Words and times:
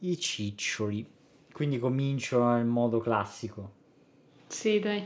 i 0.00 0.18
ciccioli. 0.18 1.06
Quindi 1.52 1.78
comincio 1.78 2.44
nel 2.48 2.66
modo 2.66 2.98
classico. 2.98 3.72
Sì, 4.46 4.78
dai. 4.78 5.04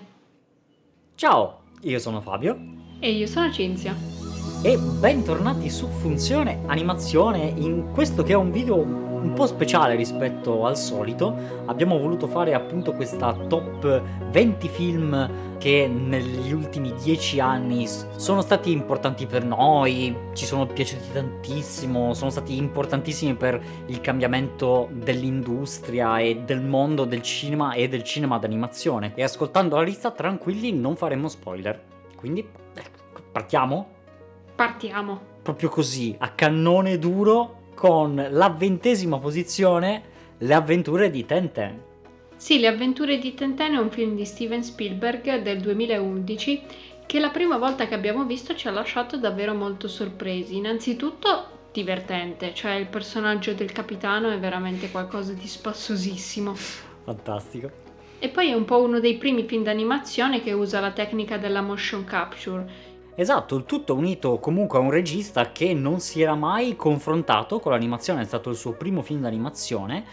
Ciao, 1.14 1.62
io 1.82 1.98
sono 1.98 2.20
Fabio. 2.20 2.58
E 2.98 3.12
io 3.12 3.26
sono 3.26 3.52
Cinzia. 3.52 3.94
E 4.62 4.76
bentornati 4.76 5.70
su 5.70 5.86
Funzione 5.86 6.62
Animazione 6.66 7.44
in 7.56 7.90
questo 7.92 8.22
che 8.22 8.32
è 8.32 8.36
un 8.36 8.50
video 8.50 9.09
un 9.20 9.32
po' 9.34 9.46
speciale 9.46 9.94
rispetto 9.94 10.66
al 10.66 10.76
solito. 10.76 11.34
Abbiamo 11.66 11.98
voluto 11.98 12.26
fare 12.26 12.54
appunto 12.54 12.92
questa 12.92 13.32
top 13.32 14.02
20 14.30 14.68
film 14.68 15.30
che 15.58 15.86
negli 15.92 16.52
ultimi 16.52 16.92
10 16.94 17.38
anni 17.38 17.86
sono 17.86 18.40
stati 18.40 18.72
importanti 18.72 19.26
per 19.26 19.44
noi, 19.44 20.16
ci 20.32 20.46
sono 20.46 20.66
piaciuti 20.66 21.12
tantissimo, 21.12 22.14
sono 22.14 22.30
stati 22.30 22.56
importantissimi 22.56 23.34
per 23.34 23.62
il 23.86 24.00
cambiamento 24.00 24.88
dell'industria 24.90 26.18
e 26.18 26.42
del 26.44 26.62
mondo 26.62 27.04
del 27.04 27.20
cinema 27.22 27.74
e 27.74 27.88
del 27.88 28.02
cinema 28.02 28.38
d'animazione. 28.38 29.12
E 29.14 29.22
ascoltando 29.22 29.76
la 29.76 29.82
lista 29.82 30.10
tranquilli 30.10 30.72
non 30.72 30.96
faremo 30.96 31.28
spoiler. 31.28 31.78
Quindi 32.16 32.46
ecco, 32.74 33.20
partiamo? 33.30 33.86
Partiamo. 34.54 35.28
Proprio 35.42 35.68
così, 35.68 36.14
a 36.18 36.30
cannone 36.30 36.98
duro 36.98 37.59
con 37.80 38.28
la 38.32 38.50
ventesima 38.50 39.18
posizione 39.18 40.02
Le 40.36 40.52
avventure 40.52 41.08
di 41.08 41.24
Tenten. 41.24 41.80
Sì, 42.36 42.60
Le 42.60 42.66
avventure 42.66 43.16
di 43.16 43.32
Tenten 43.32 43.72
è 43.72 43.78
un 43.78 43.90
film 43.90 44.16
di 44.16 44.26
Steven 44.26 44.62
Spielberg 44.62 45.40
del 45.40 45.60
2011 45.60 46.62
che 47.06 47.18
la 47.18 47.30
prima 47.30 47.56
volta 47.56 47.88
che 47.88 47.94
abbiamo 47.94 48.26
visto 48.26 48.54
ci 48.54 48.68
ha 48.68 48.70
lasciato 48.70 49.16
davvero 49.16 49.54
molto 49.54 49.88
sorpresi. 49.88 50.58
Innanzitutto 50.58 51.68
divertente, 51.72 52.52
cioè 52.52 52.72
il 52.72 52.86
personaggio 52.86 53.54
del 53.54 53.72
capitano 53.72 54.28
è 54.28 54.38
veramente 54.38 54.90
qualcosa 54.90 55.32
di 55.32 55.46
spassosissimo. 55.46 56.54
Fantastico. 57.04 57.70
E 58.18 58.28
poi 58.28 58.50
è 58.50 58.52
un 58.52 58.66
po' 58.66 58.82
uno 58.82 59.00
dei 59.00 59.16
primi 59.16 59.44
film 59.44 59.62
d'animazione 59.62 60.42
che 60.42 60.52
usa 60.52 60.80
la 60.80 60.90
tecnica 60.90 61.38
della 61.38 61.62
motion 61.62 62.04
capture 62.04 62.89
Esatto, 63.14 63.56
il 63.56 63.64
tutto 63.64 63.94
unito 63.94 64.38
comunque 64.38 64.78
a 64.78 64.82
un 64.82 64.90
regista 64.90 65.52
che 65.52 65.74
non 65.74 66.00
si 66.00 66.22
era 66.22 66.34
mai 66.34 66.76
confrontato 66.76 67.58
con 67.60 67.72
l'animazione, 67.72 68.22
è 68.22 68.24
stato 68.24 68.50
il 68.50 68.56
suo 68.56 68.72
primo 68.72 69.02
film 69.02 69.20
d'animazione 69.22 70.04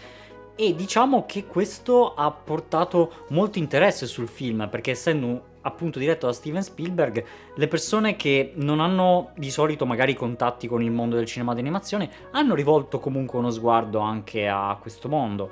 e 0.54 0.74
diciamo 0.74 1.24
che 1.24 1.46
questo 1.46 2.14
ha 2.14 2.30
portato 2.32 3.26
molto 3.28 3.58
interesse 3.58 4.06
sul 4.06 4.26
film 4.26 4.68
perché 4.68 4.90
essendo 4.90 5.56
appunto 5.60 5.98
diretto 5.98 6.26
da 6.26 6.32
Steven 6.32 6.62
Spielberg, 6.62 7.24
le 7.54 7.68
persone 7.68 8.16
che 8.16 8.52
non 8.56 8.80
hanno 8.80 9.30
di 9.36 9.50
solito 9.50 9.86
magari 9.86 10.14
contatti 10.14 10.66
con 10.66 10.82
il 10.82 10.90
mondo 10.90 11.14
del 11.16 11.26
cinema 11.26 11.54
d'animazione 11.54 12.10
hanno 12.32 12.54
rivolto 12.54 12.98
comunque 12.98 13.38
uno 13.38 13.50
sguardo 13.50 14.00
anche 14.00 14.48
a 14.48 14.76
questo 14.80 15.08
mondo. 15.08 15.50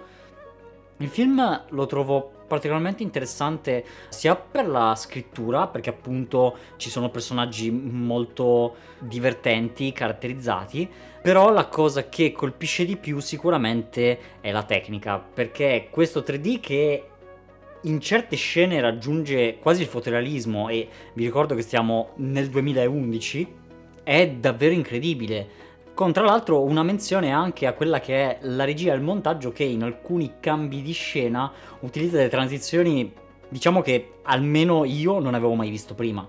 Il 0.99 1.09
film 1.09 1.65
lo 1.69 1.87
trovo 1.87 2.33
particolarmente 2.47 3.03
interessante 3.03 3.85
sia 4.09 4.37
per 4.37 4.69
la 4.69 4.95
scrittura, 4.95 5.67
perché 5.67 5.91
appunto 5.91 6.57
ci 6.77 6.91
sono 6.91 7.11
personaggi 7.11 7.71
molto 7.71 8.77
divertenti, 8.99 9.93
caratterizzati, 9.93 10.89
però 11.21 11.51
la 11.51 11.67
cosa 11.67 12.09
che 12.09 12.33
colpisce 12.33 12.85
di 12.85 12.97
più 12.97 13.19
sicuramente 13.21 14.19
è 14.41 14.51
la 14.53 14.63
tecnica, 14.63 15.19
perché 15.19 15.89
questo 15.91 16.21
3D 16.21 16.61
che 16.61 17.09
in 17.83 18.01
certe 18.01 18.37
scene 18.37 18.81
raggiunge 18.81 19.59
quasi 19.59 19.83
il 19.83 19.89
fotorealismo 19.89 20.69
e 20.69 20.89
vi 21.13 21.25
ricordo 21.25 21.55
che 21.55 21.63
stiamo 21.63 22.11
nel 22.17 22.49
2011, 22.49 23.55
è 24.03 24.29
davvero 24.29 24.73
incredibile 24.73 25.65
con 25.97 26.13
tra 26.13 26.25
l'altro 26.25 26.63
una 26.63 26.83
menzione 26.83 27.33
anche 27.33 27.67
a 27.67 27.73
quella 27.73 28.01
che 28.01 28.15
è 28.15 28.39
la 28.43 28.65
regia 28.65 28.93
e 28.93 28.97
il 28.97 29.01
montaggio 29.01 29.51
che 29.51 29.65
in 29.65 29.83
alcuni 29.83 30.35
cambi 30.41 30.83
di 30.83 30.93
scena 30.93 31.51
utilizza 31.81 32.19
delle 32.19 32.29
transizioni 32.29 33.11
diciamo 33.49 33.81
che 33.81 34.19
almeno 34.25 34.85
io 34.85 35.19
non 35.21 35.33
avevo 35.33 35.55
mai 35.55 35.71
visto 35.71 35.95
prima. 35.95 36.29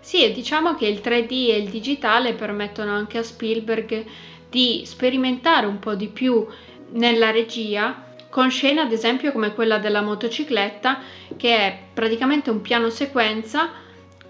Sì, 0.00 0.32
diciamo 0.32 0.74
che 0.74 0.86
il 0.86 1.02
3D 1.04 1.50
e 1.50 1.58
il 1.58 1.68
digitale 1.68 2.32
permettono 2.32 2.92
anche 2.92 3.18
a 3.18 3.22
Spielberg 3.22 4.06
di 4.48 4.84
sperimentare 4.86 5.66
un 5.66 5.78
po' 5.78 5.94
di 5.94 6.08
più 6.08 6.46
nella 6.92 7.30
regia 7.30 8.06
con 8.30 8.50
scene 8.50 8.80
ad 8.80 8.90
esempio 8.90 9.32
come 9.32 9.52
quella 9.52 9.76
della 9.76 10.00
motocicletta 10.00 11.00
che 11.36 11.56
è 11.56 11.78
praticamente 11.92 12.48
un 12.48 12.62
piano 12.62 12.88
sequenza 12.88 13.68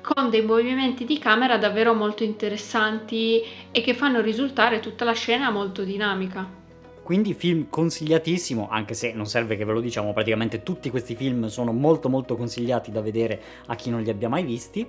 con 0.03 0.31
dei 0.31 0.43
movimenti 0.43 1.05
di 1.05 1.19
camera 1.19 1.59
davvero 1.59 1.95
molto 1.95 2.25
interessanti 2.25 3.43
e 3.71 3.81
che 3.81 3.95
fanno 3.95 4.21
risultare 4.21 4.81
tutta 4.81 5.05
la 5.05 5.13
scena 5.13 5.51
molto 5.51 5.83
dinamica. 5.85 6.59
Quindi 7.03 7.35
film 7.35 7.69
consigliatissimo, 7.69 8.69
anche 8.71 8.95
se 8.95 9.13
non 9.13 9.27
serve 9.27 9.57
che 9.57 9.65
ve 9.65 9.73
lo 9.73 9.81
diciamo, 9.81 10.13
praticamente 10.13 10.63
tutti 10.63 10.91
questi 10.91 11.17
film 11.17 11.47
sono 11.47 11.73
molto 11.73 12.09
molto 12.09 12.37
consigliati 12.37 12.93
da 12.93 13.01
vedere 13.01 13.43
a 13.67 13.75
chi 13.75 13.91
non 13.91 14.03
li 14.03 14.11
abbia 14.11 14.29
mai 14.29 14.45
visti. 14.45 14.89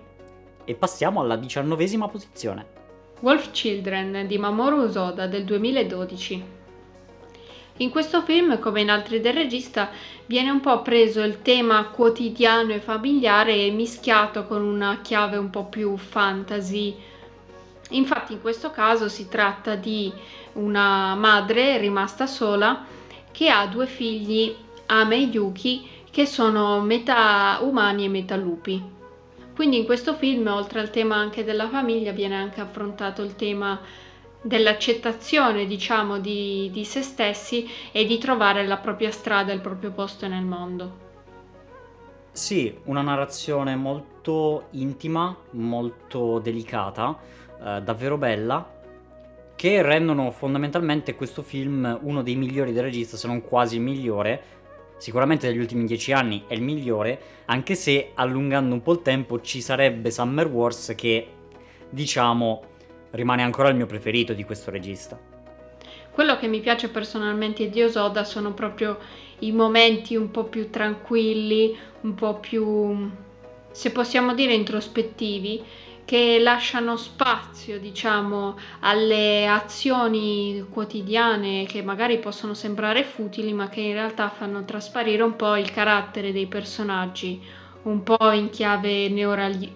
E 0.63 0.75
passiamo 0.75 1.21
alla 1.21 1.35
diciannovesima 1.35 2.07
posizione. 2.07 2.65
Wolf 3.21 3.51
Children 3.51 4.27
di 4.27 4.37
Mamoru 4.37 4.83
Usoda 4.83 5.25
del 5.27 5.45
2012. 5.45 6.60
In 7.81 7.89
questo 7.89 8.21
film, 8.21 8.59
come 8.59 8.81
in 8.81 8.91
altri 8.91 9.21
del 9.21 9.33
regista, 9.33 9.89
viene 10.27 10.51
un 10.51 10.59
po' 10.59 10.83
preso 10.83 11.21
il 11.21 11.41
tema 11.41 11.85
quotidiano 11.85 12.73
e 12.73 12.79
familiare 12.79 13.55
e 13.55 13.71
mischiato 13.71 14.45
con 14.45 14.61
una 14.61 14.99
chiave 15.01 15.37
un 15.37 15.49
po' 15.49 15.65
più 15.65 15.97
fantasy. 15.97 16.95
Infatti 17.89 18.33
in 18.33 18.41
questo 18.41 18.69
caso 18.69 19.09
si 19.09 19.27
tratta 19.27 19.73
di 19.73 20.13
una 20.53 21.15
madre 21.15 21.79
rimasta 21.79 22.27
sola 22.27 22.85
che 23.31 23.49
ha 23.49 23.65
due 23.65 23.87
figli, 23.87 24.55
Ame 24.85 25.15
e 25.15 25.21
Yuki, 25.21 25.89
che 26.11 26.27
sono 26.27 26.81
metà 26.81 27.57
umani 27.63 28.05
e 28.05 28.09
metà 28.09 28.35
lupi. 28.35 28.79
Quindi 29.55 29.79
in 29.79 29.85
questo 29.85 30.13
film, 30.13 30.45
oltre 30.45 30.81
al 30.81 30.91
tema 30.91 31.15
anche 31.15 31.43
della 31.43 31.67
famiglia, 31.67 32.11
viene 32.11 32.35
anche 32.35 32.61
affrontato 32.61 33.23
il 33.23 33.35
tema 33.35 33.81
dell'accettazione, 34.41 35.65
diciamo, 35.65 36.19
di, 36.19 36.69
di 36.71 36.83
se 36.83 37.01
stessi 37.01 37.69
e 37.91 38.05
di 38.05 38.17
trovare 38.17 38.65
la 38.65 38.77
propria 38.77 39.11
strada, 39.11 39.53
il 39.53 39.61
proprio 39.61 39.91
posto 39.91 40.27
nel 40.27 40.43
mondo. 40.43 41.09
Sì, 42.31 42.75
una 42.85 43.01
narrazione 43.01 43.75
molto 43.75 44.67
intima, 44.71 45.35
molto 45.51 46.39
delicata, 46.39 47.17
eh, 47.61 47.81
davvero 47.81 48.17
bella, 48.17 48.79
che 49.55 49.81
rendono 49.81 50.31
fondamentalmente 50.31 51.13
questo 51.13 51.43
film 51.43 51.99
uno 52.01 52.23
dei 52.23 52.35
migliori 52.35 52.71
del 52.71 52.83
regista, 52.83 53.17
se 53.17 53.27
non 53.27 53.41
quasi 53.41 53.75
il 53.75 53.81
migliore. 53.81 54.43
Sicuramente 54.97 55.47
degli 55.47 55.59
ultimi 55.59 55.85
dieci 55.85 56.13
anni 56.13 56.43
è 56.47 56.53
il 56.53 56.61
migliore, 56.61 57.19
anche 57.45 57.75
se 57.75 58.11
allungando 58.13 58.73
un 58.73 58.81
po' 58.81 58.93
il 58.93 59.01
tempo 59.01 59.41
ci 59.41 59.59
sarebbe 59.59 60.09
Summer 60.09 60.47
Wars 60.47 60.93
che, 60.95 61.27
diciamo, 61.89 62.70
rimane 63.11 63.43
ancora 63.43 63.69
il 63.69 63.75
mio 63.75 63.85
preferito 63.85 64.33
di 64.33 64.43
questo 64.43 64.71
regista. 64.71 65.19
Quello 66.11 66.37
che 66.37 66.47
mi 66.47 66.59
piace 66.59 66.89
personalmente 66.89 67.69
di 67.69 67.81
Osoda 67.81 68.23
sono 68.23 68.53
proprio 68.53 68.97
i 69.39 69.51
momenti 69.51 70.15
un 70.15 70.29
po' 70.29 70.43
più 70.43 70.69
tranquilli, 70.69 71.77
un 72.01 72.15
po' 72.15 72.39
più, 72.39 73.09
se 73.71 73.91
possiamo 73.91 74.33
dire, 74.33 74.53
introspettivi, 74.53 75.63
che 76.03 76.39
lasciano 76.39 76.97
spazio, 76.97 77.79
diciamo, 77.79 78.57
alle 78.81 79.47
azioni 79.47 80.65
quotidiane 80.69 81.65
che 81.65 81.81
magari 81.81 82.19
possono 82.19 82.53
sembrare 82.53 83.03
futili, 83.03 83.53
ma 83.53 83.69
che 83.69 83.79
in 83.79 83.93
realtà 83.93 84.29
fanno 84.29 84.65
trasparire 84.65 85.23
un 85.23 85.37
po' 85.37 85.55
il 85.55 85.71
carattere 85.71 86.33
dei 86.33 86.47
personaggi, 86.47 87.41
un 87.83 88.03
po' 88.03 88.31
in 88.31 88.49
chiave 88.49 89.07
neorali- 89.07 89.73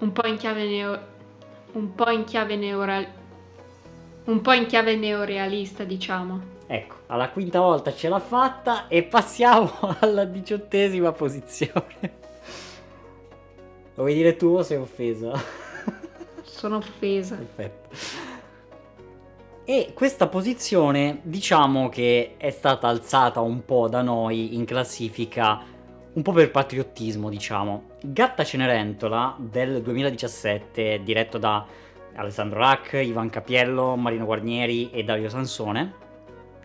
un 0.00 0.12
po' 0.12 0.26
in 0.26 0.36
chiave 0.36 0.64
neo- 0.66 1.06
un 1.72 1.94
po' 1.94 2.10
in 2.10 2.24
chiave 2.24 2.56
neoreal- 2.56 3.08
un 4.24 4.40
po' 4.40 4.52
in 4.52 4.66
chiave 4.66 4.96
neorealista, 4.96 5.84
diciamo. 5.84 6.50
Ecco, 6.66 6.96
alla 7.06 7.30
quinta 7.30 7.60
volta 7.60 7.92
ce 7.94 8.08
l'ha 8.08 8.20
fatta 8.20 8.88
e 8.88 9.02
passiamo 9.02 9.70
alla 10.00 10.24
diciottesima 10.24 11.12
posizione. 11.12 12.20
Lo 13.94 14.04
vuoi 14.04 14.14
dire 14.14 14.36
tu 14.36 14.46
o 14.46 14.62
sei 14.62 14.78
offesa? 14.78 15.32
Sono 16.42 16.76
offesa. 16.76 17.36
Perfetto. 17.36 17.88
E 19.64 19.92
questa 19.94 20.26
posizione 20.26 21.20
diciamo 21.22 21.88
che 21.88 22.34
è 22.36 22.50
stata 22.50 22.88
alzata 22.88 23.40
un 23.40 23.64
po' 23.64 23.88
da 23.88 24.02
noi 24.02 24.56
in 24.56 24.64
classifica 24.64 25.62
un 26.14 26.22
po' 26.22 26.32
per 26.32 26.50
patriottismo, 26.50 27.30
diciamo. 27.30 27.84
Gatta 28.02 28.44
Cenerentola 28.44 29.34
del 29.38 29.80
2017, 29.82 31.00
diretto 31.02 31.38
da 31.38 31.64
Alessandro 32.14 32.58
Rack, 32.58 33.00
Ivan 33.02 33.30
Capiello, 33.30 33.96
Marino 33.96 34.26
Guarnieri 34.26 34.90
e 34.90 35.04
Dario 35.04 35.30
Sansone, 35.30 35.94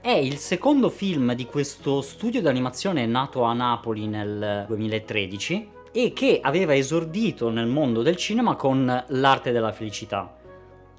è 0.01 0.11
il 0.11 0.37
secondo 0.37 0.89
film 0.89 1.33
di 1.33 1.45
questo 1.45 2.01
studio 2.01 2.41
d'animazione 2.41 3.05
nato 3.05 3.43
a 3.43 3.53
Napoli 3.53 4.07
nel 4.07 4.65
2013 4.67 5.69
e 5.91 6.13
che 6.13 6.39
aveva 6.41 6.75
esordito 6.75 7.49
nel 7.49 7.67
mondo 7.67 8.01
del 8.01 8.17
cinema 8.17 8.55
con 8.55 9.05
L'arte 9.07 9.51
della 9.51 9.71
felicità. 9.71 10.35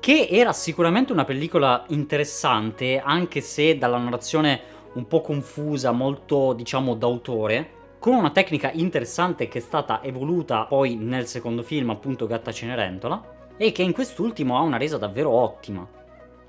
che 0.00 0.28
era 0.30 0.52
sicuramente 0.52 1.12
una 1.12 1.24
pellicola 1.24 1.84
interessante, 1.88 3.00
anche 3.00 3.40
se 3.40 3.76
dalla 3.76 3.98
narrazione 3.98 4.60
un 4.94 5.06
po' 5.06 5.20
confusa, 5.20 5.90
molto 5.90 6.52
diciamo 6.52 6.94
d'autore, 6.94 7.77
con 7.98 8.14
una 8.14 8.30
tecnica 8.30 8.70
interessante 8.72 9.48
che 9.48 9.58
è 9.58 9.60
stata 9.60 10.02
evoluta 10.02 10.64
poi 10.64 10.94
nel 10.94 11.26
secondo 11.26 11.62
film, 11.62 11.90
appunto 11.90 12.26
Gatta 12.26 12.52
Cenerentola, 12.52 13.36
e 13.56 13.72
che 13.72 13.82
in 13.82 13.92
quest'ultimo 13.92 14.56
ha 14.56 14.60
una 14.60 14.76
resa 14.76 14.98
davvero 14.98 15.30
ottima. 15.30 15.86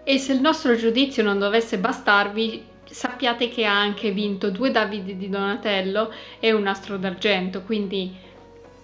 E 0.04 0.18
se 0.18 0.34
il 0.34 0.42
nostro 0.42 0.76
giudizio 0.76 1.24
non 1.24 1.40
dovesse 1.40 1.80
bastarvi, 1.80 2.64
sappiate 2.84 3.50
che 3.50 3.66
ha 3.66 3.80
anche 3.80 4.12
vinto 4.12 4.50
due 4.52 4.72
Davide 4.72 5.18
di 5.18 5.30
Donatello 5.30 6.12
e 6.40 6.52
un 6.52 6.68
Astro 6.68 6.98
d'Argento, 6.98 7.64
quindi 7.64 8.16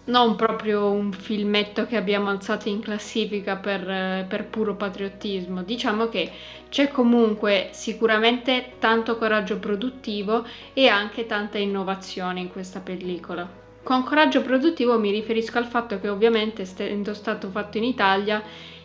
non 0.05 0.35
proprio 0.35 0.91
un 0.91 1.11
filmetto 1.11 1.85
che 1.85 1.95
abbiamo 1.95 2.29
alzato 2.29 2.69
in 2.69 2.79
classifica 2.79 3.55
per, 3.55 4.25
per, 4.27 4.45
puro 4.45 4.75
patriottismo. 4.75 5.63
Diciamo 5.63 6.09
che 6.09 6.31
c'è 6.69 6.89
comunque 6.89 7.69
sicuramente 7.71 8.73
tanto 8.79 9.17
coraggio 9.17 9.57
produttivo 9.57 10.45
e 10.73 10.87
anche 10.87 11.25
tanta 11.25 11.57
innovazione 11.57 12.39
in 12.39 12.51
questa 12.51 12.81
pellicola. 12.81 13.63
Con 13.81 14.03
coraggio 14.03 14.41
produttivo 14.41 14.99
mi 14.99 15.11
riferisco 15.11 15.57
al 15.57 15.65
fatto 15.65 15.99
che 15.99 16.09
ovviamente 16.09 16.63
essendo 16.63 17.13
stato 17.13 17.49
fatto 17.49 17.77
in 17.77 17.83
Italia 17.83 18.41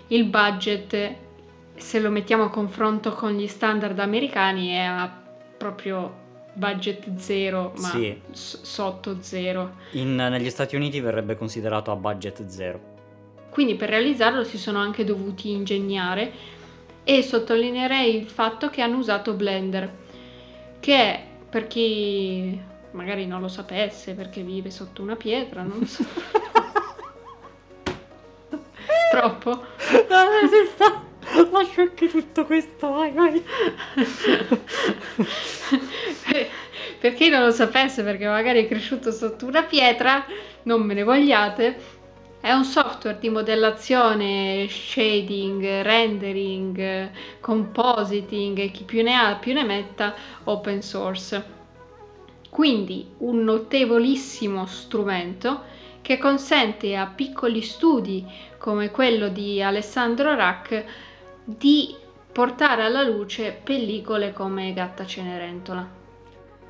il 0.08 0.24
budget 0.24 1.14
se 1.74 2.00
lo 2.00 2.10
mettiamo 2.10 2.44
a 2.44 2.50
confronto 2.50 3.12
con 3.12 3.32
gli 3.32 3.46
standard 3.46 3.98
americani 3.98 4.68
è 4.68 5.08
proprio 5.56 6.28
budget 6.60 7.16
zero, 7.16 7.72
ma 7.78 7.88
sì. 7.88 8.20
s- 8.30 8.60
sotto 8.62 9.16
zero. 9.20 9.76
In, 9.92 10.14
negli 10.14 10.50
Stati 10.50 10.76
Uniti 10.76 11.00
verrebbe 11.00 11.36
considerato 11.36 11.90
a 11.90 11.96
budget 11.96 12.46
zero. 12.46 12.98
Quindi 13.50 13.74
per 13.74 13.88
realizzarlo 13.88 14.44
si 14.44 14.58
sono 14.58 14.78
anche 14.78 15.02
dovuti 15.02 15.50
ingegnare 15.50 16.32
e 17.02 17.22
sottolineerei 17.22 18.14
il 18.14 18.28
fatto 18.28 18.68
che 18.68 18.82
hanno 18.82 18.98
usato 18.98 19.32
Blender, 19.32 19.92
che 20.78 20.94
è 20.94 21.24
per 21.48 21.66
chi 21.66 22.68
magari 22.92 23.26
non 23.26 23.40
lo 23.40 23.48
sapesse 23.48 24.14
perché 24.14 24.42
vive 24.42 24.70
sotto 24.70 25.02
una 25.02 25.16
pietra, 25.16 25.62
non 25.62 25.84
so. 25.86 26.04
Troppo. 29.10 29.50
No, 29.50 29.58
Lascio 31.50 31.82
anche 31.82 32.08
tutto 32.08 32.44
questo, 32.44 32.90
vai, 32.90 33.12
vai. 33.12 33.42
per 36.98 37.14
chi 37.14 37.28
non 37.28 37.44
lo 37.44 37.50
sapesse, 37.50 38.02
perché 38.02 38.26
magari 38.26 38.64
è 38.64 38.68
cresciuto 38.68 39.12
sotto 39.12 39.46
una 39.46 39.62
pietra, 39.62 40.24
non 40.64 40.82
me 40.82 40.94
ne 40.94 41.02
vogliate. 41.02 41.98
È 42.40 42.50
un 42.52 42.64
software 42.64 43.18
di 43.18 43.28
modellazione, 43.28 44.66
shading, 44.68 45.82
rendering, 45.82 47.10
compositing 47.40 48.58
e 48.58 48.70
chi 48.70 48.84
più 48.84 49.02
ne 49.02 49.14
ha 49.14 49.36
più 49.36 49.52
ne 49.52 49.62
metta 49.62 50.14
open 50.44 50.80
source. 50.80 51.58
Quindi 52.48 53.06
un 53.18 53.44
notevolissimo 53.44 54.64
strumento 54.64 55.64
che 56.00 56.16
consente 56.16 56.96
a 56.96 57.06
piccoli 57.06 57.60
studi 57.60 58.26
come 58.56 58.90
quello 58.90 59.28
di 59.28 59.62
Alessandro 59.62 60.34
Rack 60.34 60.84
di 61.56 61.94
portare 62.32 62.84
alla 62.84 63.02
luce 63.02 63.58
pellicole 63.62 64.32
come 64.32 64.72
Gatta 64.72 65.04
Cenerentola. 65.04 65.98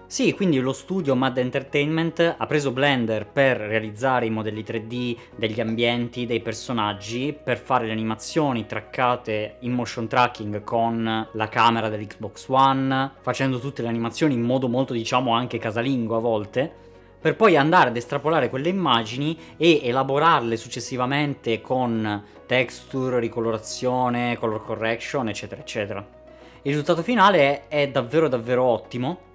Sì, 0.06 0.34
quindi 0.34 0.58
lo 0.58 0.72
studio 0.72 1.14
Mad 1.14 1.38
Entertainment 1.38 2.34
ha 2.36 2.46
preso 2.46 2.72
Blender 2.72 3.28
per 3.28 3.58
realizzare 3.58 4.26
i 4.26 4.30
modelli 4.30 4.64
3D 4.64 5.16
degli 5.36 5.60
ambienti, 5.60 6.26
dei 6.26 6.40
personaggi, 6.40 7.32
per 7.32 7.58
fare 7.58 7.86
le 7.86 7.92
animazioni 7.92 8.66
traccate 8.66 9.58
in 9.60 9.70
motion 9.70 10.08
tracking 10.08 10.64
con 10.64 11.28
la 11.30 11.48
camera 11.48 11.88
dell'Xbox 11.88 12.48
One, 12.48 13.12
facendo 13.20 13.60
tutte 13.60 13.82
le 13.82 13.88
animazioni 13.88 14.34
in 14.34 14.42
modo 14.42 14.68
molto 14.68 14.94
diciamo 14.94 15.32
anche 15.32 15.58
casalingo 15.58 16.16
a 16.16 16.20
volte, 16.20 16.72
per 17.20 17.36
poi 17.36 17.56
andare 17.56 17.90
ad 17.90 17.96
estrapolare 17.96 18.48
quelle 18.48 18.70
immagini 18.70 19.38
e 19.56 19.80
elaborarle 19.82 20.56
successivamente 20.56 21.60
con 21.60 22.24
texture, 22.46 23.20
ricolorazione, 23.20 24.38
color 24.38 24.64
correction, 24.64 25.28
eccetera, 25.28 25.60
eccetera. 25.60 26.18
Il 26.62 26.72
risultato 26.72 27.02
finale 27.02 27.68
è, 27.68 27.88
davvero 27.88 28.28
davvero 28.28 28.64
ottimo. 28.64 29.28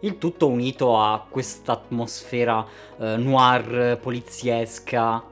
Il 0.00 0.18
tutto 0.18 0.48
unito 0.48 0.98
a 0.98 1.26
questa 1.28 1.72
atmosfera 1.72 2.66
eh, 2.98 3.16
noir 3.16 3.98
poliziesca 4.00 5.22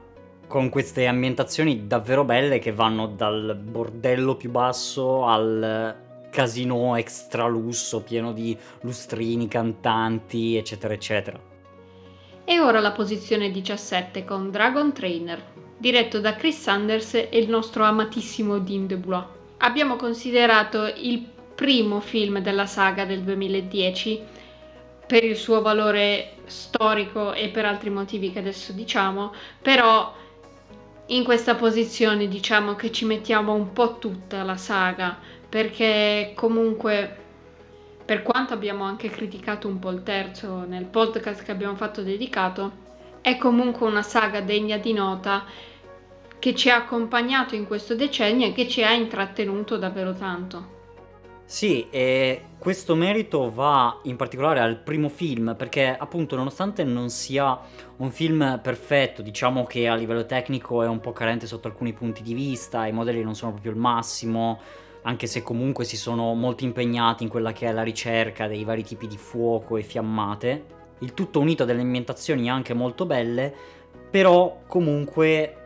con 0.46 0.68
queste 0.68 1.06
ambientazioni 1.06 1.86
davvero 1.86 2.24
belle 2.24 2.58
che 2.58 2.72
vanno 2.72 3.06
dal 3.06 3.58
bordello 3.60 4.36
più 4.36 4.50
basso 4.50 5.24
al 5.24 6.02
casino 6.30 6.96
extra 6.96 7.46
lusso 7.46 8.02
pieno 8.02 8.32
di 8.32 8.56
lustrini, 8.80 9.48
cantanti, 9.48 10.56
eccetera, 10.56 10.92
eccetera. 10.92 11.52
E 12.46 12.60
ora 12.60 12.80
la 12.80 12.92
posizione 12.92 13.50
17 13.50 14.22
con 14.24 14.50
Dragon 14.50 14.92
Trainer, 14.92 15.42
diretto 15.78 16.20
da 16.20 16.34
Chris 16.34 16.60
Sanders 16.60 17.14
e 17.14 17.28
il 17.32 17.48
nostro 17.48 17.84
amatissimo 17.84 18.58
Dean 18.58 18.86
DeBlois. 18.86 19.24
Abbiamo 19.58 19.96
considerato 19.96 20.84
il 20.84 21.26
primo 21.54 22.00
film 22.00 22.40
della 22.40 22.66
saga 22.66 23.06
del 23.06 23.22
2010 23.22 24.22
per 25.06 25.24
il 25.24 25.36
suo 25.36 25.62
valore 25.62 26.34
storico 26.44 27.32
e 27.32 27.48
per 27.48 27.64
altri 27.64 27.88
motivi 27.88 28.30
che 28.30 28.40
adesso 28.40 28.72
diciamo, 28.72 29.32
però 29.62 30.14
in 31.06 31.24
questa 31.24 31.54
posizione 31.54 32.28
diciamo 32.28 32.74
che 32.74 32.92
ci 32.92 33.06
mettiamo 33.06 33.54
un 33.54 33.72
po' 33.72 33.96
tutta 33.98 34.42
la 34.42 34.58
saga 34.58 35.18
perché 35.48 36.32
comunque 36.34 37.23
per 38.04 38.22
quanto 38.22 38.52
abbiamo 38.52 38.84
anche 38.84 39.08
criticato 39.08 39.66
un 39.66 39.78
po' 39.78 39.90
il 39.90 40.02
terzo 40.02 40.64
nel 40.66 40.84
podcast 40.84 41.42
che 41.42 41.50
abbiamo 41.50 41.74
fatto 41.74 42.02
dedicato, 42.02 42.82
è 43.20 43.38
comunque 43.38 43.86
una 43.86 44.02
saga 44.02 44.40
degna 44.42 44.76
di 44.76 44.92
nota 44.92 45.44
che 46.38 46.54
ci 46.54 46.68
ha 46.68 46.76
accompagnato 46.76 47.54
in 47.54 47.66
questo 47.66 47.94
decennio 47.94 48.48
e 48.48 48.52
che 48.52 48.68
ci 48.68 48.82
ha 48.84 48.92
intrattenuto 48.92 49.78
davvero 49.78 50.12
tanto. 50.12 50.72
Sì, 51.46 51.88
e 51.90 52.48
questo 52.58 52.94
merito 52.94 53.50
va 53.50 54.00
in 54.04 54.16
particolare 54.16 54.60
al 54.60 54.78
primo 54.78 55.08
film, 55.08 55.54
perché 55.56 55.94
appunto 55.96 56.36
nonostante 56.36 56.84
non 56.84 57.10
sia 57.10 57.58
un 57.98 58.10
film 58.10 58.60
perfetto, 58.62 59.22
diciamo 59.22 59.64
che 59.64 59.86
a 59.86 59.94
livello 59.94 60.26
tecnico 60.26 60.82
è 60.82 60.86
un 60.86 61.00
po' 61.00 61.12
carente 61.12 61.46
sotto 61.46 61.68
alcuni 61.68 61.92
punti 61.92 62.22
di 62.22 62.34
vista, 62.34 62.86
i 62.86 62.92
modelli 62.92 63.22
non 63.22 63.34
sono 63.34 63.52
proprio 63.52 63.72
il 63.72 63.78
massimo, 63.78 64.60
anche 65.06 65.26
se 65.26 65.42
comunque 65.42 65.84
si 65.84 65.96
sono 65.96 66.32
molto 66.34 66.64
impegnati 66.64 67.22
in 67.22 67.28
quella 67.28 67.52
che 67.52 67.66
è 67.66 67.72
la 67.72 67.82
ricerca 67.82 68.46
dei 68.46 68.64
vari 68.64 68.82
tipi 68.82 69.06
di 69.06 69.16
fuoco 69.16 69.76
e 69.76 69.82
fiammate. 69.82 70.64
Il 71.00 71.14
tutto 71.14 71.40
unito 71.40 71.62
a 71.62 71.66
delle 71.66 71.82
ambientazioni 71.82 72.48
anche 72.48 72.72
molto 72.72 73.04
belle, 73.04 73.52
però 74.10 74.60
comunque 74.66 75.56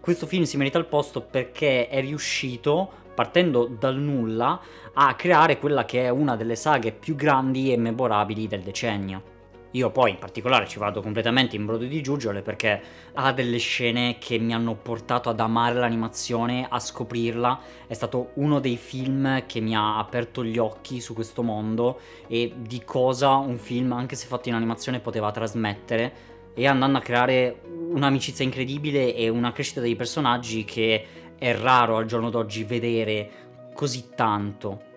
questo 0.00 0.26
film 0.26 0.42
si 0.42 0.56
merita 0.56 0.78
il 0.78 0.86
posto 0.86 1.20
perché 1.20 1.88
è 1.88 2.00
riuscito, 2.00 2.90
partendo 3.14 3.66
dal 3.66 3.96
nulla, 3.96 4.60
a 4.92 5.14
creare 5.14 5.58
quella 5.58 5.84
che 5.84 6.04
è 6.04 6.08
una 6.08 6.36
delle 6.36 6.56
saghe 6.56 6.92
più 6.92 7.14
grandi 7.14 7.72
e 7.72 7.76
memorabili 7.76 8.48
del 8.48 8.62
decennio. 8.62 9.33
Io 9.74 9.90
poi 9.90 10.12
in 10.12 10.18
particolare 10.18 10.68
ci 10.68 10.78
vado 10.78 11.02
completamente 11.02 11.56
in 11.56 11.66
brodo 11.66 11.84
di 11.84 12.00
giuggiole 12.00 12.42
perché 12.42 12.80
ha 13.14 13.32
delle 13.32 13.58
scene 13.58 14.18
che 14.20 14.38
mi 14.38 14.54
hanno 14.54 14.76
portato 14.76 15.28
ad 15.28 15.40
amare 15.40 15.74
l'animazione, 15.74 16.64
a 16.68 16.78
scoprirla. 16.78 17.60
È 17.88 17.92
stato 17.92 18.30
uno 18.34 18.60
dei 18.60 18.76
film 18.76 19.44
che 19.46 19.58
mi 19.58 19.74
ha 19.74 19.98
aperto 19.98 20.44
gli 20.44 20.58
occhi 20.58 21.00
su 21.00 21.12
questo 21.12 21.42
mondo 21.42 21.98
e 22.28 22.52
di 22.56 22.82
cosa 22.84 23.34
un 23.34 23.58
film, 23.58 23.92
anche 23.92 24.14
se 24.14 24.26
fatto 24.26 24.48
in 24.48 24.54
animazione, 24.54 25.00
poteva 25.00 25.32
trasmettere. 25.32 26.12
E 26.54 26.68
andando 26.68 26.98
a 26.98 27.00
creare 27.00 27.62
un'amicizia 27.66 28.44
incredibile 28.44 29.12
e 29.12 29.28
una 29.28 29.50
crescita 29.50 29.80
dei 29.80 29.96
personaggi 29.96 30.64
che 30.64 31.04
è 31.36 31.52
raro 31.52 31.96
al 31.96 32.06
giorno 32.06 32.30
d'oggi 32.30 32.62
vedere 32.62 33.30
così 33.74 34.10
tanto. 34.14 34.92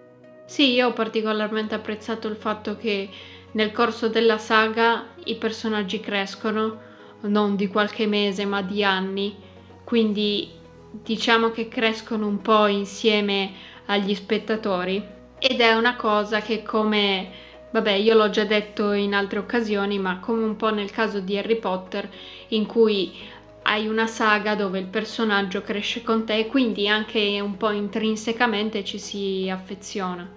Sì, 0.45 0.73
io 0.73 0.89
ho 0.89 0.93
particolarmente 0.93 1.73
apprezzato 1.73 2.27
il 2.27 2.35
fatto 2.35 2.77
che 2.77 3.09
nel 3.57 3.71
corso 3.71 4.07
della 4.07 4.37
saga 4.37 5.07
i 5.23 5.35
personaggi 5.35 5.99
crescono, 5.99 6.79
non 7.21 7.55
di 7.55 7.67
qualche 7.67 8.05
mese 8.05 8.45
ma 8.45 8.61
di 8.61 8.83
anni, 8.83 9.35
quindi 9.83 10.51
diciamo 10.91 11.49
che 11.49 11.67
crescono 11.67 12.27
un 12.27 12.39
po' 12.39 12.67
insieme 12.67 13.51
agli 13.87 14.13
spettatori 14.13 15.03
ed 15.39 15.59
è 15.59 15.73
una 15.73 15.95
cosa 15.95 16.39
che 16.41 16.61
come, 16.61 17.31
vabbè 17.71 17.93
io 17.93 18.13
l'ho 18.13 18.29
già 18.29 18.45
detto 18.45 18.91
in 18.91 19.15
altre 19.15 19.39
occasioni, 19.39 19.97
ma 19.97 20.19
come 20.19 20.43
un 20.43 20.55
po' 20.55 20.71
nel 20.71 20.91
caso 20.91 21.19
di 21.19 21.35
Harry 21.35 21.57
Potter 21.57 22.07
in 22.49 22.67
cui 22.67 23.11
hai 23.63 23.87
una 23.87 24.05
saga 24.05 24.53
dove 24.53 24.77
il 24.77 24.85
personaggio 24.85 25.63
cresce 25.63 26.03
con 26.03 26.25
te 26.25 26.37
e 26.37 26.45
quindi 26.45 26.87
anche 26.87 27.39
un 27.41 27.57
po' 27.57 27.71
intrinsecamente 27.71 28.83
ci 28.83 28.99
si 28.99 29.49
affeziona. 29.51 30.36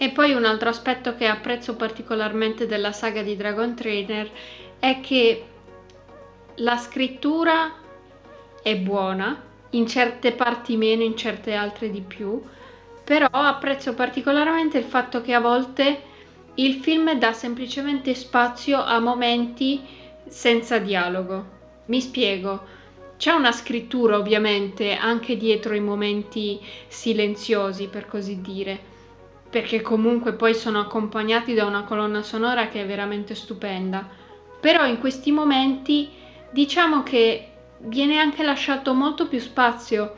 E 0.00 0.10
poi 0.10 0.32
un 0.32 0.44
altro 0.44 0.68
aspetto 0.68 1.16
che 1.16 1.26
apprezzo 1.26 1.74
particolarmente 1.74 2.66
della 2.66 2.92
saga 2.92 3.22
di 3.22 3.34
Dragon 3.34 3.74
Trainer 3.74 4.30
è 4.78 5.00
che 5.00 5.44
la 6.54 6.76
scrittura 6.76 7.72
è 8.62 8.76
buona, 8.76 9.42
in 9.70 9.88
certe 9.88 10.32
parti 10.32 10.76
meno, 10.76 11.02
in 11.02 11.16
certe 11.16 11.52
altre 11.54 11.90
di 11.90 12.00
più, 12.00 12.40
però 13.02 13.26
apprezzo 13.26 13.94
particolarmente 13.94 14.78
il 14.78 14.84
fatto 14.84 15.20
che 15.20 15.34
a 15.34 15.40
volte 15.40 16.02
il 16.54 16.74
film 16.74 17.12
dà 17.18 17.32
semplicemente 17.32 18.14
spazio 18.14 18.80
a 18.82 19.00
momenti 19.00 19.80
senza 20.28 20.78
dialogo. 20.78 21.56
Mi 21.86 22.00
spiego. 22.00 22.76
C'è 23.16 23.32
una 23.32 23.50
scrittura 23.50 24.16
ovviamente 24.16 24.94
anche 24.94 25.36
dietro 25.36 25.74
i 25.74 25.80
momenti 25.80 26.60
silenziosi, 26.86 27.88
per 27.88 28.06
così 28.06 28.40
dire, 28.40 28.96
perché 29.50 29.80
comunque 29.80 30.34
poi 30.34 30.54
sono 30.54 30.80
accompagnati 30.80 31.54
da 31.54 31.64
una 31.64 31.84
colonna 31.84 32.22
sonora 32.22 32.68
che 32.68 32.82
è 32.82 32.86
veramente 32.86 33.34
stupenda. 33.34 34.06
Però 34.60 34.86
in 34.86 34.98
questi 34.98 35.30
momenti 35.30 36.10
diciamo 36.50 37.02
che 37.02 37.52
viene 37.78 38.18
anche 38.18 38.42
lasciato 38.42 38.92
molto 38.92 39.28
più 39.28 39.38
spazio 39.38 40.14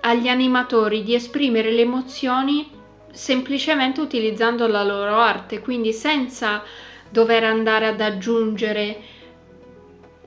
agli 0.00 0.28
animatori 0.28 1.02
di 1.02 1.14
esprimere 1.14 1.70
le 1.72 1.82
emozioni 1.82 2.70
semplicemente 3.10 4.00
utilizzando 4.00 4.66
la 4.66 4.84
loro 4.84 5.16
arte, 5.16 5.60
quindi 5.60 5.92
senza 5.92 6.62
dover 7.08 7.44
andare 7.44 7.86
ad 7.86 8.00
aggiungere 8.00 9.02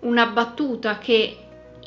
una 0.01 0.25
battuta 0.25 0.97
che 0.97 1.42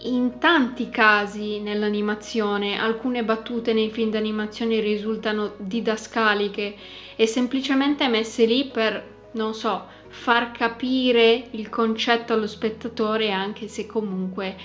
in 0.06 0.38
tanti 0.38 0.88
casi 0.88 1.60
nell'animazione, 1.60 2.78
alcune 2.78 3.25
battute 3.25 3.72
nei 3.72 3.90
film 3.90 4.10
d'animazione 4.10 4.80
risultano 4.80 5.54
didascaliche 5.56 6.75
e 7.16 7.26
semplicemente 7.26 8.08
messe 8.08 8.44
lì 8.44 8.66
per, 8.66 9.04
non 9.32 9.54
so, 9.54 9.84
far 10.08 10.52
capire 10.52 11.48
il 11.50 11.68
concetto 11.68 12.32
allo 12.32 12.46
spettatore 12.46 13.30
anche 13.30 13.68
se 13.68 13.86
comunque 13.86 14.56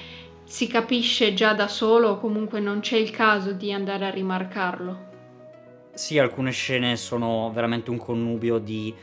si 0.43 0.67
capisce 0.67 1.33
già 1.33 1.53
da 1.53 1.67
solo 1.67 2.09
o 2.09 2.19
comunque 2.19 2.59
non 2.59 2.81
c'è 2.81 2.97
il 2.97 3.09
caso 3.09 3.51
di 3.53 3.71
andare 3.71 4.05
a 4.05 4.09
rimarcarlo. 4.09 5.09
Sì, 5.93 6.17
alcune 6.19 6.51
scene 6.51 6.95
sono 6.95 7.51
veramente 7.53 7.89
un 7.89 7.97
connubio 7.97 8.57
di 8.59 8.93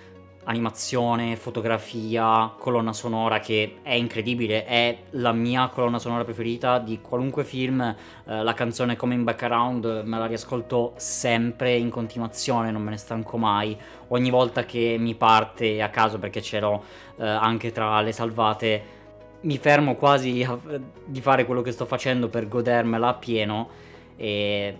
animazione, 0.49 1.37
fotografia, 1.37 2.53
colonna 2.59 2.95
sonora 2.95 3.39
che 3.39 3.81
è 3.83 3.93
incredibile, 3.93 4.65
è 4.65 4.99
la 5.11 5.33
mia 5.33 5.69
colonna 5.69 5.99
sonora 5.99 6.25
preferita 6.25 6.79
di 6.79 7.01
qualunque 7.03 7.45
film, 7.45 7.81
eh, 7.81 8.43
la 8.43 8.55
canzone 8.55 8.97
Coming 8.97 9.25
Back 9.25 9.43
Around 9.43 10.03
me 10.05 10.19
la 10.19 10.25
riascolto 10.25 10.95
sempre 10.97 11.75
in 11.77 11.91
continuazione, 11.91 12.71
non 12.71 12.83
me 12.83 12.91
ne 12.91 12.97
stanco 12.97 13.37
mai, 13.37 13.77
ogni 14.09 14.31
volta 14.31 14.65
che 14.65 14.97
mi 14.99 15.15
parte 15.15 15.83
a 15.83 15.91
caso 15.91 16.19
perché 16.19 16.41
ce 16.41 16.61
l'ho 16.61 16.83
eh, 17.19 17.27
anche 17.27 17.71
tra 17.71 18.01
le 18.01 18.13
salvate 18.13 18.97
mi 19.41 19.59
fermo 19.59 19.95
quasi 19.97 20.43
a, 20.43 20.59
di 21.05 21.21
fare 21.21 21.45
quello 21.45 21.61
che 21.61 21.73
sto 21.73 21.85
facendo 21.85 22.29
per 22.29 22.49
godermela 22.49 23.09
a 23.09 23.15
pieno 23.15 23.69
e 24.17 24.79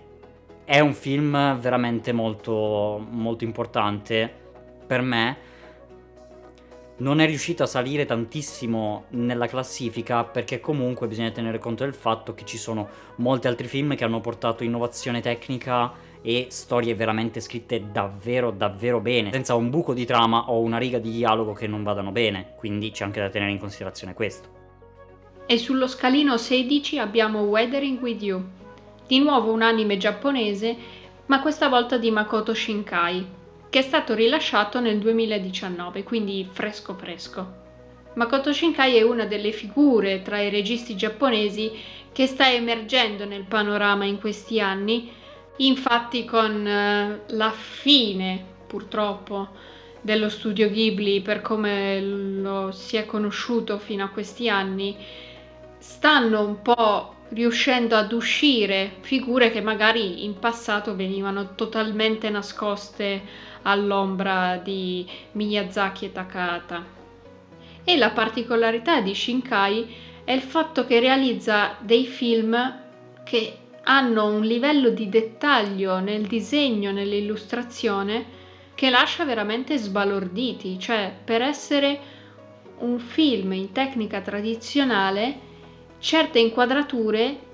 è 0.65 0.79
un 0.79 0.93
film 0.93 1.59
veramente 1.59 2.11
molto, 2.11 3.05
molto 3.09 3.43
importante 3.43 4.31
per 4.85 5.01
me 5.01 5.48
non 6.99 7.19
è 7.19 7.25
riuscito 7.25 7.63
a 7.63 7.67
salire 7.67 8.05
tantissimo 8.05 9.05
nella 9.09 9.47
classifica 9.47 10.23
perché 10.23 10.59
comunque 10.59 11.07
bisogna 11.07 11.31
tenere 11.31 11.59
conto 11.59 11.83
del 11.83 11.93
fatto 11.93 12.33
che 12.33 12.45
ci 12.45 12.57
sono 12.57 12.87
molti 13.15 13.47
altri 13.47 13.67
film 13.67 13.95
che 13.95 14.03
hanno 14.03 14.21
portato 14.21 14.63
innovazione 14.63 15.21
tecnica 15.21 16.07
e 16.21 16.47
storie 16.49 16.95
veramente 16.95 17.39
scritte 17.39 17.91
davvero 17.91 18.51
davvero 18.51 18.99
bene, 18.99 19.31
senza 19.31 19.55
un 19.55 19.69
buco 19.69 19.93
di 19.93 20.05
trama 20.05 20.49
o 20.49 20.59
una 20.59 20.77
riga 20.77 20.99
di 20.99 21.11
dialogo 21.11 21.53
che 21.53 21.67
non 21.67 21.83
vadano 21.83 22.11
bene, 22.11 22.53
quindi 22.57 22.91
c'è 22.91 23.05
anche 23.05 23.21
da 23.21 23.29
tenere 23.29 23.51
in 23.51 23.59
considerazione 23.59 24.13
questo. 24.13 24.57
E 25.45 25.57
sullo 25.57 25.87
scalino 25.87 26.37
16 26.37 26.99
abbiamo 26.99 27.41
Weathering 27.43 28.01
with 28.01 28.21
You, 28.21 28.43
di 29.07 29.19
nuovo 29.19 29.51
un 29.51 29.61
anime 29.61 29.97
giapponese, 29.97 30.75
ma 31.27 31.41
questa 31.41 31.69
volta 31.69 31.97
di 31.97 32.11
Makoto 32.11 32.53
Shinkai, 32.53 33.37
che 33.69 33.79
è 33.79 33.81
stato 33.81 34.15
rilasciato 34.15 34.79
nel 34.79 34.97
2019, 34.99 36.03
quindi 36.03 36.47
fresco 36.51 36.95
fresco. 36.95 37.57
Makoto 38.15 38.51
Shinkai 38.51 38.95
è 38.95 39.01
una 39.03 39.25
delle 39.25 39.51
figure 39.51 40.21
tra 40.21 40.39
i 40.39 40.49
registi 40.49 40.95
giapponesi 40.95 41.71
che 42.11 42.25
sta 42.25 42.51
emergendo 42.51 43.25
nel 43.25 43.43
panorama 43.43 44.05
in 44.05 44.19
questi 44.19 44.59
anni, 44.59 45.11
infatti 45.57 46.25
con 46.25 46.65
eh, 46.65 47.21
la 47.27 47.51
fine, 47.51 48.43
purtroppo, 48.67 49.49
dello 50.01 50.29
studio 50.29 50.69
Ghibli 50.69 51.21
per 51.21 51.41
come 51.41 52.01
lo 52.01 52.71
si 52.71 52.97
è 52.97 53.05
conosciuto 53.05 53.77
fino 53.77 54.03
a 54.03 54.09
questi 54.09 54.49
anni, 54.49 54.95
stanno 55.77 56.41
un 56.41 56.61
po' 56.61 57.15
riuscendo 57.29 57.95
ad 57.95 58.11
uscire 58.11 58.97
figure 59.01 59.51
che 59.51 59.61
magari 59.61 60.23
in 60.23 60.39
passato 60.39 60.95
venivano 60.95 61.55
totalmente 61.55 62.29
nascoste 62.29 63.21
all'ombra 63.63 64.57
di 64.57 65.05
Miyazaki 65.33 66.05
e 66.05 66.11
Takahata. 66.11 66.85
E 67.83 67.97
la 67.97 68.11
particolarità 68.11 69.01
di 69.01 69.13
Shinkai 69.13 69.95
è 70.23 70.31
il 70.31 70.41
fatto 70.41 70.85
che 70.85 70.99
realizza 70.99 71.75
dei 71.79 72.05
film 72.05 72.81
che 73.23 73.57
hanno 73.83 74.27
un 74.27 74.41
livello 74.41 74.89
di 74.89 75.09
dettaglio 75.09 75.99
nel 75.99 76.27
disegno, 76.27 76.91
nell'illustrazione, 76.91 78.37
che 78.75 78.89
lascia 78.89 79.25
veramente 79.25 79.77
sbalorditi, 79.77 80.79
cioè 80.79 81.13
per 81.23 81.41
essere 81.41 81.99
un 82.79 82.99
film 82.99 83.53
in 83.53 83.71
tecnica 83.71 84.21
tradizionale, 84.21 85.47
certe 85.99 86.39
inquadrature 86.39 87.47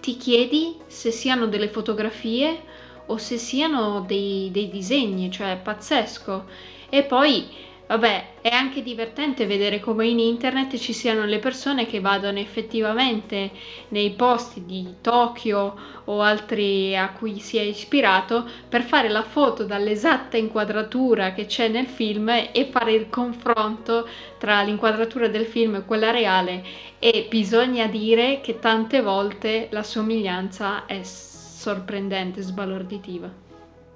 ti 0.00 0.16
chiedi 0.16 0.78
se 0.86 1.10
siano 1.10 1.46
delle 1.46 1.68
fotografie 1.68 2.60
o 3.06 3.16
se 3.18 3.38
siano 3.38 4.00
dei, 4.00 4.50
dei 4.50 4.68
disegni, 4.68 5.30
cioè 5.30 5.58
pazzesco. 5.62 6.44
E 6.88 7.04
poi, 7.04 7.46
vabbè, 7.92 8.40
è 8.40 8.48
anche 8.48 8.82
divertente 8.82 9.44
vedere 9.44 9.78
come 9.78 10.06
in 10.06 10.18
internet 10.18 10.78
ci 10.78 10.94
siano 10.94 11.26
le 11.26 11.38
persone 11.38 11.84
che 11.84 12.00
vadano 12.00 12.38
effettivamente 12.38 13.50
nei 13.88 14.12
posti 14.12 14.64
di 14.64 14.94
Tokyo 15.02 15.74
o 16.04 16.22
altri 16.22 16.96
a 16.96 17.10
cui 17.10 17.38
si 17.38 17.58
è 17.58 17.60
ispirato 17.60 18.48
per 18.66 18.82
fare 18.82 19.10
la 19.10 19.22
foto 19.22 19.64
dall'esatta 19.64 20.38
inquadratura 20.38 21.34
che 21.34 21.44
c'è 21.44 21.68
nel 21.68 21.86
film 21.86 22.30
e 22.30 22.68
fare 22.70 22.92
il 22.92 23.10
confronto 23.10 24.08
tra 24.38 24.62
l'inquadratura 24.62 25.28
del 25.28 25.44
film 25.44 25.74
e 25.74 25.84
quella 25.84 26.10
reale 26.10 26.64
e 26.98 27.26
bisogna 27.28 27.86
dire 27.88 28.40
che 28.40 28.58
tante 28.58 29.02
volte 29.02 29.68
la 29.70 29.82
somiglianza 29.82 30.86
è 30.86 31.02
sorprendente, 31.02 32.40
sbalorditiva. 32.40 33.30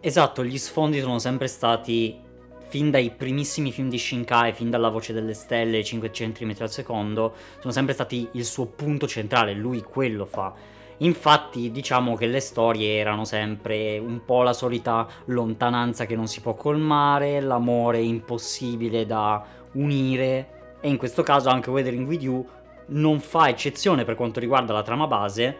Esatto, 0.00 0.44
gli 0.44 0.58
sfondi 0.58 1.00
sono 1.00 1.18
sempre 1.18 1.48
stati 1.48 2.24
fin 2.68 2.90
dai 2.90 3.10
primissimi 3.10 3.70
film 3.72 3.88
di 3.88 3.98
Shinkai, 3.98 4.52
fin 4.52 4.70
dalla 4.70 4.88
voce 4.88 5.12
delle 5.12 5.34
stelle, 5.34 5.84
5 5.84 6.10
cm 6.10 6.54
al 6.58 6.70
secondo, 6.70 7.34
sono 7.60 7.72
sempre 7.72 7.94
stati 7.94 8.28
il 8.32 8.44
suo 8.44 8.66
punto 8.66 9.06
centrale, 9.06 9.54
lui 9.54 9.82
quello 9.82 10.24
fa. 10.24 10.52
Infatti 10.98 11.70
diciamo 11.70 12.16
che 12.16 12.26
le 12.26 12.40
storie 12.40 12.96
erano 12.96 13.24
sempre 13.24 13.98
un 13.98 14.24
po' 14.24 14.42
la 14.42 14.54
solita 14.54 15.06
lontananza 15.26 16.06
che 16.06 16.16
non 16.16 16.26
si 16.26 16.40
può 16.40 16.54
colmare, 16.54 17.40
l'amore 17.40 18.00
impossibile 18.00 19.04
da 19.04 19.44
unire 19.72 20.78
e 20.80 20.88
in 20.88 20.96
questo 20.96 21.22
caso 21.22 21.50
anche 21.50 21.68
Weathering 21.68 22.06
With 22.06 22.22
You 22.22 22.46
non 22.88 23.20
fa 23.20 23.48
eccezione 23.48 24.04
per 24.04 24.14
quanto 24.14 24.40
riguarda 24.40 24.72
la 24.72 24.82
trama 24.82 25.06
base, 25.06 25.58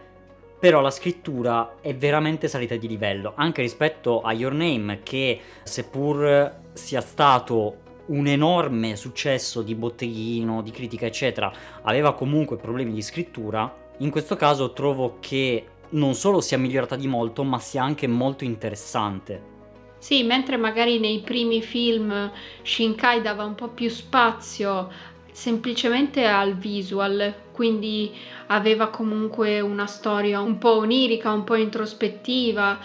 però 0.59 0.81
la 0.81 0.91
scrittura 0.91 1.77
è 1.81 1.95
veramente 1.95 2.49
salita 2.49 2.77
di 2.77 2.89
livello, 2.89 3.33
anche 3.37 3.63
rispetto 3.63 4.21
a 4.21 4.33
Your 4.33 4.53
Name 4.53 5.01
che 5.03 5.41
seppur 5.63 6.61
sia 6.73 7.01
stato 7.01 7.85
un 8.07 8.27
enorme 8.27 8.97
successo 8.97 9.63
di 9.63 9.75
botteghino, 9.75 10.63
di 10.63 10.71
critica 10.71 11.07
eccetera, 11.07 11.53
aveva 11.83 12.15
comunque 12.15 12.57
problemi 12.57 12.93
di 12.93 13.03
scrittura, 13.03 13.85
in 13.99 14.11
questo 14.11 14.37
caso 14.37 14.73
trovo 14.73 15.17
che 15.21 15.65
non 15.91 16.15
solo 16.15 16.41
sia 16.41 16.59
migliorata 16.59 16.97
di 16.97 17.07
molto, 17.07 17.45
ma 17.45 17.59
sia 17.59 17.83
anche 17.83 18.07
molto 18.07 18.45
interessante. 18.45 19.55
Sì, 19.99 20.23
mentre 20.23 20.57
magari 20.57 20.99
nei 20.99 21.21
primi 21.21 21.63
film 21.63 22.31
Shinkai 22.63 23.23
dava 23.23 23.45
un 23.45 23.55
po' 23.55 23.69
più 23.69 23.89
spazio 23.89 24.89
semplicemente 25.33 26.25
al 26.25 26.57
visual, 26.57 27.35
quindi 27.57 28.13
aveva 28.49 28.89
comunque 28.89 29.61
una 29.61 29.87
storia 29.87 30.43
un 30.43 30.59
po' 30.59 30.77
onirica, 30.77 31.33
un 31.33 31.43
po' 31.43 31.55
introspettiva, 31.55 32.79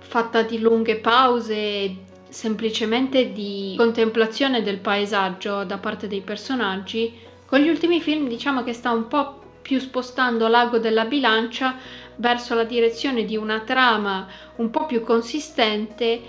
fatta 0.00 0.42
di 0.42 0.58
lunghe 0.58 0.96
pause, 0.96 1.96
semplicemente 2.28 3.32
di 3.32 3.72
contemplazione 3.78 4.60
del 4.60 4.80
paesaggio 4.80 5.64
da 5.64 5.78
parte 5.78 6.08
dei 6.08 6.20
personaggi. 6.20 7.18
Con 7.46 7.60
gli 7.60 7.70
ultimi 7.70 8.02
film 8.02 8.28
diciamo 8.28 8.62
che 8.62 8.74
sta 8.74 8.90
un 8.90 9.08
po' 9.08 9.40
più 9.62 9.80
spostando 9.80 10.46
l'ago 10.46 10.78
della 10.78 11.06
bilancia 11.06 11.76
verso 12.16 12.54
la 12.54 12.64
direzione 12.64 13.24
di 13.24 13.38
una 13.38 13.60
trama 13.60 14.28
un 14.56 14.68
po' 14.68 14.84
più 14.84 15.00
consistente, 15.00 16.20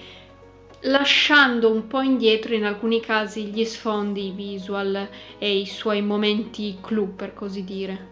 lasciando 0.83 1.71
un 1.71 1.87
po' 1.87 2.01
indietro 2.01 2.53
in 2.53 2.65
alcuni 2.65 2.99
casi 2.99 3.45
gli 3.45 3.63
sfondi 3.63 4.31
visual 4.31 5.07
e 5.37 5.57
i 5.57 5.65
suoi 5.65 6.01
momenti 6.01 6.77
clou, 6.81 7.15
per 7.15 7.33
così 7.33 7.63
dire. 7.63 8.11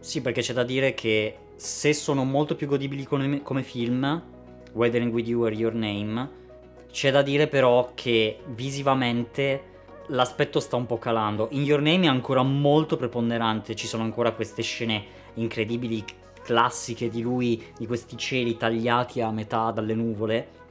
Sì, 0.00 0.20
perché 0.20 0.42
c'è 0.42 0.52
da 0.52 0.64
dire 0.64 0.92
che 0.94 1.38
se 1.56 1.94
sono 1.94 2.24
molto 2.24 2.56
più 2.56 2.66
godibili 2.66 3.04
come, 3.04 3.42
come 3.42 3.62
film, 3.62 4.22
Weathering 4.72 5.12
With 5.12 5.28
You 5.28 5.44
or 5.44 5.52
Your 5.52 5.72
Name, 5.72 6.42
c'è 6.90 7.10
da 7.10 7.22
dire 7.22 7.46
però 7.46 7.92
che 7.94 8.38
visivamente 8.48 9.72
l'aspetto 10.08 10.60
sta 10.60 10.76
un 10.76 10.86
po' 10.86 10.98
calando. 10.98 11.48
In 11.52 11.62
Your 11.62 11.80
Name 11.80 12.04
è 12.04 12.08
ancora 12.08 12.42
molto 12.42 12.96
preponderante, 12.96 13.74
ci 13.74 13.86
sono 13.86 14.02
ancora 14.02 14.32
queste 14.32 14.62
scene 14.62 15.04
incredibili, 15.34 16.04
classiche 16.42 17.08
di 17.08 17.22
lui, 17.22 17.64
di 17.78 17.86
questi 17.86 18.18
cieli 18.18 18.58
tagliati 18.58 19.22
a 19.22 19.30
metà 19.30 19.70
dalle 19.70 19.94
nuvole. 19.94 20.62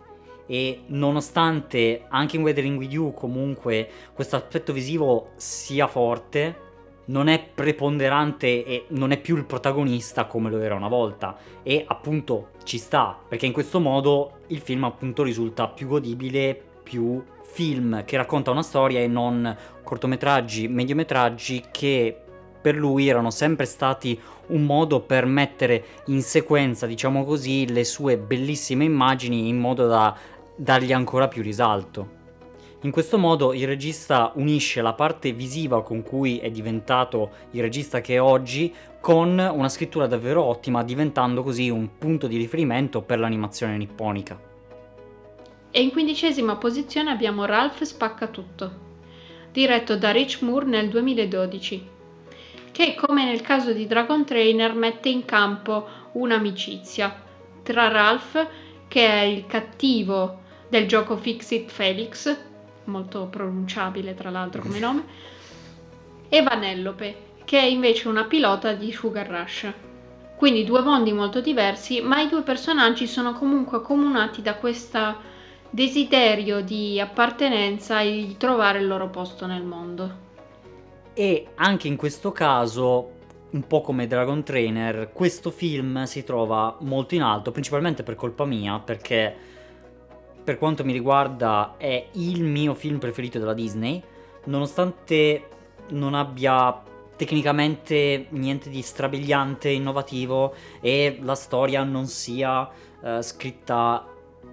E 0.46 0.82
nonostante 0.88 2.06
anche 2.10 2.36
in 2.36 2.44
Weathering 2.44 2.78
With 2.78 2.92
You 2.92 3.14
comunque 3.14 3.90
questo 4.14 4.36
aspetto 4.36 4.74
visivo 4.74 5.30
sia 5.36 5.88
forte, 5.88 6.72
non 7.06 7.28
è 7.28 7.44
preponderante 7.54 8.64
e 8.64 8.86
non 8.90 9.12
è 9.12 9.20
più 9.20 9.36
il 9.36 9.46
protagonista 9.46 10.26
come 10.26 10.50
lo 10.50 10.60
era 10.60 10.76
una 10.76 10.88
volta. 10.88 11.36
E 11.64 11.84
appunto 11.88 12.50
ci 12.64 12.78
sta 12.78 13.18
perché 13.28 13.46
in 13.46 13.54
questo 13.54 13.80
modo 13.80 14.40
il 14.48 14.60
film 14.60 14.84
appunto 14.84 15.24
risulta 15.24 15.68
più 15.68 15.88
godibile, 15.88 16.62
più 16.84 17.24
film 17.42 18.04
che 18.04 18.18
racconta 18.18 18.52
una 18.52 18.64
storia 18.64 19.00
e 19.00 19.08
non 19.08 19.56
cortometraggi, 19.84 20.68
mediometraggi 20.68 21.66
che 21.72 22.18
per 22.64 22.76
lui 22.76 23.10
erano 23.10 23.30
sempre 23.30 23.66
stati 23.66 24.18
un 24.48 24.64
modo 24.64 25.02
per 25.02 25.26
mettere 25.26 25.84
in 26.06 26.22
sequenza, 26.22 26.86
diciamo 26.86 27.26
così, 27.26 27.70
le 27.70 27.84
sue 27.84 28.18
bellissime 28.18 28.86
immagini 28.86 29.50
in 29.50 29.60
modo 29.60 29.86
da 29.86 30.16
dargli 30.56 30.94
ancora 30.94 31.28
più 31.28 31.42
risalto. 31.42 32.22
In 32.82 32.92
questo 32.92 33.18
modo 33.18 33.54
il 33.54 33.66
regista 33.66 34.34
unisce 34.36 34.82
la 34.82 34.94
parte 34.94 35.32
visiva 35.32 35.82
con 35.84 36.04
cui 36.04 36.40
è 36.40 36.52
diventato 36.52 37.32
il 37.52 37.62
regista 37.62 38.02
che 38.02 38.16
è 38.16 38.22
oggi 38.22 38.74
con 39.00 39.38
una 39.38 39.70
scrittura 39.70 40.06
davvero 40.06 40.44
ottima, 40.44 40.84
diventando 40.84 41.44
così 41.44 41.70
un 41.70 41.98
punto 41.98 42.28
di 42.28 42.36
riferimento 42.36 43.02
per 43.02 43.20
l'animazione 43.20 43.78
nipponica. 43.78 44.38
E 45.72 45.82
in 45.82 45.92
quindicesima 45.92 46.58
posizione 46.58 47.10
abbiamo 47.10 47.46
Ralph 47.46 47.84
Spacca 47.84 48.28
Tutto, 48.28 48.72
diretto 49.52 49.96
da 49.96 50.12
Rich 50.12 50.42
Moore 50.42 50.66
nel 50.66 50.90
2012, 50.90 51.88
che 52.72 52.96
come 52.96 53.24
nel 53.24 53.42
caso 53.42 53.72
di 53.72 53.88
Dragon 53.88 54.26
Trainer 54.26 54.76
mette 54.76 55.08
in 55.08 55.24
campo 55.24 55.88
un'amicizia 56.14 57.16
tra 57.64 57.88
Ralph, 57.88 58.48
che 58.90 59.08
è 59.08 59.22
il 59.22 59.48
cattivo 59.48 60.42
del 60.74 60.88
gioco 60.88 61.18
Fixit 61.18 61.70
Felix, 61.70 62.36
molto 62.86 63.28
pronunciabile 63.28 64.16
tra 64.16 64.32
l'altro 64.32 64.60
come 64.60 64.80
nome, 64.80 65.04
e 66.30 66.42
Vanellope, 66.42 67.16
che 67.46 67.60
è 67.60 67.66
invece 67.66 68.08
una 68.08 68.24
pilota 68.24 68.74
di 68.74 68.92
Sugar 68.92 69.28
Rush. 69.28 69.72
Quindi 70.36 70.64
due 70.64 70.82
mondi 70.82 71.14
molto 71.14 71.42
diversi, 71.42 72.02
ma 72.02 72.22
i 72.22 72.28
due 72.28 72.42
personaggi 72.42 73.06
sono 73.06 73.34
comunque 73.34 73.78
accomunati 73.78 74.42
da 74.42 74.56
questo 74.56 75.16
desiderio 75.70 76.62
di 76.62 77.00
appartenenza 77.00 78.02
e 78.02 78.26
di 78.26 78.36
trovare 78.38 78.80
il 78.80 78.88
loro 78.88 79.12
posto 79.12 79.46
nel 79.46 79.64
mondo. 79.64 80.22
E 81.14 81.50
anche 81.54 81.88
in 81.88 81.96
questo 81.96 82.32
caso, 82.32 83.12
un 83.52 83.68
po' 83.68 83.82
come 83.82 84.08
Dragon 84.08 84.42
Trainer, 84.42 85.12
questo 85.14 85.52
film 85.52 86.06
si 86.06 86.24
trova 86.24 86.78
molto 86.80 87.14
in 87.14 87.22
alto, 87.22 87.52
principalmente 87.52 88.02
per 88.02 88.16
colpa 88.16 88.46
mia, 88.46 88.80
perché 88.80 89.52
per 90.44 90.58
quanto 90.58 90.84
mi 90.84 90.92
riguarda 90.92 91.76
è 91.78 92.08
il 92.14 92.44
mio 92.44 92.74
film 92.74 93.00
preferito 93.00 93.40
della 93.40 93.54
Disney, 93.54 94.02
nonostante 94.46 95.48
non 95.90 96.14
abbia 96.14 96.82
tecnicamente 97.16 98.28
niente 98.30 98.70
di 98.70 98.82
strabiliante, 98.82 99.70
innovativo 99.70 100.54
e 100.82 101.20
la 101.22 101.36
storia 101.36 101.84
non 101.84 102.08
sia 102.08 102.68
uh, 103.02 103.22
scritta 103.22 104.06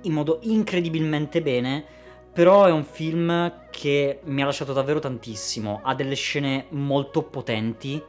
in 0.02 0.12
modo 0.12 0.38
incredibilmente 0.42 1.42
bene, 1.42 1.84
però 2.32 2.64
è 2.64 2.70
un 2.70 2.84
film 2.84 3.52
che 3.70 4.20
mi 4.24 4.42
ha 4.42 4.44
lasciato 4.44 4.72
davvero 4.72 5.00
tantissimo, 5.00 5.80
ha 5.82 5.94
delle 5.94 6.14
scene 6.14 6.66
molto 6.70 7.22
potenti 7.22 8.00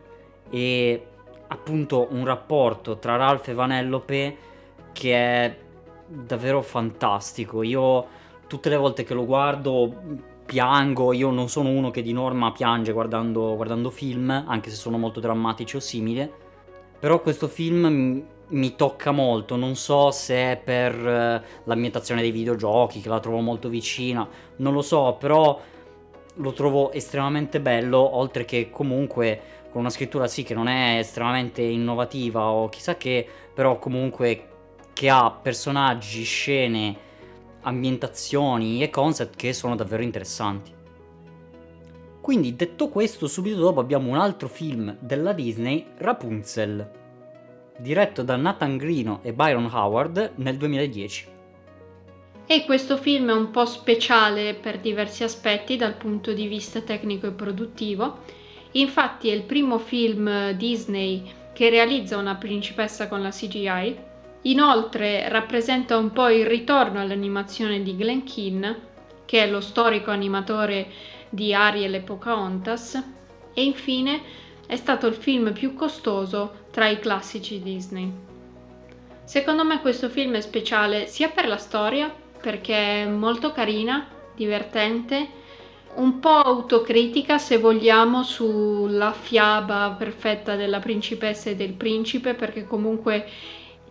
e 0.49 1.05
appunto 1.47 2.08
un 2.12 2.25
rapporto 2.25 2.99
tra 2.99 3.15
Ralph 3.15 3.47
e 3.47 3.53
Vanellope 3.53 4.38
che 4.91 5.13
è 5.15 5.58
davvero 6.12 6.62
fantastico. 6.62 7.63
Io 7.63 8.19
tutte 8.47 8.69
le 8.69 8.76
volte 8.78 9.04
che 9.04 9.13
lo 9.13 9.26
guardo 9.26 10.30
piango, 10.45 11.13
io 11.13 11.30
non 11.30 11.47
sono 11.47 11.69
uno 11.69 11.91
che 11.91 12.02
di 12.02 12.12
norma 12.12 12.52
piange 12.52 12.91
guardando, 12.91 13.56
guardando 13.56 13.89
film, 13.89 14.30
anche 14.30 14.69
se 14.69 14.76
sono 14.76 14.97
molto 14.97 15.21
drammatici 15.21 15.78
o 15.78 15.80
simile, 15.80 16.30
però 17.00 17.21
questo 17.21 17.47
film 17.47 18.26
mi, 18.47 18.76
tocca 18.76 19.12
molto, 19.12 19.56
non 19.56 19.76
so 19.76 20.12
se 20.12 20.36
è 20.52 20.62
per 20.62 20.93
uh, 20.95 21.63
l'ambientazione 21.63 22.21
dei 22.21 22.32
videogiochi, 22.32 23.00
che 23.00 23.08
la 23.08 23.21
trovo 23.21 23.39
molto 23.39 23.69
vicina, 23.69 24.28
non 24.58 24.74
lo 24.74 24.82
so, 24.82 25.15
però 25.17 25.58
lo 26.36 26.54
trovo 26.54 26.91
estremamente 26.91 27.62
bello, 27.62 28.17
oltre 28.17 28.43
che 28.43 28.69
comunque 28.69 29.39
con 29.71 29.80
una 29.80 29.89
scrittura 29.89 30.28
sì 30.28 30.43
che 30.43 30.54
non 30.54 30.67
è 30.67 30.97
estremamente 30.97 31.62
innovativa 31.62 32.50
o 32.50 32.67
chissà 32.67 32.97
che, 32.97 33.26
però 33.54 33.80
comunque 33.80 34.50
che 35.01 35.09
ha 35.09 35.31
personaggi, 35.31 36.21
scene, 36.21 36.95
ambientazioni 37.61 38.83
e 38.83 38.91
concept 38.91 39.35
che 39.35 39.51
sono 39.51 39.75
davvero 39.75 40.03
interessanti. 40.03 40.71
Quindi 42.21 42.55
detto 42.55 42.87
questo, 42.89 43.25
subito 43.25 43.57
dopo 43.57 43.79
abbiamo 43.79 44.11
un 44.11 44.17
altro 44.17 44.47
film 44.47 44.95
della 44.99 45.33
Disney, 45.33 45.87
Rapunzel, 45.97 46.87
diretto 47.79 48.21
da 48.21 48.35
Nathan 48.35 48.77
Grino 48.77 49.21
e 49.23 49.33
Byron 49.33 49.71
Howard 49.73 50.33
nel 50.35 50.57
2010. 50.57 51.27
E 52.45 52.65
questo 52.65 52.95
film 52.95 53.31
è 53.31 53.33
un 53.33 53.49
po' 53.49 53.65
speciale 53.65 54.53
per 54.53 54.79
diversi 54.79 55.23
aspetti 55.23 55.77
dal 55.77 55.95
punto 55.95 56.31
di 56.31 56.45
vista 56.45 56.79
tecnico 56.81 57.25
e 57.25 57.31
produttivo. 57.31 58.19
Infatti 58.73 59.29
è 59.29 59.33
il 59.33 59.45
primo 59.45 59.79
film 59.79 60.51
Disney 60.51 61.23
che 61.53 61.71
realizza 61.71 62.17
una 62.17 62.35
principessa 62.35 63.07
con 63.07 63.23
la 63.23 63.31
CGI 63.31 64.09
Inoltre 64.43 65.30
rappresenta 65.30 65.97
un 65.97 66.12
po' 66.12 66.30
il 66.30 66.45
ritorno 66.45 66.99
all'animazione 66.99 67.84
di 67.84 67.95
Glen 67.95 68.23
Keane, 68.23 68.80
che 69.25 69.43
è 69.43 69.49
lo 69.49 69.62
storico 69.62 70.10
animatore 70.10 70.88
di 71.30 71.54
Ariel 71.54 71.93
e 71.93 72.01
Pocahontas, 72.01 73.04
e 73.54 73.63
infine 73.63 74.21
è 74.65 74.75
stato 74.75 75.06
il 75.08 75.13
film 75.13 75.54
più 75.54 75.73
costoso 75.73 76.65
tra 76.71 76.88
i 76.88 76.99
classici 76.99 77.62
Disney. 77.62 78.12
Secondo 79.23 79.63
me 79.63 79.80
questo 79.80 80.10
film 80.10 80.36
è 80.36 80.41
speciale 80.41 81.06
sia 81.06 81.30
per 81.30 81.47
la 81.47 81.58
storia, 81.58 82.13
perché 82.41 83.04
è 83.04 83.06
molto 83.06 83.51
carina, 83.51 84.08
divertente, 84.36 85.39
un 85.93 86.19
po' 86.19 86.30
autocritica 86.30 87.38
se 87.38 87.58
vogliamo 87.58 88.23
sulla 88.23 89.12
fiaba 89.12 89.93
perfetta 89.97 90.56
della 90.56 90.80
principessa 90.80 91.49
e 91.49 91.56
del 91.56 91.73
principe, 91.73 92.34
perché 92.34 92.65
comunque 92.65 93.30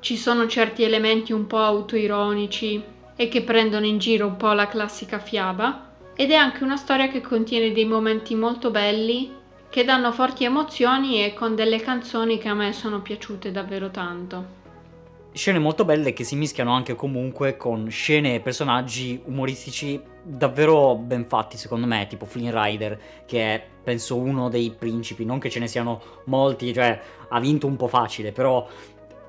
ci 0.00 0.16
sono 0.16 0.46
certi 0.46 0.82
elementi 0.82 1.32
un 1.32 1.46
po' 1.46 1.58
autoironici 1.58 2.82
e 3.14 3.28
che 3.28 3.42
prendono 3.42 3.84
in 3.84 3.98
giro 3.98 4.26
un 4.26 4.36
po' 4.36 4.52
la 4.52 4.66
classica 4.66 5.18
fiaba 5.18 5.88
ed 6.14 6.30
è 6.30 6.34
anche 6.34 6.64
una 6.64 6.76
storia 6.76 7.08
che 7.08 7.20
contiene 7.20 7.72
dei 7.72 7.84
momenti 7.84 8.34
molto 8.34 8.70
belli 8.70 9.38
che 9.68 9.84
danno 9.84 10.10
forti 10.10 10.44
emozioni 10.44 11.24
e 11.24 11.32
con 11.32 11.54
delle 11.54 11.78
canzoni 11.80 12.38
che 12.38 12.48
a 12.48 12.54
me 12.54 12.72
sono 12.72 13.00
piaciute 13.02 13.52
davvero 13.52 13.90
tanto. 13.90 14.58
Scene 15.32 15.60
molto 15.60 15.84
belle 15.84 16.12
che 16.12 16.24
si 16.24 16.34
mischiano 16.34 16.72
anche 16.72 16.96
comunque 16.96 17.56
con 17.56 17.88
scene 17.88 18.34
e 18.34 18.40
personaggi 18.40 19.20
umoristici 19.26 20.02
davvero 20.22 20.96
ben 20.96 21.24
fatti 21.24 21.56
secondo 21.56 21.86
me, 21.86 22.06
tipo 22.08 22.24
Flynn 22.24 22.50
Rider, 22.50 22.98
che 23.26 23.54
è 23.54 23.64
penso 23.84 24.16
uno 24.16 24.48
dei 24.48 24.74
principi, 24.76 25.24
non 25.24 25.38
che 25.38 25.48
ce 25.48 25.60
ne 25.60 25.68
siano 25.68 26.02
molti, 26.24 26.74
cioè 26.74 27.00
ha 27.28 27.38
vinto 27.38 27.68
un 27.68 27.76
po' 27.76 27.86
facile, 27.86 28.32
però 28.32 28.66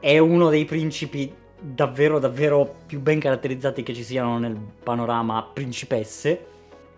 è 0.01 0.17
uno 0.17 0.49
dei 0.49 0.65
principi 0.65 1.31
davvero 1.63 2.17
davvero 2.17 2.77
più 2.87 2.99
ben 2.99 3.19
caratterizzati 3.19 3.83
che 3.83 3.93
ci 3.93 4.03
siano 4.03 4.39
nel 4.39 4.57
panorama 4.83 5.43
principesse 5.43 6.47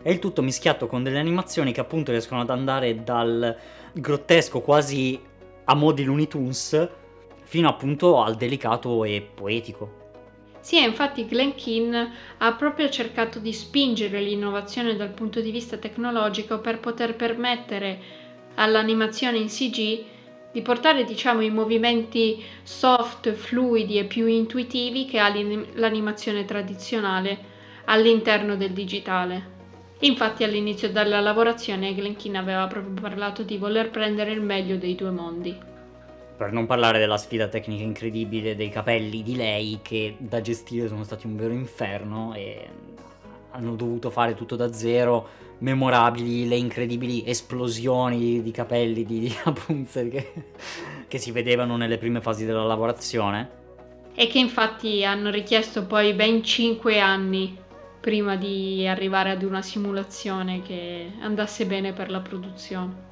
e 0.02 0.12
il 0.12 0.20
tutto 0.20 0.42
mischiato 0.42 0.88
con 0.88 1.04
delle 1.04 1.20
animazioni 1.20 1.74
che 1.74 1.82
appunto 1.82 2.12
riescono 2.12 2.40
ad 2.40 2.50
andare 2.50 3.04
dal 3.04 3.56
grottesco 3.92 4.62
quasi 4.62 5.20
a 5.66 5.76
mo' 5.76 5.92
di 5.92 6.06
Looney 6.06 6.28
Tunes 6.28 6.90
fino 7.44 7.68
appunto 7.68 8.22
al 8.22 8.36
delicato 8.36 9.04
e 9.04 9.22
poetico. 9.34 10.02
Sì, 10.62 10.82
infatti 10.82 11.26
Glen 11.26 11.56
Keane 11.56 12.10
ha 12.38 12.54
proprio 12.54 12.90
cercato 12.90 13.40
di 13.40 13.52
spingere 13.52 14.22
l'innovazione 14.22 14.96
dal 14.96 15.10
punto 15.10 15.42
di 15.42 15.52
vista 15.52 15.76
tecnologico 15.76 16.60
per 16.60 16.80
poter 16.80 17.18
permettere 17.18 18.00
all'animazione 18.56 19.40
in 19.40 19.48
CG 19.48 20.06
di 20.54 20.62
portare 20.62 21.04
diciamo 21.04 21.42
i 21.42 21.50
movimenti 21.50 22.42
soft, 22.62 23.32
fluidi 23.34 23.98
e 23.98 24.06
più 24.06 24.28
intuitivi 24.28 25.06
che 25.06 25.18
ha 25.18 25.34
l'animazione 25.74 26.46
tradizionale 26.46 27.38
all'interno 27.86 28.56
del 28.56 28.72
digitale. 28.72 29.52
Infatti 30.02 30.44
all'inizio 30.44 30.92
della 30.92 31.22
lavorazione 31.22 31.96
Glenkin 31.96 32.38
aveva 32.38 32.68
proprio 32.68 32.94
parlato 33.02 33.42
di 33.42 33.58
voler 33.58 33.90
prendere 33.90 34.32
il 34.32 34.42
meglio 34.42 34.78
dei 34.78 34.94
due 34.96 35.10
mondi. 35.10 35.58
Per 36.38 36.52
non 36.52 36.68
parlare 36.68 37.00
della 37.00 37.18
sfida 37.18 37.48
tecnica 37.48 37.84
incredibile 37.84 38.56
dei 38.56 38.70
capelli 38.70 39.24
di 39.24 39.36
lei 39.36 39.80
che 39.82 40.16
da 40.20 40.40
gestire 40.40 40.88
sono 40.88 41.04
stati 41.04 41.26
un 41.26 41.36
vero 41.36 41.54
inferno 41.54 42.34
e 42.36 42.70
hanno 43.52 43.76
dovuto 43.76 44.12
fare 44.12 44.36
tutto 44.36 44.56
da 44.56 44.72
zero, 44.72 45.28
memorabili 45.64 46.46
le 46.46 46.58
incredibili 46.58 47.24
esplosioni 47.26 48.44
di 48.44 48.52
capelli 48.52 49.06
di, 49.06 49.20
di 49.22 49.36
Rapunzel 49.44 50.10
che, 50.10 50.34
che 51.08 51.18
si 51.18 51.32
vedevano 51.32 51.78
nelle 51.78 51.98
prime 51.98 52.20
fasi 52.22 52.46
della 52.46 52.66
lavorazione. 52.66 53.62
E 54.14 54.28
che 54.28 54.40
infatti 54.40 55.04
hanno 55.06 55.32
richiesto 55.32 55.86
poi 55.86 56.14
ben 56.14 56.44
5 56.44 57.00
anni 57.00 57.58
prima 58.00 58.36
di 58.36 58.86
arrivare 58.86 59.32
ad 59.32 59.42
una 59.42 59.62
simulazione 59.62 60.62
che 60.62 61.14
andasse 61.22 61.66
bene 61.66 61.94
per 61.94 62.12
la 62.12 62.20
produzione. 62.20 63.12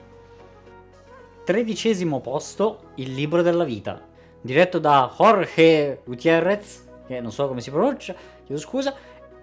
Tredicesimo 1.46 2.20
posto, 2.20 2.92
Il 2.96 3.14
libro 3.14 3.42
della 3.42 3.64
vita, 3.64 4.06
diretto 4.42 4.78
da 4.78 5.12
Jorge 5.18 6.02
Gutiérrez, 6.04 6.86
che 7.08 7.22
non 7.22 7.32
so 7.32 7.48
come 7.48 7.62
si 7.62 7.72
pronuncia, 7.72 8.14
chiedo 8.46 8.62
scusa, 8.62 8.94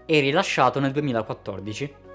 e 0.05 0.21
rilasciato 0.21 0.79
nel 0.79 0.93
2014. 0.93 2.07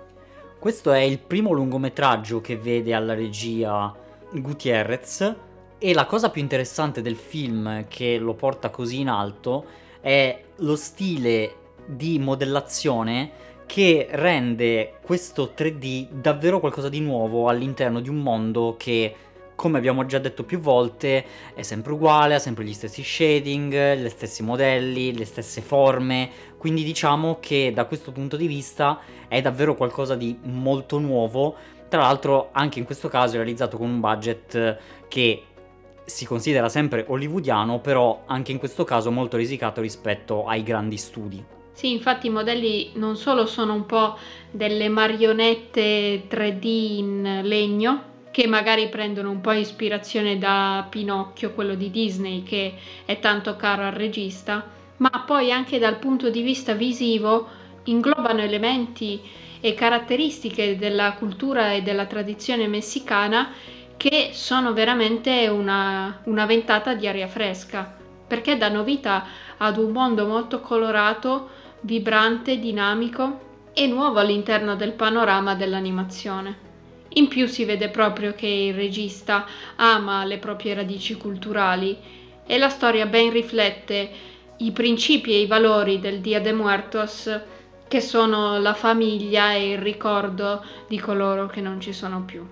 Questo 0.63 0.93
è 0.93 1.01
il 1.01 1.19
primo 1.19 1.51
lungometraggio 1.51 2.39
che 2.39 2.55
vede 2.55 2.93
alla 2.93 3.13
regia 3.13 3.93
Gutiérrez 4.31 5.35
e 5.77 5.93
la 5.93 6.05
cosa 6.05 6.29
più 6.29 6.41
interessante 6.41 7.01
del 7.01 7.17
film 7.17 7.85
che 7.89 8.17
lo 8.17 8.33
porta 8.33 8.69
così 8.69 9.01
in 9.01 9.09
alto 9.09 9.65
è 9.99 10.41
lo 10.59 10.77
stile 10.77 11.55
di 11.85 12.17
modellazione 12.17 13.31
che 13.65 14.07
rende 14.11 14.99
questo 15.01 15.51
3D 15.53 16.07
davvero 16.11 16.61
qualcosa 16.61 16.87
di 16.87 17.01
nuovo 17.01 17.49
all'interno 17.49 17.99
di 17.99 18.07
un 18.07 18.21
mondo 18.21 18.75
che 18.77 19.13
come 19.55 19.77
abbiamo 19.77 20.05
già 20.05 20.19
detto 20.19 20.43
più 20.43 20.59
volte, 20.59 21.25
è 21.53 21.61
sempre 21.61 21.93
uguale, 21.93 22.35
ha 22.35 22.39
sempre 22.39 22.63
gli 22.63 22.73
stessi 22.73 23.03
shading, 23.03 23.95
gli 23.95 24.09
stessi 24.09 24.43
modelli, 24.43 25.15
le 25.17 25.25
stesse 25.25 25.61
forme, 25.61 26.29
quindi 26.57 26.83
diciamo 26.83 27.37
che 27.39 27.71
da 27.73 27.85
questo 27.85 28.11
punto 28.11 28.37
di 28.37 28.47
vista 28.47 28.99
è 29.27 29.41
davvero 29.41 29.75
qualcosa 29.75 30.15
di 30.15 30.37
molto 30.43 30.99
nuovo, 30.99 31.55
tra 31.89 32.01
l'altro 32.01 32.49
anche 32.51 32.79
in 32.79 32.85
questo 32.85 33.07
caso 33.07 33.33
è 33.33 33.37
realizzato 33.37 33.77
con 33.77 33.89
un 33.89 33.99
budget 33.99 34.77
che 35.07 35.43
si 36.05 36.25
considera 36.25 36.69
sempre 36.69 37.05
hollywoodiano, 37.07 37.79
però 37.79 38.23
anche 38.25 38.51
in 38.51 38.57
questo 38.57 38.83
caso 38.83 39.11
molto 39.11 39.37
risicato 39.37 39.81
rispetto 39.81 40.45
ai 40.45 40.63
grandi 40.63 40.97
studi. 40.97 41.43
Sì, 41.73 41.91
infatti 41.91 42.27
i 42.27 42.29
modelli 42.29 42.91
non 42.95 43.15
solo 43.15 43.45
sono 43.45 43.73
un 43.73 43.85
po' 43.85 44.17
delle 44.51 44.89
marionette 44.89 46.27
3D 46.27 46.65
in 46.65 47.39
legno, 47.43 48.11
che 48.33 48.47
magari 48.47 48.89
prendono 48.89 49.29
un 49.29 49.41
po' 49.41 49.51
ispirazione 49.51 50.39
da 50.39 50.87
Pinocchio, 50.89 51.51
quello 51.51 51.75
di 51.75 51.91
Disney, 51.91 52.41
che 52.41 52.73
è 53.05 53.19
tanto 53.19 53.55
caro 53.55 53.83
al 53.83 53.91
regista, 53.91 54.67
ma 54.97 55.23
poi 55.23 55.51
anche 55.51 55.77
dal 55.77 55.99
punto 55.99 56.31
di 56.31 56.41
vista 56.41 56.73
visivo 56.73 57.47
inglobano 57.83 58.41
elementi 58.41 59.21
e 59.61 59.75
caratteristiche 59.75 60.75
della 60.77 61.13
cultura 61.13 61.73
e 61.73 61.83
della 61.83 62.07
tradizione 62.07 62.67
messicana 62.67 63.51
che 63.97 64.31
sono 64.31 64.73
veramente 64.73 65.47
una, 65.47 66.21
una 66.23 66.47
ventata 66.47 66.95
di 66.95 67.07
aria 67.07 67.27
fresca, 67.27 67.95
perché 68.25 68.57
danno 68.57 68.83
vita 68.83 69.25
ad 69.57 69.77
un 69.77 69.91
mondo 69.91 70.25
molto 70.25 70.59
colorato, 70.59 71.49
vibrante, 71.81 72.57
dinamico 72.57 73.69
e 73.73 73.85
nuovo 73.85 74.17
all'interno 74.17 74.75
del 74.75 74.93
panorama 74.93 75.53
dell'animazione. 75.53 76.72
In 77.15 77.27
più 77.27 77.47
si 77.47 77.65
vede 77.65 77.89
proprio 77.89 78.33
che 78.33 78.47
il 78.47 78.73
regista 78.73 79.45
ama 79.75 80.25
le 80.25 80.37
proprie 80.37 80.73
radici 80.73 81.15
culturali 81.15 81.97
e 82.45 82.57
la 82.57 82.69
storia 82.69 83.05
ben 83.05 83.31
riflette 83.31 84.09
i 84.57 84.71
principi 84.71 85.33
e 85.33 85.41
i 85.41 85.47
valori 85.47 85.99
del 85.99 86.19
Dia 86.19 86.39
de 86.39 86.53
Muertos 86.53 87.39
che 87.87 88.01
sono 88.01 88.59
la 88.59 88.73
famiglia 88.73 89.53
e 89.53 89.73
il 89.73 89.77
ricordo 89.77 90.65
di 90.87 90.99
coloro 90.99 91.47
che 91.47 91.61
non 91.61 91.79
ci 91.79 91.93
sono 91.93 92.23
più. 92.23 92.43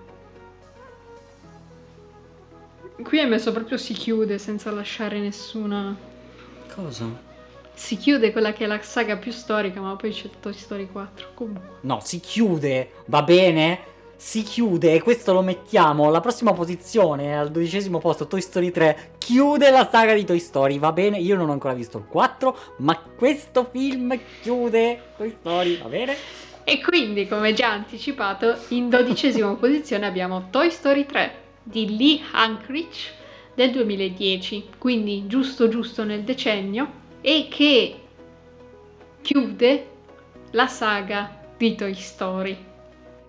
Qui 3.02 3.18
hai 3.18 3.28
messo 3.28 3.50
proprio 3.50 3.76
si 3.76 3.94
chiude 3.94 4.38
senza 4.38 4.70
lasciare 4.70 5.18
nessuna... 5.18 5.96
Cosa? 6.72 7.06
Si 7.74 7.96
chiude 7.96 8.30
quella 8.30 8.52
che 8.52 8.64
è 8.64 8.66
la 8.68 8.80
saga 8.82 9.16
più 9.16 9.32
storica, 9.32 9.80
ma 9.80 9.96
poi 9.96 10.12
c'è 10.12 10.28
Toy 10.40 10.52
Story 10.52 10.88
4. 10.92 11.30
Comunque. 11.34 11.78
No, 11.80 12.00
si 12.04 12.20
chiude, 12.20 12.92
va 13.06 13.22
bene? 13.22 13.80
Si 14.22 14.44
chiude 14.44 14.94
e 14.94 15.02
questo 15.02 15.32
lo 15.32 15.42
mettiamo 15.42 16.06
alla 16.06 16.20
prossima 16.20 16.52
posizione, 16.52 17.36
al 17.36 17.50
dodicesimo 17.50 17.98
posto, 17.98 18.28
Toy 18.28 18.40
Story 18.40 18.70
3, 18.70 19.14
chiude 19.18 19.68
la 19.70 19.88
saga 19.90 20.14
di 20.14 20.24
Toy 20.24 20.38
Story, 20.38 20.78
va 20.78 20.92
bene? 20.92 21.18
Io 21.18 21.34
non 21.34 21.48
ho 21.48 21.52
ancora 21.52 21.74
visto 21.74 21.98
il 21.98 22.04
4, 22.06 22.56
ma 22.78 22.96
questo 23.16 23.68
film 23.68 24.16
chiude 24.40 25.14
Toy 25.16 25.34
Story, 25.40 25.82
va 25.82 25.88
bene? 25.88 26.14
E 26.62 26.80
quindi, 26.80 27.26
come 27.26 27.52
già 27.52 27.72
anticipato, 27.72 28.58
in 28.68 28.88
dodicesima 28.88 29.54
posizione 29.58 30.06
abbiamo 30.06 30.50
Toy 30.50 30.70
Story 30.70 31.04
3 31.04 31.34
di 31.64 31.96
Lee 31.96 32.20
Hankrich 32.30 33.12
del 33.54 33.72
2010, 33.72 34.68
quindi 34.78 35.26
giusto 35.26 35.68
giusto 35.68 36.04
nel 36.04 36.22
decennio, 36.22 36.88
e 37.20 37.48
che 37.50 38.00
chiude 39.20 39.86
la 40.52 40.68
saga 40.68 41.40
di 41.56 41.74
Toy 41.74 41.94
Story 41.94 42.70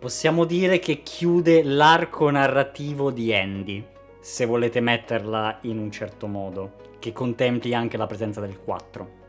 possiamo 0.03 0.43
dire 0.43 0.79
che 0.79 1.01
chiude 1.01 1.63
l'arco 1.63 2.29
narrativo 2.29 3.09
di 3.09 3.33
Andy, 3.33 3.81
se 4.19 4.45
volete 4.45 4.81
metterla 4.81 5.59
in 5.61 5.77
un 5.77 5.89
certo 5.93 6.27
modo, 6.27 6.73
che 6.99 7.13
contempli 7.13 7.73
anche 7.73 7.95
la 7.95 8.05
presenza 8.05 8.41
del 8.41 8.59
4. 8.59 9.21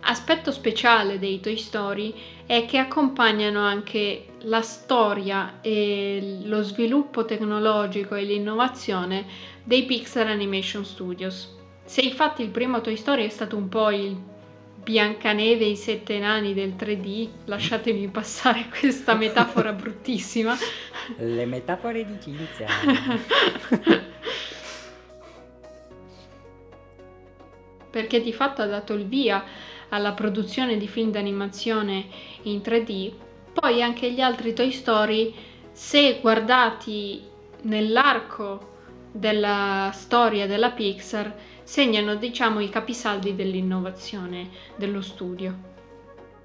Aspetto 0.00 0.52
speciale 0.52 1.18
dei 1.18 1.40
Toy 1.40 1.56
Story 1.56 2.14
è 2.44 2.66
che 2.66 2.76
accompagnano 2.76 3.60
anche 3.60 4.26
la 4.40 4.60
storia 4.60 5.62
e 5.62 6.40
lo 6.44 6.60
sviluppo 6.60 7.24
tecnologico 7.24 8.16
e 8.16 8.24
l'innovazione 8.24 9.24
dei 9.64 9.84
Pixar 9.84 10.26
Animation 10.26 10.84
Studios. 10.84 11.56
Se 11.86 12.02
infatti 12.02 12.42
il 12.42 12.50
primo 12.50 12.82
Toy 12.82 12.96
Story 12.96 13.24
è 13.24 13.30
stato 13.30 13.56
un 13.56 13.70
po' 13.70 13.88
il 13.88 14.14
Biancaneve 14.86 15.64
e 15.64 15.70
i 15.70 15.76
sette 15.76 16.16
nani 16.20 16.54
del 16.54 16.76
3D, 16.78 17.28
lasciatemi 17.46 18.06
passare 18.06 18.66
questa 18.78 19.16
metafora 19.16 19.72
bruttissima. 19.72 20.54
Le 21.16 21.44
metafore 21.44 22.06
di 22.06 22.16
Cinzia. 22.20 22.68
Perché 27.90 28.20
di 28.20 28.32
fatto 28.32 28.62
ha 28.62 28.66
dato 28.66 28.92
il 28.92 29.06
via 29.06 29.42
alla 29.88 30.12
produzione 30.12 30.76
di 30.76 30.86
film 30.86 31.10
d'animazione 31.10 32.06
in 32.42 32.58
3D. 32.58 33.12
Poi 33.54 33.82
anche 33.82 34.12
gli 34.12 34.20
altri 34.20 34.52
Toy 34.52 34.70
Story, 34.70 35.34
se 35.72 36.20
guardati 36.20 37.24
nell'arco 37.62 38.74
della 39.10 39.90
storia 39.92 40.46
della 40.46 40.70
Pixar, 40.70 41.34
segnano 41.66 42.14
diciamo 42.14 42.60
i 42.60 42.68
capisaldi 42.68 43.34
dell'innovazione 43.34 44.50
dello 44.76 45.02
studio. 45.02 45.74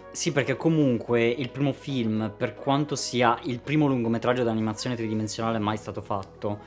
Sì, 0.09 0.31
perché 0.31 0.57
comunque 0.57 1.27
il 1.27 1.51
primo 1.51 1.73
film, 1.73 2.33
per 2.35 2.55
quanto 2.55 2.95
sia 2.95 3.37
il 3.43 3.59
primo 3.59 3.85
lungometraggio 3.85 4.41
d'animazione 4.41 4.95
tridimensionale 4.95 5.59
mai 5.59 5.77
stato 5.77 6.01
fatto, 6.01 6.59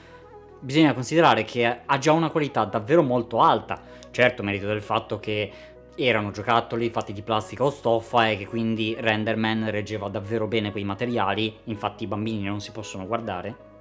bisogna 0.61 0.95
considerare 0.95 1.43
che 1.43 1.81
ha 1.85 1.99
già 1.99 2.13
una 2.13 2.31
qualità 2.31 2.65
davvero 2.65 3.03
molto 3.03 3.41
alta. 3.41 3.83
Certo, 4.13 4.45
merito 4.45 4.69
del 4.69 4.83
fatto 4.83 5.19
che 5.19 5.51
erano 5.97 6.31
giocattoli 6.31 6.91
fatti 6.91 7.13
di 7.13 7.23
plastica 7.23 7.65
o 7.65 7.71
stoffa 7.71 8.29
e 8.29 8.39
che 8.39 8.47
quindi 8.47 8.97
Renderman 8.97 9.69
reggeva 9.73 10.09
davvero 10.09 10.47
bene 10.47 10.71
quei 10.71 10.85
materiali, 10.85 11.53
infatti 11.65 12.05
i 12.05 12.07
bambini 12.07 12.45
non 12.45 12.61
si 12.61 12.71
possono 12.71 13.05
guardare 13.05 13.73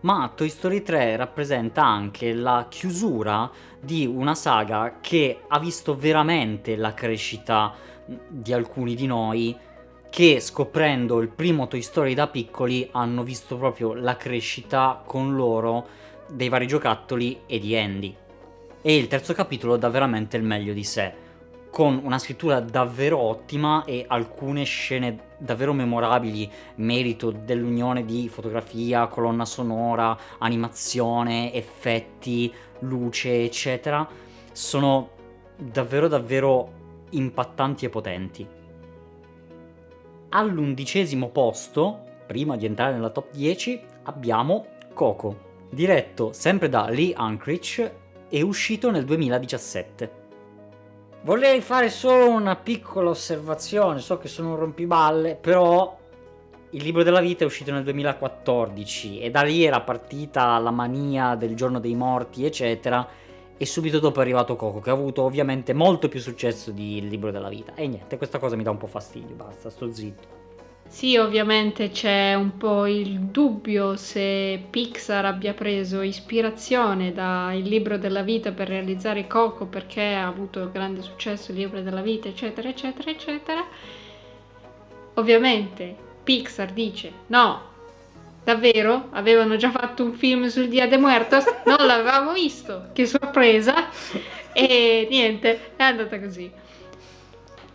ma 0.00 0.30
Toy 0.34 0.48
Story 0.48 0.82
3 0.82 1.16
rappresenta 1.16 1.84
anche 1.84 2.32
la 2.32 2.66
chiusura 2.68 3.50
di 3.80 4.06
una 4.06 4.34
saga 4.34 4.98
che 5.00 5.40
ha 5.48 5.58
visto 5.58 5.96
veramente 5.96 6.76
la 6.76 6.94
crescita 6.94 7.74
di 8.28 8.52
alcuni 8.52 8.94
di 8.94 9.06
noi 9.06 9.56
che 10.10 10.40
scoprendo 10.40 11.20
il 11.20 11.28
primo 11.28 11.68
Toy 11.68 11.82
Story 11.82 12.14
da 12.14 12.28
piccoli 12.28 12.88
hanno 12.92 13.22
visto 13.22 13.56
proprio 13.56 13.94
la 13.94 14.16
crescita 14.16 15.02
con 15.04 15.34
loro 15.34 15.86
dei 16.30 16.48
vari 16.48 16.66
giocattoli 16.66 17.40
e 17.46 17.58
di 17.58 17.76
Andy. 17.76 18.14
E 18.80 18.96
il 18.96 19.08
terzo 19.08 19.34
capitolo 19.34 19.76
dà 19.76 19.88
veramente 19.88 20.36
il 20.36 20.44
meglio 20.44 20.72
di 20.72 20.84
sé 20.84 21.26
con 21.70 22.00
una 22.02 22.18
scrittura 22.18 22.60
davvero 22.60 23.18
ottima 23.18 23.84
e 23.84 24.04
alcune 24.06 24.64
scene 24.64 25.26
davvero 25.38 25.72
memorabili, 25.72 26.50
merito 26.76 27.30
dell'unione 27.30 28.04
di 28.04 28.28
fotografia, 28.28 29.06
colonna 29.06 29.44
sonora, 29.44 30.16
animazione, 30.38 31.52
effetti, 31.52 32.52
luce, 32.80 33.44
eccetera, 33.44 34.06
sono 34.52 35.10
davvero 35.56 36.08
davvero 36.08 36.72
impattanti 37.10 37.84
e 37.84 37.88
potenti. 37.88 38.46
All'undicesimo 40.30 41.28
posto, 41.28 42.00
prima 42.26 42.56
di 42.56 42.66
entrare 42.66 42.92
nella 42.92 43.10
top 43.10 43.30
10, 43.32 43.80
abbiamo 44.04 44.66
Coco, 44.92 45.46
diretto 45.70 46.32
sempre 46.32 46.68
da 46.68 46.88
Lee 46.88 47.14
Anchorage 47.14 47.96
e 48.28 48.42
uscito 48.42 48.90
nel 48.90 49.04
2017. 49.04 50.17
Vorrei 51.22 51.60
fare 51.60 51.90
solo 51.90 52.30
una 52.30 52.54
piccola 52.54 53.10
osservazione, 53.10 53.98
so 53.98 54.18
che 54.18 54.28
sono 54.28 54.50
un 54.50 54.56
rompiballe, 54.56 55.34
però 55.34 55.98
il 56.70 56.82
libro 56.82 57.02
della 57.02 57.20
vita 57.20 57.42
è 57.42 57.46
uscito 57.46 57.72
nel 57.72 57.82
2014 57.82 59.20
e 59.20 59.30
da 59.30 59.42
lì 59.42 59.64
era 59.64 59.80
partita 59.80 60.56
la 60.58 60.70
mania 60.70 61.34
del 61.34 61.56
giorno 61.56 61.80
dei 61.80 61.94
morti, 61.94 62.44
eccetera, 62.44 63.06
e 63.56 63.66
subito 63.66 63.98
dopo 63.98 64.20
è 64.20 64.22
arrivato 64.22 64.54
Coco, 64.54 64.80
che 64.80 64.90
ha 64.90 64.92
avuto 64.92 65.22
ovviamente 65.22 65.72
molto 65.72 66.08
più 66.08 66.20
successo 66.20 66.70
di 66.70 66.98
Il 66.98 67.08
libro 67.08 67.32
della 67.32 67.48
vita. 67.48 67.74
E 67.74 67.88
niente, 67.88 68.16
questa 68.16 68.38
cosa 68.38 68.54
mi 68.54 68.62
dà 68.62 68.70
un 68.70 68.78
po' 68.78 68.86
fastidio, 68.86 69.34
basta, 69.34 69.70
sto 69.70 69.92
zitto. 69.92 70.37
Sì, 70.88 71.16
ovviamente 71.18 71.90
c'è 71.90 72.34
un 72.34 72.56
po' 72.56 72.86
il 72.86 73.20
dubbio 73.20 73.94
se 73.94 74.64
Pixar 74.70 75.26
abbia 75.26 75.52
preso 75.52 76.00
ispirazione 76.00 77.12
dal 77.12 77.58
libro 77.58 77.98
della 77.98 78.22
vita 78.22 78.52
per 78.52 78.68
realizzare 78.68 79.26
Coco 79.26 79.66
perché 79.66 80.14
ha 80.14 80.26
avuto 80.26 80.70
grande 80.72 81.02
successo 81.02 81.52
il 81.52 81.58
libro 81.58 81.82
della 81.82 82.00
vita, 82.00 82.28
eccetera, 82.28 82.70
eccetera, 82.70 83.10
eccetera. 83.10 83.66
Ovviamente 85.14 85.94
Pixar 86.24 86.72
dice 86.72 87.12
no, 87.26 87.62
davvero? 88.42 89.08
Avevano 89.10 89.56
già 89.56 89.70
fatto 89.70 90.02
un 90.02 90.14
film 90.14 90.46
sul 90.46 90.68
Dia 90.68 90.88
de 90.88 90.96
Muertos? 90.96 91.44
Non 91.66 91.86
l'avevamo 91.86 92.32
visto, 92.32 92.88
che 92.94 93.04
sorpresa! 93.04 93.90
E 94.54 95.06
niente, 95.10 95.72
è 95.76 95.82
andata 95.82 96.18
così. 96.18 96.50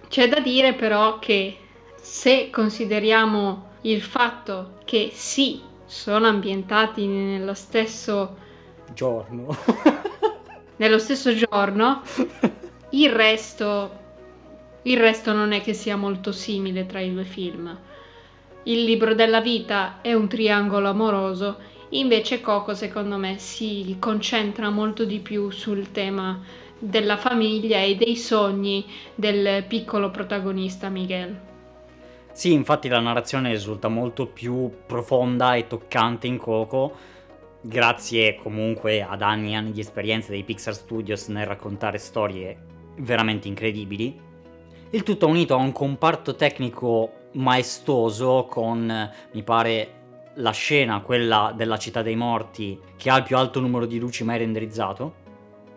C'è 0.09 0.27
da 0.27 0.39
dire 0.39 0.73
però 0.73 1.19
che 1.19 1.57
se 2.03 2.49
consideriamo 2.49 3.69
il 3.83 4.01
fatto 4.01 4.79
che 4.83 5.11
sì, 5.13 5.61
sono 5.85 6.27
ambientati 6.27 7.07
nello 7.07 7.53
stesso 7.53 8.35
giorno, 8.93 9.55
nello 10.75 10.99
stesso 10.99 11.33
giorno, 11.33 12.01
il 12.89 13.09
resto, 13.09 13.91
il 14.81 14.97
resto 14.97 15.31
non 15.31 15.53
è 15.53 15.61
che 15.61 15.71
sia 15.71 15.95
molto 15.95 16.33
simile 16.33 16.85
tra 16.85 16.99
i 16.99 17.13
due 17.13 17.23
film. 17.23 17.73
Il 18.63 18.83
libro 18.83 19.15
della 19.15 19.39
vita 19.39 20.01
è 20.01 20.13
un 20.13 20.27
triangolo 20.27 20.89
amoroso, 20.89 21.57
invece 21.91 22.41
Coco 22.41 22.75
secondo 22.75 23.15
me 23.15 23.37
si 23.37 23.95
concentra 23.97 24.69
molto 24.69 25.05
di 25.05 25.19
più 25.19 25.51
sul 25.51 25.91
tema 25.91 26.41
della 26.77 27.15
famiglia 27.15 27.79
e 27.79 27.95
dei 27.95 28.17
sogni 28.17 28.85
del 29.15 29.63
piccolo 29.63 30.11
protagonista 30.11 30.89
Miguel. 30.89 31.51
Sì, 32.33 32.51
infatti 32.51 32.87
la 32.87 32.99
narrazione 32.99 33.51
risulta 33.51 33.89
molto 33.89 34.25
più 34.25 34.69
profonda 34.87 35.53
e 35.53 35.67
toccante 35.67 36.25
in 36.25 36.37
Coco, 36.37 36.95
grazie 37.61 38.33
comunque 38.35 39.03
ad 39.03 39.21
anni 39.21 39.51
e 39.51 39.55
anni 39.55 39.71
di 39.71 39.79
esperienza 39.79 40.31
dei 40.31 40.43
Pixar 40.43 40.73
Studios 40.73 41.27
nel 41.27 41.45
raccontare 41.45 41.99
storie 41.99 42.57
veramente 42.97 43.47
incredibili. 43.47 44.19
Il 44.89 45.03
tutto 45.03 45.27
unito 45.27 45.53
a 45.53 45.57
un 45.57 45.71
comparto 45.71 46.35
tecnico 46.35 47.29
maestoso 47.33 48.47
con, 48.49 49.11
mi 49.31 49.43
pare, 49.43 50.01
la 50.37 50.51
scena, 50.51 51.01
quella 51.01 51.53
della 51.55 51.77
città 51.77 52.01
dei 52.01 52.15
morti, 52.15 52.79
che 52.97 53.11
ha 53.11 53.17
il 53.17 53.23
più 53.23 53.37
alto 53.37 53.59
numero 53.59 53.85
di 53.85 53.99
luci 53.99 54.23
mai 54.23 54.39
renderizzato 54.39 55.21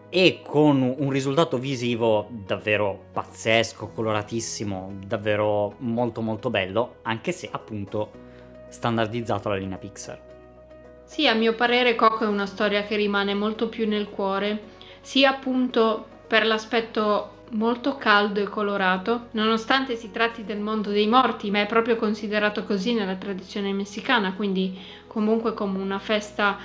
e 0.08 0.40
con 0.44 0.94
un 0.98 1.10
risultato 1.10 1.58
visivo 1.58 2.28
davvero 2.30 3.06
pazzesco, 3.12 3.88
coloratissimo, 3.88 4.98
davvero 5.04 5.74
molto 5.78 6.20
molto 6.20 6.48
bello, 6.50 6.96
anche 7.02 7.32
se 7.32 7.48
appunto 7.50 8.10
standardizzato 8.68 9.48
alla 9.48 9.58
linea 9.58 9.78
Pixar. 9.78 10.20
Sì, 11.04 11.28
a 11.28 11.34
mio 11.34 11.54
parere 11.54 11.94
Coco 11.94 12.24
è 12.24 12.28
una 12.28 12.46
storia 12.46 12.84
che 12.84 12.96
rimane 12.96 13.34
molto 13.34 13.68
più 13.68 13.86
nel 13.86 14.08
cuore, 14.08 14.74
sia 15.00 15.30
appunto 15.30 16.06
per 16.26 16.46
l'aspetto 16.46 17.34
molto 17.50 17.96
caldo 17.96 18.40
e 18.40 18.44
colorato, 18.44 19.28
nonostante 19.32 19.94
si 19.94 20.10
tratti 20.10 20.44
del 20.44 20.58
mondo 20.58 20.90
dei 20.90 21.06
morti, 21.06 21.50
ma 21.50 21.60
è 21.60 21.66
proprio 21.66 21.96
considerato 21.96 22.64
così 22.64 22.92
nella 22.92 23.14
tradizione 23.14 23.72
messicana, 23.72 24.34
quindi 24.34 24.76
comunque 25.06 25.54
come 25.54 25.78
una 25.78 26.00
festa 26.00 26.58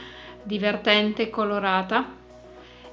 divertente 0.44 1.24
e 1.24 1.30
colorata 1.30 2.20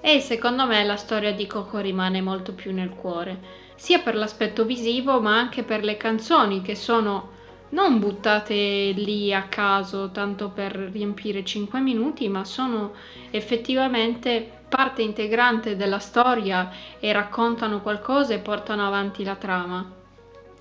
e 0.00 0.20
secondo 0.20 0.66
me 0.66 0.84
la 0.84 0.96
storia 0.96 1.32
di 1.32 1.46
Coco 1.46 1.78
rimane 1.78 2.20
molto 2.20 2.52
più 2.52 2.72
nel 2.72 2.90
cuore, 2.90 3.38
sia 3.74 4.00
per 4.00 4.14
l'aspetto 4.14 4.64
visivo 4.64 5.20
ma 5.20 5.37
anche 5.38 5.62
per 5.62 5.84
le 5.84 5.96
canzoni 5.96 6.62
che 6.62 6.74
sono 6.74 7.37
non 7.70 7.98
buttate 7.98 8.92
lì 8.94 9.32
a 9.34 9.42
caso 9.42 10.11
tanto 10.11 10.48
per 10.48 10.72
riempire 10.72 11.44
5 11.44 11.80
minuti, 11.80 12.28
ma 12.28 12.44
sono 12.44 12.92
effettivamente 13.30 14.62
parte 14.68 15.02
integrante 15.02 15.76
della 15.76 15.98
storia 15.98 16.70
e 16.98 17.12
raccontano 17.12 17.80
qualcosa 17.80 18.34
e 18.34 18.38
portano 18.38 18.87
avanti 18.87 19.24
la 19.24 19.37
trama. 19.37 19.92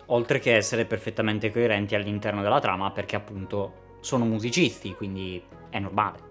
Oltre 0.08 0.40
che 0.40 0.56
essere 0.56 0.86
perfettamente 0.86 1.52
coerenti 1.52 1.96
all'interno 1.96 2.42
della 2.42 2.60
trama 2.60 2.92
perché 2.92 3.16
appunto 3.16 3.96
sono 4.00 4.26
musicisti, 4.26 4.94
quindi 4.94 5.42
è 5.70 5.80
normale. 5.80 6.27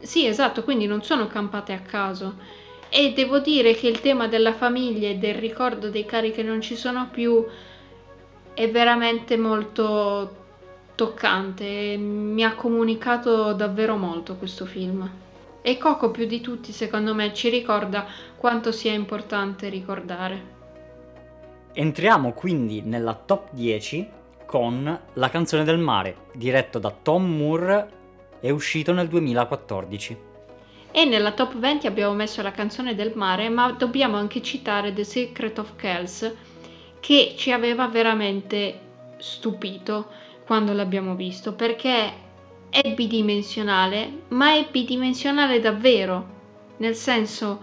Sì, 0.00 0.26
esatto, 0.26 0.62
quindi 0.62 0.86
non 0.86 1.02
sono 1.02 1.26
campate 1.26 1.72
a 1.72 1.80
caso. 1.80 2.34
E 2.88 3.12
devo 3.12 3.38
dire 3.40 3.74
che 3.74 3.88
il 3.88 4.00
tema 4.00 4.28
della 4.28 4.54
famiglia 4.54 5.08
e 5.08 5.16
del 5.16 5.34
ricordo 5.34 5.90
dei 5.90 6.06
cari 6.06 6.32
che 6.32 6.42
non 6.42 6.60
ci 6.60 6.76
sono 6.76 7.08
più 7.10 7.44
è 8.54 8.70
veramente 8.70 9.36
molto 9.36 10.36
toccante. 10.94 11.96
Mi 11.96 12.42
ha 12.44 12.54
comunicato 12.54 13.52
davvero 13.52 13.96
molto 13.96 14.36
questo 14.36 14.64
film. 14.64 15.08
E 15.60 15.76
Coco 15.76 16.10
più 16.10 16.26
di 16.26 16.40
tutti, 16.40 16.72
secondo 16.72 17.14
me, 17.14 17.34
ci 17.34 17.50
ricorda 17.50 18.06
quanto 18.36 18.72
sia 18.72 18.92
importante 18.92 19.68
ricordare. 19.68 20.56
Entriamo 21.74 22.32
quindi 22.32 22.80
nella 22.80 23.14
top 23.14 23.50
10 23.52 24.08
con 24.46 25.00
La 25.12 25.28
canzone 25.28 25.62
del 25.62 25.78
mare, 25.78 26.16
diretto 26.32 26.78
da 26.78 26.90
Tom 26.90 27.36
Moore 27.36 27.97
è 28.40 28.50
uscito 28.50 28.92
nel 28.92 29.08
2014. 29.08 30.16
E 30.90 31.04
nella 31.04 31.32
top 31.32 31.56
20 31.56 31.86
abbiamo 31.86 32.14
messo 32.14 32.40
la 32.42 32.50
canzone 32.50 32.94
del 32.94 33.12
mare, 33.14 33.48
ma 33.48 33.72
dobbiamo 33.72 34.16
anche 34.16 34.42
citare 34.42 34.92
The 34.92 35.04
Secret 35.04 35.58
of 35.58 35.76
Kells, 35.76 36.34
che 37.00 37.34
ci 37.36 37.52
aveva 37.52 37.86
veramente 37.88 38.80
stupito 39.18 40.06
quando 40.46 40.72
l'abbiamo 40.72 41.14
visto, 41.14 41.52
perché 41.52 42.12
è 42.70 42.94
bidimensionale, 42.94 44.22
ma 44.28 44.54
è 44.54 44.66
bidimensionale 44.70 45.60
davvero, 45.60 46.36
nel 46.78 46.94
senso 46.94 47.60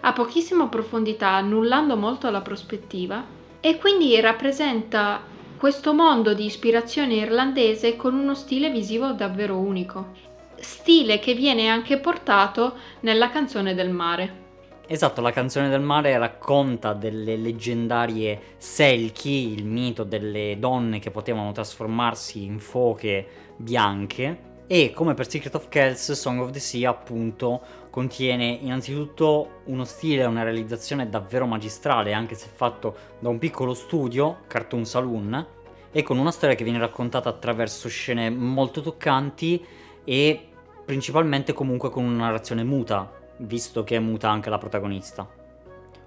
ha 0.00 0.12
pochissima 0.12 0.68
profondità, 0.68 1.30
annullando 1.30 1.96
molto 1.96 2.30
la 2.30 2.40
prospettiva, 2.40 3.24
e 3.60 3.78
quindi 3.78 4.20
rappresenta 4.20 5.20
questo 5.58 5.92
mondo 5.92 6.34
di 6.34 6.44
ispirazione 6.44 7.14
irlandese 7.14 7.96
con 7.96 8.14
uno 8.14 8.36
stile 8.36 8.70
visivo 8.70 9.10
davvero 9.10 9.58
unico. 9.58 10.12
Stile 10.54 11.18
che 11.18 11.34
viene 11.34 11.66
anche 11.66 11.98
portato 11.98 12.76
nella 13.00 13.28
canzone 13.28 13.74
del 13.74 13.90
mare. 13.90 14.46
Esatto, 14.86 15.20
la 15.20 15.32
canzone 15.32 15.68
del 15.68 15.80
mare 15.80 16.16
racconta 16.16 16.92
delle 16.92 17.36
leggendarie 17.36 18.54
Selkie, 18.56 19.52
il 19.52 19.64
mito 19.64 20.04
delle 20.04 20.56
donne 20.60 21.00
che 21.00 21.10
potevano 21.10 21.50
trasformarsi 21.50 22.44
in 22.44 22.60
foche 22.60 23.26
bianche. 23.56 24.46
E 24.68 24.92
come 24.94 25.14
per 25.14 25.28
Secret 25.28 25.56
of 25.56 25.68
Kells, 25.68 26.12
Song 26.12 26.40
of 26.40 26.52
the 26.52 26.60
Sea 26.60 26.90
appunto 26.90 27.60
contiene 27.98 28.46
innanzitutto 28.62 29.62
uno 29.64 29.82
stile 29.82 30.22
e 30.22 30.26
una 30.26 30.44
realizzazione 30.44 31.08
davvero 31.08 31.46
magistrale, 31.46 32.12
anche 32.12 32.36
se 32.36 32.46
fatto 32.46 32.94
da 33.18 33.28
un 33.28 33.38
piccolo 33.38 33.74
studio, 33.74 34.42
Cartoon 34.46 34.84
Saloon, 34.84 35.46
e 35.90 36.02
con 36.04 36.16
una 36.16 36.30
storia 36.30 36.54
che 36.54 36.62
viene 36.62 36.78
raccontata 36.78 37.28
attraverso 37.28 37.88
scene 37.88 38.30
molto 38.30 38.82
toccanti 38.82 39.64
e 40.04 40.48
principalmente 40.84 41.52
comunque 41.52 41.90
con 41.90 42.04
una 42.04 42.26
narrazione 42.26 42.62
muta, 42.62 43.10
visto 43.38 43.82
che 43.82 43.96
è 43.96 43.98
muta 43.98 44.30
anche 44.30 44.48
la 44.48 44.58
protagonista. 44.58 45.28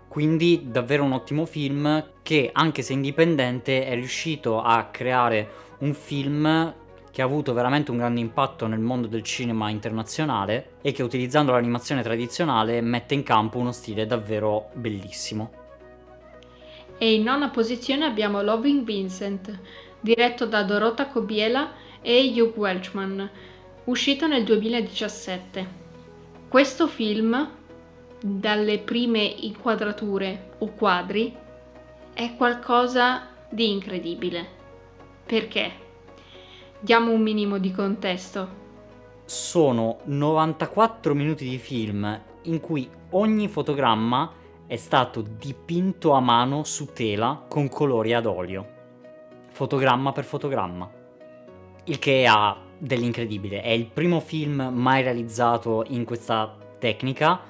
Quindi 0.07 0.67
davvero 0.71 1.03
un 1.03 1.11
ottimo 1.11 1.45
film 1.45 2.11
che, 2.23 2.51
anche 2.53 2.83
se 2.83 2.93
indipendente, 2.93 3.85
è 3.85 3.95
riuscito 3.95 4.61
a 4.61 4.85
creare 4.85 5.49
un 5.79 5.93
film 5.93 6.73
che 7.11 7.21
ha 7.21 7.25
avuto 7.25 7.53
veramente 7.53 7.91
un 7.91 7.97
grande 7.97 8.21
impatto 8.21 8.67
nel 8.67 8.79
mondo 8.79 9.07
del 9.07 9.23
cinema 9.23 9.69
internazionale 9.69 10.75
e 10.81 10.93
che 10.93 11.03
utilizzando 11.03 11.51
l'animazione 11.51 12.01
tradizionale 12.01 12.81
mette 12.81 13.13
in 13.13 13.23
campo 13.23 13.57
uno 13.57 13.73
stile 13.73 14.05
davvero 14.05 14.69
bellissimo. 14.73 15.51
E 16.97 17.13
in 17.13 17.23
nona 17.23 17.49
posizione 17.49 18.05
abbiamo 18.05 18.41
Loving 18.41 18.83
Vincent, 18.83 19.59
diretto 19.99 20.45
da 20.45 20.63
Dorota 20.63 21.07
Kobiela 21.07 21.71
e 22.01 22.31
Hugh 22.33 22.55
Welchman, 22.55 23.29
uscito 23.85 24.27
nel 24.27 24.43
2017. 24.43 25.79
Questo 26.47 26.87
film, 26.87 27.49
dalle 28.19 28.79
prime 28.79 29.23
inquadrature 29.23 30.51
o 30.59 30.71
quadri, 30.73 31.35
è 32.13 32.35
qualcosa 32.35 33.27
di 33.49 33.69
incredibile. 33.69 34.59
Perché? 35.25 35.89
Diamo 36.83 37.11
un 37.11 37.21
minimo 37.21 37.59
di 37.59 37.71
contesto. 37.71 38.59
Sono 39.25 39.99
94 40.05 41.13
minuti 41.13 41.47
di 41.47 41.59
film 41.59 42.19
in 42.45 42.59
cui 42.59 42.89
ogni 43.11 43.47
fotogramma 43.47 44.31
è 44.65 44.77
stato 44.77 45.21
dipinto 45.21 46.13
a 46.13 46.19
mano 46.19 46.63
su 46.63 46.91
tela 46.91 47.45
con 47.47 47.69
colori 47.69 48.15
ad 48.15 48.25
olio, 48.25 48.67
fotogramma 49.49 50.11
per 50.11 50.23
fotogramma, 50.23 50.89
il 51.83 51.99
che 51.99 52.25
ha 52.27 52.57
dell'incredibile. 52.79 53.61
È 53.61 53.69
il 53.69 53.85
primo 53.85 54.19
film 54.19 54.71
mai 54.73 55.03
realizzato 55.03 55.83
in 55.89 56.03
questa 56.03 56.57
tecnica, 56.79 57.41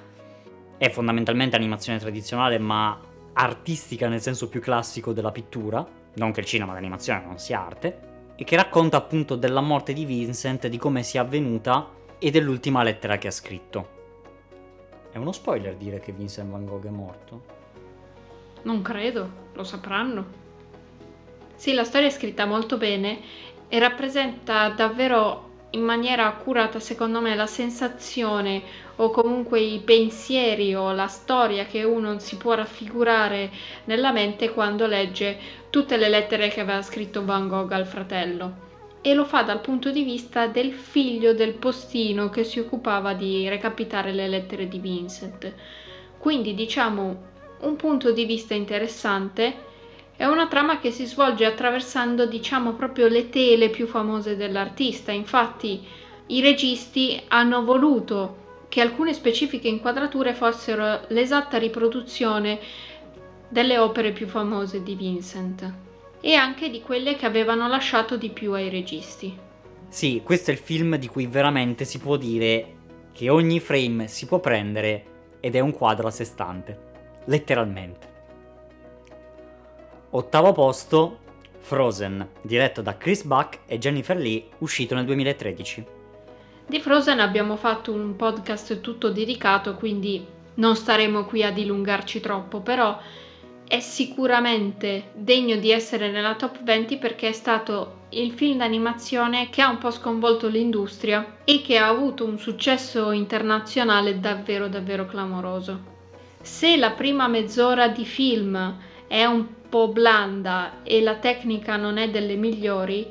è 0.76 0.90
fondamentalmente 0.90 1.56
animazione 1.56 2.00
tradizionale 2.00 2.60
ma 2.60 3.00
artistica 3.32 4.10
nel 4.10 4.20
senso 4.20 4.50
più 4.50 4.60
classico 4.60 5.14
della 5.14 5.32
pittura, 5.32 5.88
non 6.16 6.34
che 6.34 6.42
il 6.42 6.46
cinema 6.46 6.74
d'animazione 6.74 7.24
non 7.24 7.40
sia 7.40 7.66
arte, 7.66 8.10
e 8.42 8.44
che 8.44 8.56
racconta 8.56 8.98
appunto 8.98 9.36
della 9.36 9.62
morte 9.62 9.94
di 9.94 10.04
Vincent, 10.04 10.66
di 10.66 10.80
come 10.80 11.04
sia 11.04 11.22
avvenuta 11.22 11.88
e 12.18 12.32
dell'ultima 12.32 12.82
lettera 12.82 13.20
che 13.20 13.28
ha 13.28 13.32
scritto. 13.32 13.90
È 15.12 15.20
uno 15.20 15.32
spoiler 15.32 15.76
dire 15.76 16.00
che 16.00 16.12
Vincent 16.12 16.50
Van 16.50 16.66
Gogh 16.66 16.88
è 16.88 16.90
morto? 16.90 17.42
Non 18.64 18.82
credo, 18.82 19.30
lo 19.54 19.64
sapranno. 19.64 20.26
Sì, 21.54 21.74
la 21.74 21.84
storia 21.84 22.08
è 22.08 22.10
scritta 22.12 22.48
molto 22.48 22.78
bene 22.78 23.20
e 23.68 23.78
rappresenta 23.78 24.70
davvero 24.70 25.50
in 25.72 25.84
maniera 25.84 26.26
accurata, 26.26 26.80
secondo 26.80 27.22
me, 27.22 27.36
la 27.36 27.46
sensazione 27.46 28.64
o 28.96 29.12
comunque 29.12 29.60
i 29.60 29.82
pensieri 29.82 30.74
o 30.74 30.92
la 30.94 31.08
storia 31.08 31.66
che 31.66 31.84
uno 31.84 32.18
si 32.18 32.38
può 32.38 32.56
raffigurare 32.56 33.52
nella 33.84 34.12
mente 34.12 34.50
quando 34.50 34.88
legge 34.88 35.38
tutte 35.72 35.96
le 35.96 36.10
lettere 36.10 36.50
che 36.50 36.60
aveva 36.60 36.82
scritto 36.82 37.24
Van 37.24 37.48
Gogh 37.48 37.72
al 37.72 37.88
fratello. 37.88 38.70
E 39.02 39.16
lo 39.16 39.26
fa 39.26 39.42
dal 39.42 39.62
punto 39.62 39.90
di 39.90 40.04
vista 40.04 40.46
del 40.46 40.74
figlio 40.74 41.34
del 41.34 41.54
postino 41.54 42.30
che 42.30 42.44
si 42.44 42.60
occupava 42.60 43.14
di 43.14 43.48
recapitare 43.48 44.12
le 44.12 44.28
lettere 44.28 44.68
di 44.68 44.78
Vincent. 44.78 45.52
Quindi 46.20 46.54
diciamo 46.54 47.30
un 47.62 47.76
punto 47.78 48.12
di 48.12 48.26
vista 48.26 48.54
interessante 48.54 49.70
è 50.16 50.26
una 50.26 50.48
trama 50.48 50.80
che 50.80 50.92
si 50.92 51.06
svolge 51.06 51.46
attraversando, 51.46 52.28
diciamo, 52.28 52.74
proprio 52.74 53.08
le 53.08 53.30
tele 53.30 53.70
più 53.70 53.88
famose 53.88 54.36
dell'artista. 54.36 55.12
Infatti, 55.12 55.84
i 56.28 56.42
registi 56.42 57.20
hanno 57.30 57.64
voluto 57.64 58.66
che 58.70 58.82
alcune 58.82 59.14
specifiche 59.14 59.68
inquadrature 59.68 60.34
fossero 60.34 61.02
l'esatta 61.08 61.58
riproduzione 61.58 62.60
delle 63.52 63.78
opere 63.78 64.14
più 64.14 64.28
famose 64.28 64.82
di 64.82 64.96
Vincent 64.96 65.74
e 66.22 66.36
anche 66.36 66.70
di 66.70 66.82
quelle 66.82 67.18
che 67.18 67.26
avevano 67.26 67.68
lasciato 67.68 68.16
di 68.16 68.30
più 68.30 68.54
ai 68.54 68.70
registi. 68.70 69.38
Sì, 69.90 70.22
questo 70.24 70.52
è 70.52 70.54
il 70.54 70.60
film 70.60 70.96
di 70.96 71.08
cui 71.08 71.28
veramente 71.28 71.84
si 71.84 72.00
può 72.00 72.16
dire 72.16 72.76
che 73.12 73.30
ogni 73.30 73.60
frame 73.60 74.08
si 74.08 74.26
può 74.26 74.40
prendere 74.40 75.04
ed 75.42 75.56
è 75.56 75.60
un 75.60 75.74
quadro 75.74 76.08
a 76.08 76.12
sé 76.12 76.24
stante, 76.24 76.80
letteralmente. 77.26 78.10
Ottavo 80.12 80.54
posto, 80.54 81.20
Frozen, 81.60 82.26
diretto 82.42 82.82
da 82.82 82.96
Chris 82.96 83.24
Buck 83.24 83.60
e 83.66 83.78
Jennifer 83.78 84.16
Lee, 84.16 84.48
uscito 84.60 84.96
nel 84.96 85.04
2013. 85.06 85.86
Di 86.68 86.80
Frozen 86.80 87.20
abbiamo 87.20 87.58
fatto 87.58 87.92
un 87.92 88.16
podcast 88.16 88.80
tutto 88.80 89.10
dedicato, 89.10 89.76
quindi 89.76 90.26
non 90.54 90.78
staremo 90.78 91.26
qui 91.26 91.44
a 91.44 91.52
dilungarci 91.52 92.22
troppo, 92.22 92.62
però 92.62 92.98
è 93.72 93.80
sicuramente 93.80 95.12
degno 95.14 95.56
di 95.56 95.72
essere 95.72 96.12
nella 96.12 96.36
top 96.36 96.62
20 96.62 96.98
perché 96.98 97.30
è 97.30 97.32
stato 97.32 98.00
il 98.10 98.34
film 98.34 98.58
d'animazione 98.58 99.50
che 99.50 99.62
ha 99.62 99.70
un 99.70 99.78
po' 99.78 99.92
sconvolto 99.92 100.50
l'industria 100.50 101.38
e 101.46 101.62
che 101.62 101.78
ha 101.78 101.88
avuto 101.88 102.26
un 102.26 102.38
successo 102.38 103.12
internazionale 103.12 104.20
davvero 104.20 104.68
davvero 104.68 105.06
clamoroso. 105.06 105.80
Se 106.42 106.76
la 106.76 106.92
prima 106.92 107.30
mezz'ora 107.30 107.88
di 107.88 108.04
film 108.04 108.78
è 109.08 109.24
un 109.24 109.48
po' 109.70 109.88
blanda 109.88 110.84
e 110.84 111.02
la 111.02 111.16
tecnica 111.16 111.78
non 111.78 111.96
è 111.96 112.10
delle 112.10 112.36
migliori, 112.36 113.08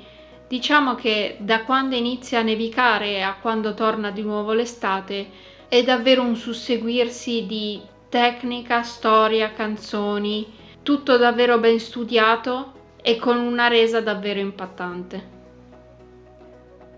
diciamo 0.46 0.94
che 0.94 1.38
da 1.38 1.64
quando 1.64 1.96
inizia 1.96 2.40
a 2.40 2.42
nevicare 2.42 3.23
a 3.23 3.35
quando 3.40 3.73
torna 3.73 4.11
di 4.11 4.20
nuovo 4.20 4.53
l'estate 4.53 5.27
è 5.68 5.83
davvero 5.83 6.20
un 6.20 6.37
susseguirsi 6.37 7.46
di 7.46 7.81
tecnica, 8.11 8.83
storia, 8.83 9.53
canzoni, 9.53 10.53
tutto 10.83 11.16
davvero 11.16 11.59
ben 11.59 11.79
studiato 11.79 12.73
e 13.01 13.16
con 13.16 13.38
una 13.38 13.68
resa 13.68 14.01
davvero 14.03 14.40
impattante. 14.40 15.38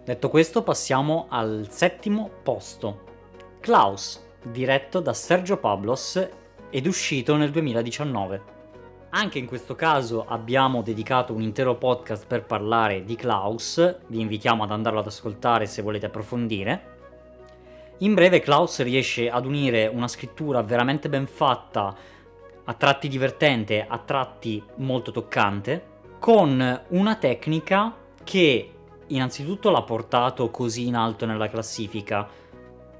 Detto 0.04 0.28
questo 0.30 0.62
passiamo 0.62 1.26
al 1.28 1.66
settimo 1.70 2.28
posto. 2.42 3.10
Klaus, 3.60 4.20
diretto 4.42 4.98
da 4.98 5.12
Sergio 5.12 5.58
Pablos 5.58 6.28
ed 6.70 6.86
uscito 6.86 7.36
nel 7.36 7.50
2019. 7.50 8.50
Anche 9.10 9.38
in 9.38 9.46
questo 9.46 9.74
caso 9.74 10.24
abbiamo 10.26 10.80
dedicato 10.80 11.34
un 11.34 11.42
intero 11.42 11.76
podcast 11.76 12.26
per 12.26 12.46
parlare 12.46 13.04
di 13.04 13.14
Klaus, 13.14 13.98
vi 14.06 14.20
invitiamo 14.20 14.62
ad 14.62 14.70
andarlo 14.70 15.00
ad 15.00 15.06
ascoltare 15.06 15.66
se 15.66 15.82
volete 15.82 16.06
approfondire. 16.06 17.01
In 18.02 18.14
breve 18.14 18.40
Klaus 18.40 18.82
riesce 18.82 19.30
ad 19.30 19.46
unire 19.46 19.86
una 19.86 20.08
scrittura 20.08 20.60
veramente 20.62 21.08
ben 21.08 21.28
fatta, 21.28 21.94
a 22.64 22.74
tratti 22.74 23.06
divertente, 23.06 23.86
a 23.86 23.96
tratti 23.98 24.60
molto 24.78 25.12
toccante, 25.12 25.86
con 26.18 26.82
una 26.88 27.14
tecnica 27.14 27.94
che 28.24 28.72
innanzitutto 29.06 29.70
l'ha 29.70 29.82
portato 29.82 30.50
così 30.50 30.88
in 30.88 30.96
alto 30.96 31.26
nella 31.26 31.48
classifica. 31.48 32.28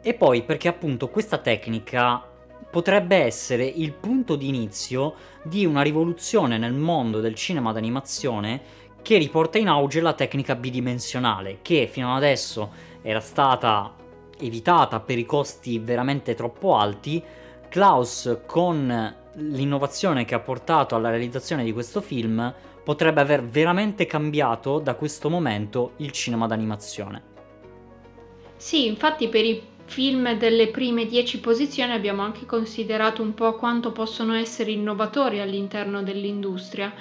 E 0.01 0.15
poi 0.15 0.45
perché 0.45 0.69
appunto 0.69 1.09
questa 1.09 1.38
tecnica 1.38 2.25
potrebbe 2.71 3.17
essere 3.17 3.65
il 3.65 3.93
punto 3.95 4.37
di 4.37 4.47
inizio 4.47 5.15
di 5.43 5.67
una 5.67 5.83
rivoluzione 5.83 6.59
nel 6.59 6.75
mondo 6.75 7.19
del 7.19 7.35
cinema 7.35 7.73
d'animazione 7.73 8.61
che 9.03 9.19
riporta 9.19 9.59
in 9.59 9.67
auge 9.67 10.01
la 10.01 10.12
tecnica 10.12 10.55
bidimensionale, 10.55 11.59
che 11.61 11.88
fino 11.91 12.12
ad 12.12 12.19
adesso 12.19 12.71
era 13.03 13.19
stata 13.19 13.97
evitata 14.42 15.00
per 15.00 15.18
i 15.18 15.24
costi 15.24 15.78
veramente 15.78 16.35
troppo 16.35 16.76
alti. 16.76 17.22
Klaus, 17.68 18.40
con 18.46 19.14
l'innovazione 19.35 20.24
che 20.24 20.35
ha 20.35 20.40
portato 20.40 20.94
alla 20.94 21.09
realizzazione 21.09 21.64
di 21.64 21.72
questo 21.72 22.00
film, 22.00 22.52
potrebbe 22.85 23.20
aver 23.20 23.44
veramente 23.44 24.07
cambiato 24.07 24.78
da 24.78 24.94
questo 24.94 25.31
momento 25.31 25.92
il 25.98 26.11
cinema 26.11 26.46
d'animazione. 26.46 27.31
Sì, 28.57 28.87
infatti 28.87 29.28
per 29.28 29.44
i 29.44 29.62
film 29.85 30.37
delle 30.37 30.68
prime 30.68 31.07
10 31.07 31.40
posizioni 31.40 31.92
abbiamo 31.92 32.22
anche 32.22 32.46
considerato 32.46 33.22
un 33.22 33.35
po' 33.35 33.57
quanto 33.57 33.92
possono 33.92 34.35
essere 34.35 34.70
innovatori 34.70 35.40
all'interno 35.40 36.02
dell'industria 36.02 36.92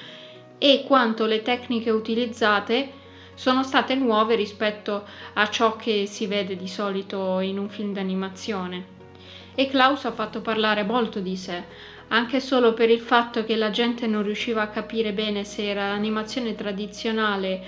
e 0.57 0.83
quanto 0.85 1.25
le 1.25 1.41
tecniche 1.41 1.89
utilizzate 1.89 2.99
sono 3.41 3.63
state 3.63 3.95
nuove 3.95 4.35
rispetto 4.35 5.03
a 5.33 5.49
ciò 5.49 5.75
che 5.75 6.05
si 6.05 6.27
vede 6.27 6.55
di 6.55 6.67
solito 6.67 7.39
in 7.39 7.57
un 7.57 7.69
film 7.69 7.91
d'animazione. 7.91 8.85
E 9.55 9.65
Klaus 9.65 10.05
ha 10.05 10.11
fatto 10.11 10.41
parlare 10.41 10.83
molto 10.83 11.19
di 11.19 11.35
sé, 11.35 11.63
anche 12.09 12.39
solo 12.39 12.75
per 12.75 12.91
il 12.91 12.99
fatto 12.99 13.43
che 13.43 13.55
la 13.55 13.71
gente 13.71 14.05
non 14.05 14.21
riusciva 14.21 14.61
a 14.61 14.67
capire 14.67 15.11
bene 15.11 15.43
se 15.43 15.67
era 15.67 15.85
animazione 15.85 16.53
tradizionale 16.53 17.63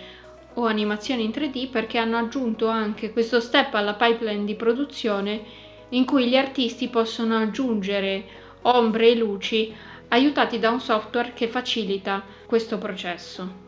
o 0.53 0.65
animazioni 0.65 1.23
in 1.23 1.31
3D 1.31 1.71
perché 1.71 1.97
hanno 1.97 2.17
aggiunto 2.17 2.67
anche 2.67 3.11
questo 3.11 3.39
step 3.39 3.73
alla 3.73 3.95
pipeline 3.95 4.45
di 4.45 4.53
produzione 4.53 5.41
in 5.89 6.05
cui 6.05 6.27
gli 6.27 6.35
artisti 6.35 6.87
possono 6.87 7.35
aggiungere 7.35 8.25
ombre 8.61 9.09
e 9.09 9.15
luci 9.15 9.73
aiutati 10.09 10.59
da 10.59 10.69
un 10.69 10.79
software 10.79 11.33
che 11.33 11.47
facilita 11.47 12.23
questo 12.45 12.77
processo. 12.77 13.62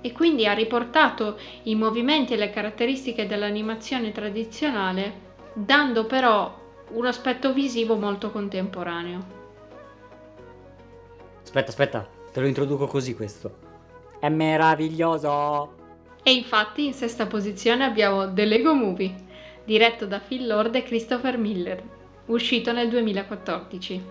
E 0.00 0.12
quindi 0.12 0.46
ha 0.46 0.52
riportato 0.52 1.38
i 1.64 1.74
movimenti 1.74 2.34
e 2.34 2.36
le 2.36 2.50
caratteristiche 2.50 3.26
dell'animazione 3.26 4.12
tradizionale, 4.12 5.26
dando 5.52 6.06
però 6.06 6.56
un 6.90 7.06
aspetto 7.06 7.52
visivo 7.52 7.96
molto 7.96 8.30
contemporaneo. 8.30 9.36
Aspetta, 11.42 11.70
aspetta, 11.70 12.08
te 12.32 12.40
lo 12.40 12.46
introduco 12.46 12.86
così 12.86 13.14
questo. 13.14 13.66
È 14.20 14.28
meraviglioso! 14.28 15.76
E 16.22 16.32
infatti 16.32 16.84
in 16.84 16.92
sesta 16.92 17.26
posizione 17.26 17.84
abbiamo 17.84 18.32
The 18.32 18.44
Lego 18.44 18.74
Movie, 18.74 19.14
diretto 19.64 20.06
da 20.06 20.18
Phil 20.18 20.46
Lord 20.46 20.74
e 20.74 20.82
Christopher 20.82 21.38
Miller, 21.38 21.82
uscito 22.26 22.72
nel 22.72 22.88
2014. 22.88 24.04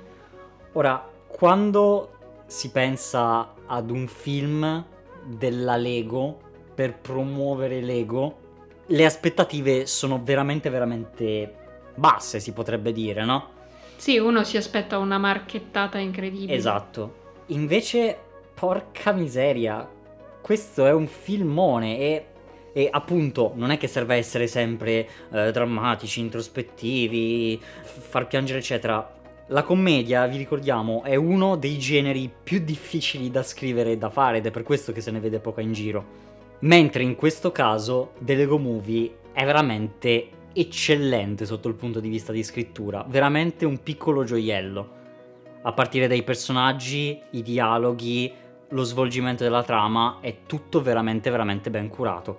Ora, 0.74 1.08
quando 1.28 2.12
si 2.48 2.72
pensa 2.72 3.54
ad 3.66 3.90
un 3.90 4.08
film 4.08 4.86
della 5.28 5.76
Lego 5.76 6.40
per 6.74 6.98
promuovere 6.98 7.82
Lego, 7.82 8.46
le 8.88 9.06
aspettative 9.06 9.86
sono 9.86 10.22
veramente 10.24 10.70
veramente 10.70 11.56
basse, 11.96 12.40
si 12.40 12.54
potrebbe 12.54 12.94
dire, 12.94 13.26
no? 13.26 13.50
Sì, 13.98 14.18
uno 14.18 14.44
si 14.44 14.58
aspetta 14.58 14.98
una 15.00 15.18
marchettata 15.18 15.98
incredibile. 15.98 16.54
Esatto. 16.54 17.26
Invece, 17.48 18.18
porca 18.54 19.12
miseria, 19.12 19.90
questo 20.40 20.86
è 20.86 20.94
un 20.94 21.08
filmone 21.08 21.98
e, 21.98 22.26
e 22.74 22.88
appunto 22.92 23.52
non 23.56 23.72
è 23.72 23.78
che 23.78 23.88
serve 23.88 24.16
essere 24.16 24.48
sempre 24.48 25.10
eh, 25.32 25.52
drammatici, 25.52 26.20
introspettivi, 26.20 27.60
f- 27.60 28.10
far 28.10 28.28
piangere 28.28 28.60
eccetera. 28.60 29.16
La 29.50 29.64
commedia, 29.64 30.28
vi 30.28 30.36
ricordiamo, 30.36 31.04
è 31.04 31.16
uno 31.16 31.56
dei 31.56 31.80
generi 31.80 32.30
più 32.44 32.60
difficili 32.60 33.32
da 33.32 33.44
scrivere 33.44 33.92
e 33.92 33.98
da 33.98 34.10
fare 34.10 34.40
ed 34.40 34.46
è 34.46 34.52
per 34.52 34.64
questo 34.64 34.92
che 34.92 35.00
se 35.00 35.10
ne 35.10 35.22
vede 35.22 35.40
poca 35.40 35.62
in 35.62 35.72
giro. 35.72 36.06
Mentre 36.60 37.04
in 37.04 37.16
questo 37.16 37.54
caso 37.54 38.12
The 38.20 38.36
Lego 38.36 38.58
Movie 38.58 39.20
è 39.32 39.46
veramente 39.46 40.28
eccellente 40.52 41.46
sotto 41.46 41.70
il 41.70 41.76
punto 41.76 42.02
di 42.02 42.10
vista 42.10 42.34
di 42.34 42.44
scrittura, 42.44 43.06
veramente 43.08 43.64
un 43.64 43.82
piccolo 43.82 44.26
gioiello. 44.26 44.96
A 45.62 45.72
partire 45.72 46.08
dai 46.08 46.24
personaggi, 46.24 47.18
i 47.30 47.42
dialoghi, 47.42 48.34
lo 48.68 48.84
svolgimento 48.84 49.44
della 49.44 49.64
trama, 49.64 50.18
è 50.20 50.40
tutto 50.46 50.82
veramente 50.82 51.30
veramente 51.30 51.70
ben 51.70 51.88
curato. 51.88 52.38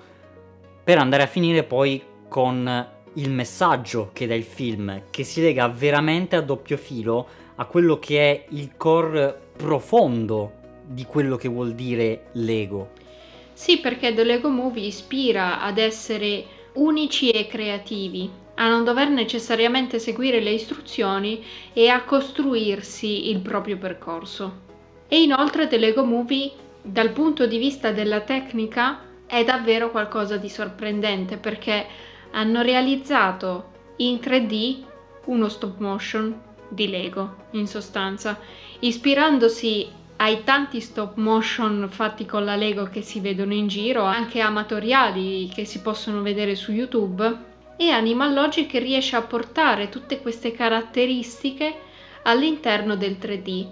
Per 0.84 0.98
andare 0.98 1.22
a 1.22 1.26
finire 1.26 1.64
poi 1.64 2.02
con 2.28 2.86
il 3.14 3.30
messaggio 3.30 4.10
che 4.12 4.26
dà 4.26 4.34
il 4.34 4.44
film, 4.44 5.02
che 5.10 5.24
si 5.24 5.40
lega 5.40 5.68
veramente 5.68 6.36
a 6.36 6.40
doppio 6.40 6.76
filo 6.76 7.26
a 7.56 7.64
quello 7.64 7.98
che 7.98 8.20
è 8.20 8.44
il 8.50 8.70
core 8.76 9.36
profondo 9.56 10.52
di 10.84 11.04
quello 11.04 11.36
che 11.36 11.48
vuol 11.48 11.74
dire 11.74 12.28
Lego. 12.32 12.90
Sì, 13.52 13.78
perché 13.78 14.14
The 14.14 14.24
Lego 14.24 14.48
Movie 14.48 14.86
ispira 14.86 15.60
ad 15.60 15.78
essere 15.78 16.44
unici 16.74 17.30
e 17.30 17.48
creativi, 17.48 18.30
a 18.54 18.68
non 18.68 18.84
dover 18.84 19.08
necessariamente 19.08 19.98
seguire 19.98 20.40
le 20.40 20.50
istruzioni 20.50 21.44
e 21.72 21.88
a 21.88 22.04
costruirsi 22.04 23.30
il 23.30 23.40
proprio 23.40 23.76
percorso. 23.76 24.66
E 25.08 25.20
inoltre 25.20 25.66
The 25.66 25.78
Lego 25.78 26.04
Movie, 26.04 26.52
dal 26.82 27.10
punto 27.10 27.46
di 27.46 27.58
vista 27.58 27.90
della 27.90 28.20
tecnica, 28.20 29.00
è 29.26 29.44
davvero 29.44 29.90
qualcosa 29.90 30.36
di 30.36 30.48
sorprendente 30.48 31.36
perché 31.36 31.86
hanno 32.32 32.62
realizzato 32.62 33.70
in 33.96 34.16
3D 34.16 34.84
uno 35.26 35.48
stop 35.48 35.78
motion 35.78 36.40
di 36.68 36.88
Lego, 36.88 37.46
in 37.52 37.66
sostanza, 37.66 38.38
ispirandosi 38.80 39.88
ai 40.16 40.42
tanti 40.44 40.80
stop 40.80 41.16
motion 41.16 41.88
fatti 41.90 42.26
con 42.26 42.44
la 42.44 42.56
Lego 42.56 42.84
che 42.84 43.02
si 43.02 43.20
vedono 43.20 43.54
in 43.54 43.68
giro, 43.68 44.02
anche 44.02 44.40
amatoriali 44.40 45.48
che 45.48 45.64
si 45.64 45.80
possono 45.80 46.22
vedere 46.22 46.54
su 46.54 46.72
YouTube, 46.72 47.46
e 47.76 47.90
Animal 47.90 48.34
Logic 48.34 48.72
riesce 48.72 49.14
a 49.14 49.22
portare 49.22 49.88
tutte 49.88 50.20
queste 50.20 50.50
caratteristiche 50.50 51.72
all'interno 52.22 52.96
del 52.96 53.16
3D 53.20 53.66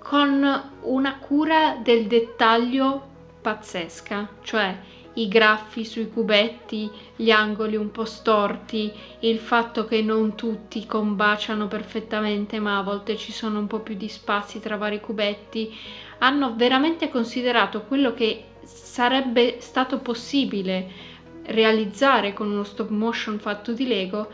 con 0.00 0.70
una 0.82 1.18
cura 1.18 1.78
del 1.80 2.06
dettaglio 2.06 3.12
pazzesca, 3.40 4.28
cioè 4.42 4.76
i 5.14 5.28
graffi 5.28 5.84
sui 5.84 6.08
cubetti, 6.10 6.90
gli 7.14 7.30
angoli 7.30 7.76
un 7.76 7.90
po' 7.90 8.04
storti, 8.04 8.92
il 9.20 9.38
fatto 9.38 9.84
che 9.84 10.02
non 10.02 10.34
tutti 10.34 10.86
combaciano 10.86 11.68
perfettamente, 11.68 12.58
ma 12.58 12.78
a 12.78 12.82
volte 12.82 13.16
ci 13.16 13.32
sono 13.32 13.58
un 13.58 13.66
po' 13.66 13.80
più 13.80 13.94
di 13.94 14.08
spazi 14.08 14.60
tra 14.60 14.76
vari 14.76 15.00
cubetti, 15.00 15.72
hanno 16.18 16.54
veramente 16.56 17.08
considerato 17.10 17.82
quello 17.82 18.12
che 18.14 18.44
sarebbe 18.64 19.56
stato 19.60 19.98
possibile 19.98 21.12
realizzare 21.46 22.32
con 22.32 22.50
uno 22.50 22.64
stop 22.64 22.88
motion 22.88 23.38
fatto 23.38 23.72
di 23.72 23.86
Lego 23.86 24.30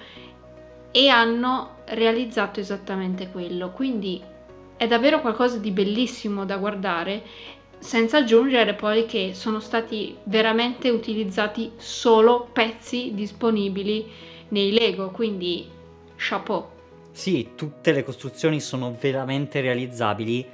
e 0.93 1.09
hanno 1.09 1.79
realizzato 1.87 2.61
esattamente 2.61 3.31
quello. 3.31 3.71
Quindi 3.71 4.23
è 4.77 4.87
davvero 4.87 5.21
qualcosa 5.21 5.59
di 5.59 5.73
bellissimo 5.73 6.45
da 6.45 6.57
guardare 6.57 7.23
senza 7.81 8.19
aggiungere 8.19 8.75
poi 8.75 9.07
che 9.07 9.33
sono 9.35 9.59
stati 9.59 10.17
veramente 10.25 10.91
utilizzati 10.91 11.73
solo 11.77 12.49
pezzi 12.53 13.13
disponibili 13.15 14.09
nei 14.49 14.71
Lego, 14.71 15.11
quindi 15.11 15.67
chapeau. 16.17 16.79
Sì, 17.11 17.51
tutte 17.57 17.93
le 17.93 18.05
costruzioni 18.05 18.61
sono 18.61 18.97
veramente 18.99 19.61
realizzabili 19.61 20.47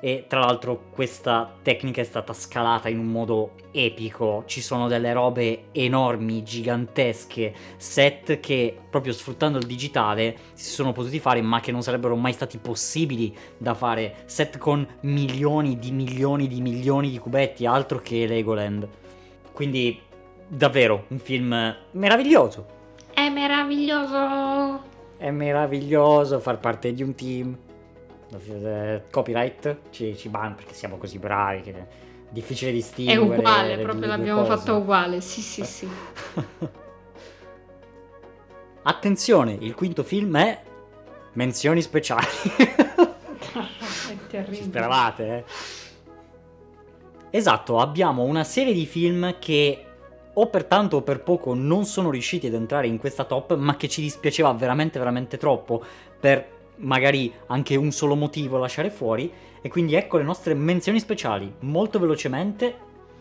e 0.00 0.26
tra 0.28 0.40
l'altro 0.40 0.84
questa 0.90 1.52
tecnica 1.62 2.00
è 2.00 2.04
stata 2.04 2.32
scalata 2.32 2.88
in 2.88 2.98
un 2.98 3.06
modo 3.06 3.54
epico, 3.72 4.44
ci 4.46 4.60
sono 4.60 4.86
delle 4.86 5.12
robe 5.12 5.64
enormi, 5.72 6.42
gigantesche, 6.42 7.54
set 7.76 8.40
che 8.40 8.76
proprio 8.88 9.12
sfruttando 9.12 9.58
il 9.58 9.66
digitale 9.66 10.36
si 10.54 10.70
sono 10.70 10.92
potuti 10.92 11.18
fare 11.18 11.42
ma 11.42 11.60
che 11.60 11.72
non 11.72 11.82
sarebbero 11.82 12.14
mai 12.16 12.32
stati 12.32 12.58
possibili 12.58 13.34
da 13.56 13.74
fare, 13.74 14.22
set 14.26 14.58
con 14.58 14.86
milioni 15.00 15.78
di 15.78 15.90
milioni 15.90 16.46
di 16.46 16.60
milioni 16.60 17.10
di 17.10 17.18
cubetti, 17.18 17.66
altro 17.66 17.98
che 17.98 18.26
Legoland. 18.26 18.88
Quindi 19.52 20.00
davvero 20.46 21.04
un 21.08 21.18
film 21.18 21.76
meraviglioso. 21.92 22.76
È 23.12 23.28
meraviglioso. 23.28 24.86
È 25.16 25.30
meraviglioso 25.30 26.38
far 26.38 26.58
parte 26.58 26.92
di 26.92 27.02
un 27.02 27.14
team 27.14 27.58
copyright 29.10 29.78
ci, 29.90 30.16
ci 30.16 30.28
ban 30.28 30.54
perché 30.54 30.74
siamo 30.74 30.96
così 30.98 31.18
bravi 31.18 31.62
che 31.62 31.72
è 31.72 31.86
difficile 32.28 32.72
distinguere. 32.72 33.34
È 33.34 33.38
uguale, 33.38 33.78
proprio 33.78 34.06
l'abbiamo 34.06 34.44
fatto 34.44 34.76
uguale, 34.76 35.20
sì 35.20 35.40
sì 35.40 35.64
sì. 35.64 35.88
Attenzione, 38.82 39.56
il 39.60 39.74
quinto 39.74 40.02
film 40.02 40.36
è 40.36 40.62
Menzioni 41.34 41.82
speciali. 41.82 42.26
è 42.56 44.16
terribile. 44.28 44.56
Ci 44.56 44.62
speravate, 44.62 45.26
eh? 45.26 45.44
Esatto, 47.30 47.78
abbiamo 47.78 48.22
una 48.24 48.44
serie 48.44 48.72
di 48.72 48.86
film 48.86 49.38
che 49.38 49.84
o 50.32 50.46
per 50.48 50.64
tanto 50.64 50.96
o 50.96 51.02
per 51.02 51.22
poco 51.22 51.54
non 51.54 51.84
sono 51.84 52.10
riusciti 52.10 52.46
ad 52.46 52.54
entrare 52.54 52.86
in 52.86 52.98
questa 52.98 53.24
top, 53.24 53.56
ma 53.56 53.76
che 53.76 53.88
ci 53.88 54.00
dispiaceva 54.00 54.52
veramente 54.52 54.98
veramente 54.98 55.36
troppo 55.36 55.82
per 56.18 56.57
magari 56.78 57.32
anche 57.46 57.76
un 57.76 57.90
solo 57.90 58.14
motivo 58.14 58.58
lasciare 58.58 58.90
fuori. 58.90 59.32
E 59.60 59.68
quindi 59.68 59.94
ecco 59.94 60.18
le 60.18 60.24
nostre 60.24 60.54
menzioni 60.54 61.00
speciali, 61.00 61.52
molto 61.60 61.98
velocemente. 61.98 62.76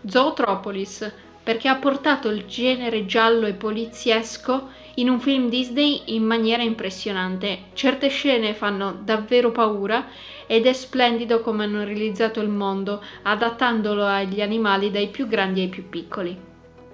Zootropolis, 0.05 1.11
perché 1.43 1.67
ha 1.67 1.77
portato 1.77 2.29
il 2.29 2.45
genere 2.45 3.05
giallo 3.05 3.47
e 3.47 3.53
poliziesco 3.53 4.69
in 4.95 5.09
un 5.09 5.19
film 5.19 5.49
Disney 5.49 6.01
in 6.05 6.23
maniera 6.23 6.61
impressionante. 6.61 7.65
Certe 7.73 8.09
scene 8.09 8.53
fanno 8.53 8.99
davvero 9.03 9.51
paura 9.51 10.07
ed 10.45 10.65
è 10.65 10.73
splendido 10.73 11.41
come 11.41 11.63
hanno 11.63 11.83
realizzato 11.83 12.41
il 12.41 12.49
mondo, 12.49 13.01
adattandolo 13.23 14.05
agli 14.05 14.41
animali 14.41 14.91
dai 14.91 15.07
più 15.07 15.27
grandi 15.27 15.61
ai 15.61 15.69
più 15.69 15.87
piccoli. 15.87 16.37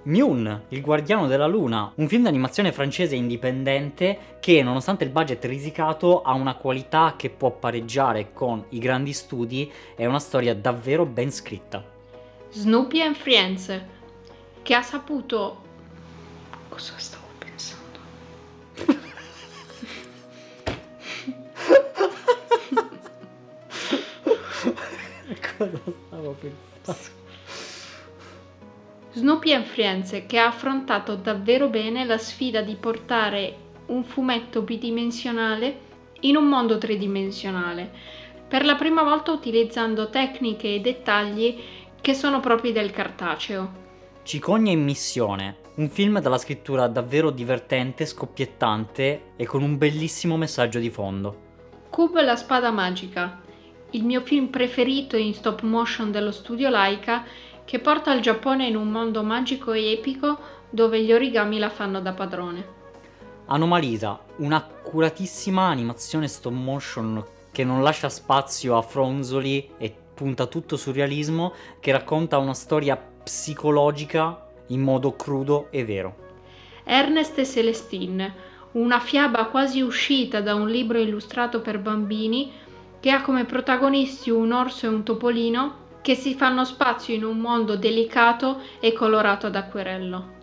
Mune, 0.06 0.66
Il 0.70 0.82
Guardiano 0.82 1.28
della 1.28 1.47
Luna, 1.47 1.93
un 1.95 2.10
film 2.10 2.24
d'animazione 2.24 2.74
francese 2.74 3.16
indipendente 3.16 4.36
che, 4.41 4.62
nonostante 4.62 5.06
il 5.06 5.12
budget 5.12 5.45
risicato, 5.45 6.24
ha 6.24 6.34
una 6.34 6.56
qualità 6.56 7.14
che 7.16 7.30
può 7.30 7.51
pareggiare 7.51 8.34
con 8.34 8.66
i 8.70 8.80
grandi 8.80 9.14
studi 9.14 9.72
e 9.95 10.06
una 10.06 10.20
storia 10.20 10.54
davvero 10.54 11.06
ben 11.06 11.32
scritta. 11.32 11.82
Snoopy 12.51 13.01
and 13.01 13.16
Friends, 13.16 13.82
che 14.62 14.74
ha 14.74 14.82
saputo... 14.82 15.62
Cosa 16.68 16.95
stavo 16.97 17.28
pensando? 17.38 17.99
Cosa 25.58 25.80
stavo 26.10 26.36
pensando? 26.39 27.22
Snoopy 29.16 29.53
and 29.53 29.66
Friends 29.66 30.24
che 30.26 30.39
ha 30.39 30.47
affrontato 30.47 31.14
davvero 31.14 31.70
bene 31.70 32.03
la 32.03 32.18
sfida 32.18 32.61
di 32.61 32.74
portare 32.74 33.55
un 33.88 34.03
fumetto 34.03 34.64
bidimensionale 34.64 35.91
in 36.22 36.36
un 36.36 36.45
mondo 36.45 36.80
tridimensionale, 36.80 37.91
per 38.47 38.66
la 38.66 38.74
prima 38.74 39.03
volta 39.03 39.32
utilizzando 39.32 40.09
tecniche 40.09 40.74
e 40.74 40.80
dettagli 40.80 41.59
che 42.01 42.16
sono 42.16 42.39
propri 42.39 42.72
del 42.72 42.89
cartaceo. 42.89 43.82
Cicogna 44.24 44.72
in 44.72 44.84
missione, 44.84 45.57
un 45.76 45.89
film 45.89 46.20
dalla 46.20 46.39
scrittura 46.39 46.88
davvero 46.88 47.30
divertente, 47.30 48.07
scoppiettante 48.07 49.34
e 49.36 49.45
con 49.45 49.61
un 49.61 49.78
bellissimo 49.78 50.38
messaggio 50.38 50.80
di 50.80 50.89
fondo. 50.89 51.51
Cube 51.89 52.24
la 52.24 52.36
spada 52.36 52.72
magica, 52.72 53.41
il 53.91 54.03
mio 54.03 54.22
film 54.22 54.47
preferito 54.47 55.18
in 55.18 55.36
stop 55.36 55.61
motion 55.61 56.11
dello 56.11 56.32
studio 56.32 56.70
Laika 56.70 57.24
che 57.66 57.80
porta 57.80 58.14
il 58.14 58.22
Giappone 58.22 58.68
in 58.68 58.76
un 58.76 58.89
mondo 58.89 59.24
magico 59.24 59.72
e 59.74 59.91
epico 59.91 60.38
dove 60.70 61.01
gli 61.03 61.14
origami 61.14 61.59
la 61.59 61.70
fanno 61.70 62.01
da 62.01 62.14
padrone. 62.14 62.82
Anomalisa, 63.45 64.20
un'accuratissima 64.38 65.64
animazione 65.64 66.28
stop 66.28 66.53
motion 66.53 67.24
che 67.51 67.64
non 67.64 67.84
lascia 67.84 68.09
spazio 68.09 68.76
a 68.78 68.82
fronzoli 68.82 69.70
e 69.78 69.95
punta 70.14 70.47
tutto 70.47 70.76
sul 70.76 70.93
realismo, 70.93 71.53
che 71.80 71.91
racconta 71.91 72.38
una 72.38 72.53
storia 72.53 72.95
psicologica 72.95 74.47
in 74.68 74.82
modo 74.82 75.16
crudo 75.16 75.68
e 75.70 75.86
vero. 75.86 76.16
Ernest 76.84 77.38
e 77.38 77.45
Celestine, 77.45 78.34
una 78.74 78.99
fiaba 78.99 79.45
quasi 79.45 79.82
uscita 79.82 80.41
da 80.41 80.55
un 80.55 80.68
libro 80.68 80.97
illustrato 80.97 81.61
per 81.61 81.80
bambini 81.80 82.51
che 82.99 83.11
ha 83.11 83.22
come 83.22 83.45
protagonisti 83.45 84.30
un 84.30 84.51
orso 84.51 84.86
e 84.86 84.89
un 84.89 85.03
topolino 85.03 85.82
che 86.04 86.16
si 86.16 86.36
fanno 86.36 86.66
spazio 86.66 87.16
in 87.16 87.24
un 87.24 87.39
mondo 87.39 87.78
delicato 87.78 88.60
e 88.82 88.91
colorato 88.91 89.47
ad 89.47 89.56
acquerello. 89.56 90.41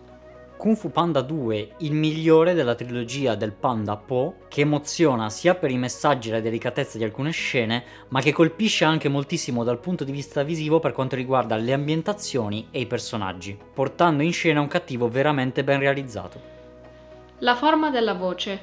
Kung 0.57 0.75
Fu 0.75 0.91
Panda 0.91 1.21
2, 1.21 1.75
il 1.79 1.93
migliore 1.93 2.55
della 2.55 2.73
trilogia 2.73 3.35
del 3.35 3.51
Panda 3.51 3.95
Po, 3.95 4.37
che 4.47 4.61
emoziona 4.61 5.29
sia 5.29 5.53
per 5.53 5.69
i 5.69 5.77
messaggi 5.77 6.29
e 6.29 6.31
la 6.31 6.39
delicatezza 6.39 6.97
di 6.97 7.03
alcune 7.03 7.29
scene, 7.29 7.83
ma 8.07 8.21
che 8.21 8.31
colpisce 8.31 8.85
anche 8.85 9.07
moltissimo 9.07 9.63
dal 9.63 9.79
punto 9.79 10.03
di 10.03 10.11
vista 10.11 10.41
visivo 10.41 10.79
per 10.79 10.93
quanto 10.93 11.15
riguarda 11.15 11.55
le 11.55 11.73
ambientazioni 11.73 12.67
e 12.71 12.79
i 12.79 12.87
personaggi, 12.87 13.55
portando 13.73 14.23
in 14.23 14.33
scena 14.33 14.61
un 14.61 14.67
cattivo 14.67 15.09
veramente 15.09 15.63
ben 15.63 15.79
realizzato. 15.79 16.41
La 17.39 17.55
forma 17.55 17.91
della 17.91 18.15
voce, 18.15 18.59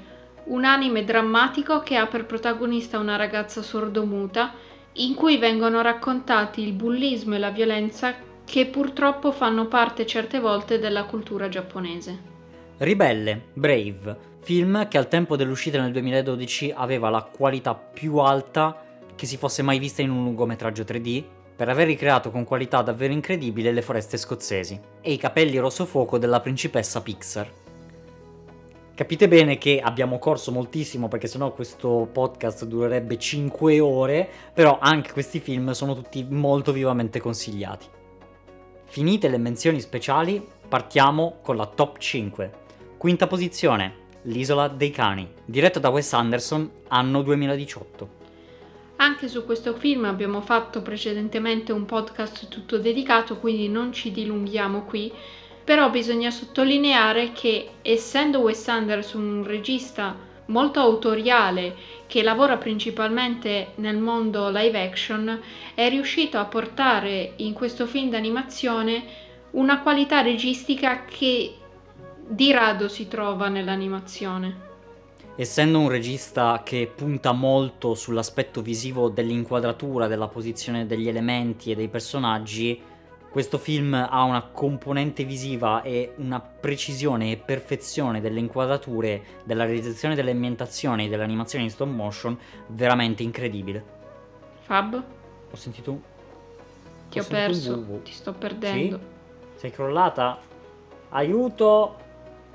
un 0.46 0.64
anime 0.64 1.04
drammatico 1.04 1.80
che 1.80 1.96
ha 1.96 2.06
per 2.06 2.26
protagonista 2.26 2.98
una 2.98 3.16
ragazza 3.16 3.62
sordomuta 3.62 4.52
in 4.98 5.14
cui 5.14 5.38
vengono 5.38 5.80
raccontati 5.80 6.62
il 6.62 6.72
bullismo 6.72 7.34
e 7.34 7.38
la 7.38 7.50
violenza 7.50 8.14
che 8.44 8.66
purtroppo 8.66 9.30
fanno 9.30 9.66
parte 9.66 10.06
certe 10.06 10.40
volte 10.40 10.78
della 10.78 11.04
cultura 11.04 11.48
giapponese. 11.48 12.36
Ribelle, 12.78 13.42
Brave, 13.52 14.16
film 14.42 14.88
che 14.88 14.98
al 14.98 15.08
tempo 15.08 15.36
dell'uscita 15.36 15.80
nel 15.80 15.92
2012 15.92 16.72
aveva 16.74 17.10
la 17.10 17.22
qualità 17.22 17.74
più 17.74 18.16
alta 18.16 18.84
che 19.14 19.26
si 19.26 19.36
fosse 19.36 19.62
mai 19.62 19.78
vista 19.78 20.02
in 20.02 20.10
un 20.10 20.24
lungometraggio 20.24 20.82
3D 20.82 21.24
per 21.54 21.68
aver 21.68 21.88
ricreato 21.88 22.30
con 22.30 22.44
qualità 22.44 22.82
davvero 22.82 23.12
incredibile 23.12 23.72
le 23.72 23.82
foreste 23.82 24.16
scozzesi 24.16 24.80
e 25.00 25.12
i 25.12 25.16
capelli 25.16 25.58
rosso 25.58 25.84
fuoco 25.84 26.16
della 26.16 26.40
principessa 26.40 27.02
Pixar. 27.02 27.67
Capite 28.98 29.28
bene 29.28 29.58
che 29.58 29.80
abbiamo 29.80 30.18
corso 30.18 30.50
moltissimo 30.50 31.06
perché 31.06 31.28
sennò 31.28 31.52
questo 31.52 32.08
podcast 32.12 32.64
durerebbe 32.64 33.16
5 33.16 33.78
ore, 33.78 34.28
però 34.52 34.80
anche 34.80 35.12
questi 35.12 35.38
film 35.38 35.70
sono 35.70 35.94
tutti 35.94 36.26
molto 36.28 36.72
vivamente 36.72 37.20
consigliati. 37.20 37.86
Finite 38.86 39.28
le 39.28 39.38
menzioni 39.38 39.80
speciali, 39.80 40.44
partiamo 40.68 41.38
con 41.42 41.54
la 41.54 41.66
top 41.66 41.98
5. 41.98 42.52
Quinta 42.96 43.28
posizione, 43.28 44.06
L'isola 44.22 44.66
dei 44.66 44.90
cani, 44.90 45.28
diretto 45.44 45.78
da 45.78 45.90
Wes 45.90 46.12
Anderson, 46.12 46.68
anno 46.88 47.22
2018. 47.22 48.08
Anche 48.96 49.28
su 49.28 49.44
questo 49.44 49.74
film 49.74 50.06
abbiamo 50.06 50.40
fatto 50.40 50.82
precedentemente 50.82 51.70
un 51.70 51.84
podcast 51.84 52.48
tutto 52.48 52.78
dedicato, 52.78 53.38
quindi 53.38 53.68
non 53.68 53.92
ci 53.92 54.10
dilunghiamo 54.10 54.82
qui, 54.82 55.12
però 55.68 55.90
bisogna 55.90 56.30
sottolineare 56.30 57.32
che 57.32 57.72
essendo 57.82 58.38
Wes 58.38 58.66
Anderson 58.68 59.22
un 59.22 59.44
regista 59.44 60.16
molto 60.46 60.80
autoriale 60.80 61.76
che 62.06 62.22
lavora 62.22 62.56
principalmente 62.56 63.72
nel 63.74 63.98
mondo 63.98 64.48
live 64.48 64.82
action, 64.82 65.38
è 65.74 65.90
riuscito 65.90 66.38
a 66.38 66.46
portare 66.46 67.34
in 67.36 67.52
questo 67.52 67.84
film 67.84 68.08
d'animazione 68.08 69.04
una 69.50 69.82
qualità 69.82 70.22
registica 70.22 71.04
che 71.04 71.54
di 72.26 72.50
rado 72.50 72.88
si 72.88 73.06
trova 73.06 73.48
nell'animazione. 73.48 74.56
Essendo 75.36 75.80
un 75.80 75.90
regista 75.90 76.62
che 76.64 76.90
punta 76.96 77.32
molto 77.32 77.94
sull'aspetto 77.94 78.62
visivo 78.62 79.10
dell'inquadratura, 79.10 80.06
della 80.06 80.28
posizione 80.28 80.86
degli 80.86 81.08
elementi 81.08 81.70
e 81.70 81.74
dei 81.74 81.88
personaggi, 81.88 82.87
questo 83.30 83.58
film 83.58 83.94
ha 83.94 84.22
una 84.22 84.42
componente 84.42 85.24
visiva 85.24 85.82
e 85.82 86.14
una 86.16 86.40
precisione 86.40 87.30
e 87.30 87.36
perfezione 87.36 88.20
delle 88.20 88.40
inquadrature, 88.40 89.22
della 89.44 89.64
realizzazione 89.64 90.14
delle 90.14 90.30
ambientazioni 90.30 91.06
e 91.06 91.08
dell'animazione 91.08 91.64
in 91.64 91.70
stop 91.70 91.88
motion 91.88 92.38
veramente 92.68 93.22
incredibile. 93.22 93.84
Fab? 94.62 95.02
Ho 95.50 95.56
sentito 95.56 96.00
Ti 97.10 97.18
ho, 97.18 97.22
ho 97.22 97.26
perso, 97.26 98.00
ti 98.02 98.12
sto 98.12 98.32
perdendo. 98.32 98.96
Sì? 98.96 99.60
Sei 99.60 99.70
crollata? 99.70 100.38
Aiuto! 101.10 101.96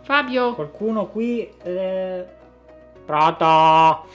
Fabio! 0.01 0.53
Qualcuno 0.53 1.07
qui... 1.07 1.49
Eh... 1.63 2.25
Pronto! 3.05 4.07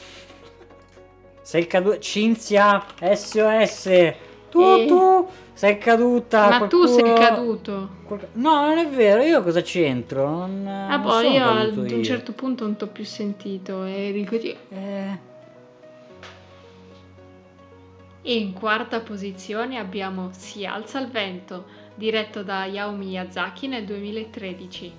Sei 1.42 1.66
caduto... 1.66 1.98
Cinzia! 1.98 2.84
SOS! 3.00 4.26
Tu, 4.50 4.60
e... 4.60 4.86
tu! 4.86 5.28
Sei 5.52 5.76
caduta. 5.78 6.48
Ma 6.48 6.58
qualcuno... 6.58 6.86
tu 6.86 6.92
sei 6.92 7.14
caduto. 7.14 7.88
No, 8.34 8.66
non 8.66 8.78
è 8.78 8.88
vero. 8.88 9.22
Io 9.22 9.42
cosa 9.42 9.60
c'entro? 9.60 10.46
Non, 10.46 10.66
ah, 10.66 10.98
boh, 10.98 11.20
io 11.20 11.44
ad 11.44 11.76
un 11.76 11.86
io. 11.88 12.04
certo 12.04 12.32
punto 12.32 12.64
non 12.64 12.76
ti 12.76 12.84
ho 12.84 12.86
più 12.86 13.04
sentito. 13.04 13.84
E 13.84 14.12
dico 14.12 14.36
eh. 14.36 15.18
E 18.22 18.36
in 18.36 18.52
quarta 18.52 19.00
posizione 19.00 19.78
abbiamo 19.78 20.30
Si 20.32 20.64
alza 20.64 21.00
il 21.00 21.08
vento, 21.08 21.64
diretto 21.96 22.44
da 22.44 22.60
Hayao 22.60 22.92
Miyazaki 22.92 23.66
nel 23.66 23.84
2013. 23.84 24.92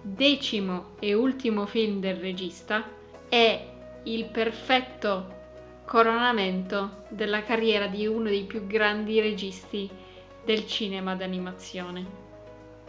Decimo 0.00 0.92
e 1.00 1.12
ultimo 1.12 1.66
film 1.66 2.00
del 2.00 2.16
regista 2.16 2.82
è 3.28 3.68
il 4.04 4.24
perfetto 4.24 5.40
coronamento 5.84 7.04
della 7.08 7.42
carriera 7.42 7.86
di 7.86 8.06
uno 8.06 8.28
dei 8.28 8.44
più 8.44 8.66
grandi 8.66 9.20
registi 9.20 9.90
del 10.44 10.66
cinema 10.66 11.14
d'animazione. 11.14 12.20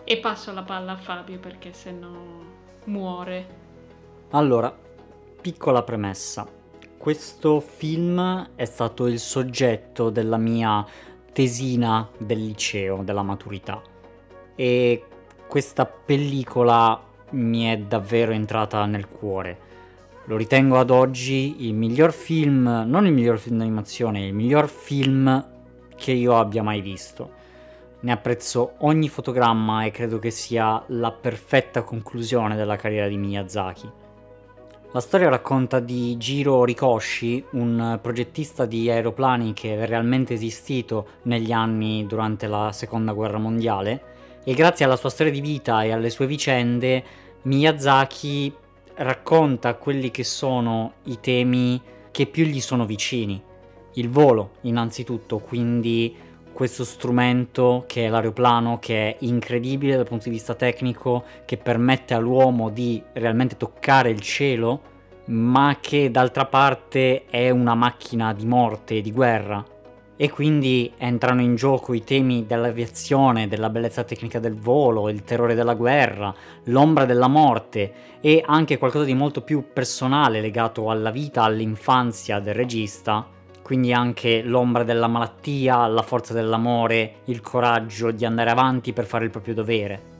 E 0.04 0.18
passo 0.18 0.52
la 0.54 0.64
palla 0.64 0.94
a 0.94 0.98
Fabio 0.98 1.40
perché 1.40 1.74
se 1.74 1.92
no 1.92 2.44
muore. 2.86 3.62
Allora, 4.32 4.76
piccola 5.42 5.84
premessa. 5.84 6.48
Questo 6.98 7.60
film 7.60 8.50
è 8.56 8.66
stato 8.66 9.08
il 9.08 9.20
soggetto 9.20 10.10
della 10.10 10.38
mia 10.38 10.86
tesina 11.32 12.10
del 12.18 12.46
liceo, 12.46 13.04
della 13.04 13.24
maturità. 13.24 13.82
E 14.56 15.06
questa 15.48 15.86
pellicola 15.86 17.02
mi 17.32 17.66
è 17.66 17.78
davvero 17.78 18.32
entrata 18.32 18.86
nel 18.86 19.08
cuore 19.08 19.72
lo 20.26 20.38
ritengo 20.38 20.80
ad 20.80 20.90
oggi 20.90 21.68
il 21.68 21.74
miglior 21.74 22.14
film, 22.14 22.86
non 22.88 23.06
il 23.06 23.12
miglior 23.12 23.38
film 23.38 23.58
d'animazione, 23.58 24.26
il 24.26 24.34
miglior 24.34 24.70
film 24.70 25.46
che 25.96 26.12
io 26.12 26.38
abbia 26.38 26.64
mai 26.64 26.82
visto. 26.82 27.42
Ne 28.00 28.12
apprezzo 28.12 28.76
ogni 28.80 29.10
fotogramma 29.10 29.84
e 29.84 29.92
credo 29.92 30.20
che 30.20 30.30
sia 30.30 30.82
la 30.88 31.12
perfetta 31.12 31.84
conclusione 31.84 32.56
della 32.56 32.78
carriera 32.78 33.08
di 33.08 33.18
Miyazaki. 33.18 33.92
La 34.94 35.00
storia 35.00 35.28
racconta 35.28 35.80
di 35.80 36.16
Jiro 36.18 36.64
Rikoshi, 36.64 37.44
un 37.54 38.00
progettista 38.02 38.66
di 38.66 38.90
aeroplani 38.90 39.54
che 39.54 39.76
è 39.76 39.86
realmente 39.88 40.36
esistito 40.36 41.08
negli 41.24 41.52
anni 41.52 42.06
durante 42.06 42.48
la 42.48 42.72
seconda 42.72 43.12
guerra 43.12 43.40
mondiale 43.40 44.12
e 44.44 44.54
grazie 44.54 44.86
alla 44.86 44.96
sua 44.96 45.10
storia 45.10 45.32
di 45.32 45.42
vita 45.42 45.84
e 45.84 45.92
alle 45.92 46.10
sue 46.10 46.28
vicende 46.28 47.04
Miyazaki 47.44 48.54
racconta 48.96 49.76
quelli 49.76 50.12
che 50.12 50.24
sono 50.24 50.94
i 51.04 51.20
temi 51.20 51.82
che 52.12 52.28
più 52.28 52.46
gli 52.46 52.62
sono 52.62 52.86
vicini. 52.86 53.42
Il 53.94 54.10
volo, 54.10 54.54
innanzitutto, 54.62 55.40
quindi 55.40 56.16
questo 56.52 56.84
strumento 56.84 57.86
che 57.88 58.06
è 58.06 58.10
l'aeroplano, 58.10 58.80
che 58.80 59.10
è 59.10 59.16
incredibile 59.22 59.96
dal 59.96 60.08
punto 60.08 60.26
di 60.26 60.32
vista 60.32 60.54
tecnico, 60.54 61.24
che 61.46 61.58
permette 61.58 62.14
all'uomo 62.14 62.70
di 62.70 63.02
realmente 63.14 63.58
toccare 63.58 64.10
il 64.10 64.22
cielo, 64.22 64.82
ma 65.26 65.78
che 65.80 66.12
d'altra 66.12 66.46
parte 66.46 67.26
è 67.26 67.50
una 67.50 67.76
macchina 67.76 68.34
di 68.34 68.46
morte 68.46 68.98
e 68.98 69.02
di 69.02 69.12
guerra 69.12 69.73
e 70.16 70.30
quindi 70.30 70.92
entrano 70.98 71.42
in 71.42 71.56
gioco 71.56 71.94
i 71.94 72.04
temi 72.04 72.46
dell'aviazione, 72.46 73.48
della 73.48 73.70
bellezza 73.70 74.04
tecnica 74.04 74.40
del 74.40 74.56
volo, 74.56 75.10
il 75.10 75.24
terrore 75.24 75.56
della 75.56 75.74
guerra, 75.74 76.34
l'ombra 76.66 77.06
della 77.06 77.28
morte 77.28 77.94
e 78.22 78.44
anche 78.46 78.78
qualcosa 78.78 79.06
di 79.06 79.14
molto 79.16 79.42
più 79.42 79.66
personale 79.74 80.40
legato 80.40 80.90
alla 80.90 81.12
vita, 81.12 81.44
all'infanzia 81.44 82.40
del 82.40 82.54
regista, 82.54 83.28
quindi 83.64 83.92
anche 83.92 84.44
l'ombra 84.44 84.84
della 84.84 85.08
malattia, 85.08 85.88
la 85.88 86.04
forza 86.04 86.34
dell'amore, 86.34 87.16
il 87.26 87.42
coraggio 87.42 88.12
di 88.12 88.26
andare 88.26 88.52
avanti 88.52 88.94
per 88.94 89.06
fare 89.06 89.26
il 89.26 89.32
proprio 89.32 89.54
dovere. 89.54 90.12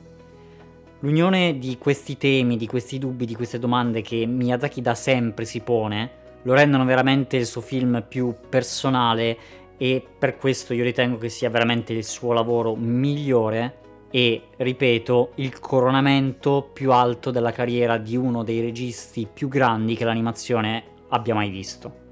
L'unione 1.00 1.58
di 1.58 1.76
questi 1.76 2.16
temi, 2.16 2.56
di 2.56 2.66
questi 2.66 2.98
dubbi, 2.98 3.26
di 3.26 3.34
queste 3.34 3.58
domande 3.58 4.00
che 4.00 4.24
Miyazaki 4.24 4.80
da 4.80 4.94
sempre 4.94 5.44
si 5.44 5.60
pone, 5.60 6.22
lo 6.42 6.54
rendono 6.54 6.84
veramente 6.84 7.36
il 7.36 7.46
suo 7.46 7.60
film 7.60 8.04
più 8.08 8.34
personale 8.48 9.36
e 9.84 10.02
per 10.18 10.38
questo 10.38 10.72
io 10.72 10.82
ritengo 10.82 11.18
che 11.18 11.28
sia 11.28 11.50
veramente 11.50 11.92
il 11.92 12.04
suo 12.04 12.32
lavoro 12.32 12.74
migliore 12.74 14.06
e, 14.10 14.48
ripeto, 14.56 15.32
il 15.34 15.60
coronamento 15.60 16.70
più 16.72 16.90
alto 16.90 17.30
della 17.30 17.52
carriera 17.52 17.98
di 17.98 18.16
uno 18.16 18.42
dei 18.42 18.62
registi 18.62 19.28
più 19.30 19.46
grandi 19.48 19.94
che 19.94 20.06
l'animazione 20.06 20.84
abbia 21.10 21.34
mai 21.34 21.50
visto. 21.50 22.02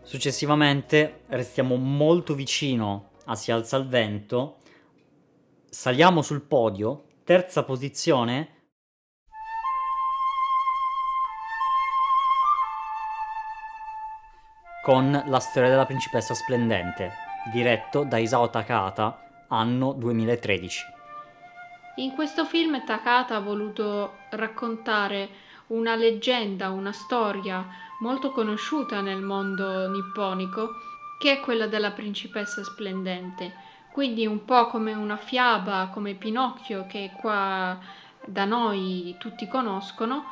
Successivamente 0.00 1.24
restiamo 1.26 1.76
molto 1.76 2.34
vicino 2.34 3.10
a 3.26 3.34
Si 3.34 3.52
alza 3.52 3.76
il 3.76 3.86
vento, 3.86 4.60
saliamo 5.68 6.22
sul 6.22 6.40
podio, 6.40 7.04
terza 7.22 7.64
posizione, 7.64 8.55
con 14.86 15.20
La 15.26 15.40
storia 15.40 15.68
della 15.68 15.84
principessa 15.84 16.32
splendente, 16.32 17.10
diretto 17.50 18.04
da 18.04 18.18
Isao 18.18 18.48
Takahata, 18.50 19.20
anno 19.48 19.92
2013. 19.92 20.84
In 21.96 22.12
questo 22.12 22.44
film 22.44 22.84
Takata 22.84 23.34
ha 23.34 23.40
voluto 23.40 24.18
raccontare 24.30 25.28
una 25.68 25.96
leggenda, 25.96 26.70
una 26.70 26.92
storia 26.92 27.66
molto 27.98 28.30
conosciuta 28.30 29.00
nel 29.00 29.22
mondo 29.22 29.90
nipponico, 29.90 30.74
che 31.18 31.32
è 31.32 31.40
quella 31.40 31.66
della 31.66 31.90
principessa 31.90 32.62
splendente. 32.62 33.54
Quindi 33.90 34.24
un 34.24 34.44
po' 34.44 34.68
come 34.68 34.92
una 34.92 35.16
fiaba, 35.16 35.90
come 35.92 36.14
Pinocchio, 36.14 36.86
che 36.86 37.10
qua 37.18 37.76
da 38.24 38.44
noi 38.44 39.16
tutti 39.18 39.48
conoscono, 39.48 40.26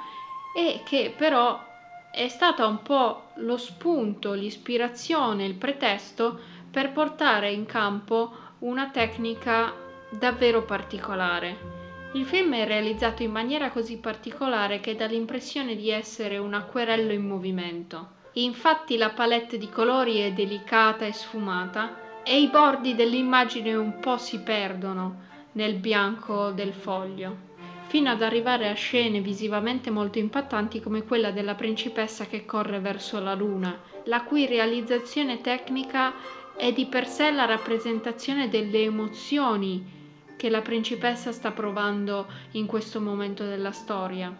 e 0.56 0.82
che 0.84 1.12
però 1.18 1.72
è 2.14 2.28
stata 2.28 2.64
un 2.66 2.80
po' 2.80 3.30
lo 3.38 3.56
spunto, 3.56 4.34
l'ispirazione, 4.34 5.44
il 5.44 5.54
pretesto 5.54 6.38
per 6.70 6.92
portare 6.92 7.50
in 7.50 7.66
campo 7.66 8.32
una 8.60 8.88
tecnica 8.90 9.74
davvero 10.10 10.62
particolare. 10.62 11.82
Il 12.12 12.24
film 12.24 12.54
è 12.54 12.64
realizzato 12.64 13.24
in 13.24 13.32
maniera 13.32 13.72
così 13.72 13.98
particolare 13.98 14.78
che 14.78 14.94
dà 14.94 15.06
l'impressione 15.06 15.74
di 15.74 15.90
essere 15.90 16.38
un 16.38 16.54
acquerello 16.54 17.12
in 17.12 17.26
movimento. 17.26 18.10
Infatti 18.34 18.96
la 18.96 19.10
palette 19.10 19.58
di 19.58 19.68
colori 19.68 20.18
è 20.18 20.32
delicata 20.32 21.04
e 21.04 21.12
sfumata 21.12 22.22
e 22.22 22.40
i 22.40 22.46
bordi 22.46 22.94
dell'immagine 22.94 23.74
un 23.74 23.98
po' 23.98 24.18
si 24.18 24.38
perdono 24.40 25.22
nel 25.52 25.74
bianco 25.74 26.52
del 26.52 26.72
foglio, 26.72 27.53
fino 27.94 28.10
ad 28.10 28.22
arrivare 28.22 28.68
a 28.68 28.74
scene 28.74 29.20
visivamente 29.20 29.88
molto 29.88 30.18
impattanti 30.18 30.80
come 30.80 31.04
quella 31.04 31.30
della 31.30 31.54
principessa 31.54 32.26
che 32.26 32.44
corre 32.44 32.80
verso 32.80 33.20
la 33.20 33.34
luna, 33.34 33.80
la 34.06 34.24
cui 34.24 34.46
realizzazione 34.46 35.40
tecnica 35.40 36.12
è 36.56 36.72
di 36.72 36.86
per 36.86 37.06
sé 37.06 37.30
la 37.30 37.44
rappresentazione 37.44 38.48
delle 38.48 38.82
emozioni 38.82 40.34
che 40.36 40.50
la 40.50 40.60
principessa 40.60 41.30
sta 41.30 41.52
provando 41.52 42.26
in 42.54 42.66
questo 42.66 43.00
momento 43.00 43.44
della 43.44 43.70
storia. 43.70 44.36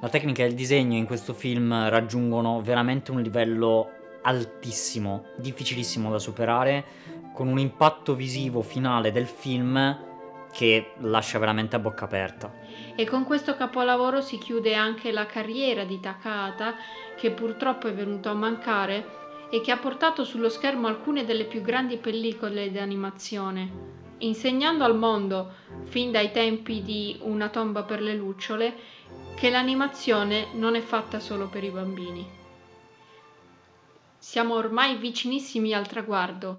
La 0.00 0.08
tecnica 0.08 0.42
e 0.42 0.48
il 0.48 0.54
disegno 0.54 0.96
in 0.96 1.06
questo 1.06 1.32
film 1.32 1.88
raggiungono 1.88 2.60
veramente 2.62 3.12
un 3.12 3.22
livello 3.22 3.88
altissimo, 4.22 5.26
difficilissimo 5.36 6.10
da 6.10 6.18
superare, 6.18 6.84
con 7.32 7.46
un 7.46 7.60
impatto 7.60 8.16
visivo 8.16 8.60
finale 8.60 9.12
del 9.12 9.28
film 9.28 10.10
che 10.52 10.92
lascia 10.98 11.38
veramente 11.38 11.76
a 11.76 11.78
bocca 11.78 12.04
aperta. 12.04 12.52
E 12.94 13.04
con 13.06 13.24
questo 13.24 13.56
capolavoro 13.56 14.20
si 14.20 14.38
chiude 14.38 14.74
anche 14.74 15.10
la 15.10 15.26
carriera 15.26 15.84
di 15.84 15.98
Takahata, 15.98 16.74
che 17.16 17.30
purtroppo 17.30 17.88
è 17.88 17.94
venuto 17.94 18.28
a 18.28 18.34
mancare 18.34 19.20
e 19.50 19.60
che 19.60 19.72
ha 19.72 19.76
portato 19.76 20.24
sullo 20.24 20.48
schermo 20.48 20.86
alcune 20.86 21.24
delle 21.24 21.44
più 21.44 21.62
grandi 21.62 21.96
pellicole 21.96 22.70
di 22.70 22.78
animazione 22.78 24.00
insegnando 24.22 24.84
al 24.84 24.96
mondo, 24.96 25.52
fin 25.84 26.10
dai 26.10 26.30
tempi 26.30 26.82
di 26.82 27.18
Una 27.22 27.48
tomba 27.48 27.82
per 27.82 28.00
le 28.00 28.14
lucciole, 28.14 28.74
che 29.34 29.50
l'animazione 29.50 30.48
non 30.54 30.74
è 30.74 30.80
fatta 30.80 31.20
solo 31.20 31.48
per 31.48 31.64
i 31.64 31.70
bambini. 31.70 32.40
Siamo 34.18 34.54
ormai 34.54 34.96
vicinissimi 34.96 35.72
al 35.72 35.86
traguardo. 35.86 36.58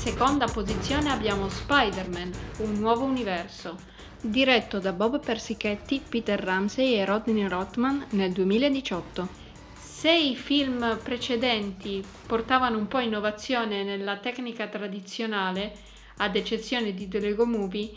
Seconda 0.00 0.46
posizione 0.46 1.10
abbiamo 1.10 1.50
Spider-Man, 1.50 2.32
un 2.60 2.78
nuovo 2.78 3.04
universo, 3.04 3.76
diretto 4.18 4.78
da 4.78 4.92
Bob 4.92 5.22
Persichetti, 5.22 6.00
Peter 6.08 6.40
Ramsey 6.40 6.94
e 6.94 7.04
Rodney 7.04 7.46
Rothman 7.46 8.06
nel 8.12 8.32
2018. 8.32 9.28
Se 9.74 10.10
i 10.10 10.34
film 10.36 10.98
precedenti 11.02 12.02
portavano 12.26 12.78
un 12.78 12.88
po' 12.88 13.00
innovazione 13.00 13.84
nella 13.84 14.16
tecnica 14.16 14.68
tradizionale, 14.68 15.74
ad 16.16 16.34
eccezione 16.34 16.94
di 16.94 17.06
The 17.06 17.20
Lego 17.20 17.44
Movie, 17.44 17.90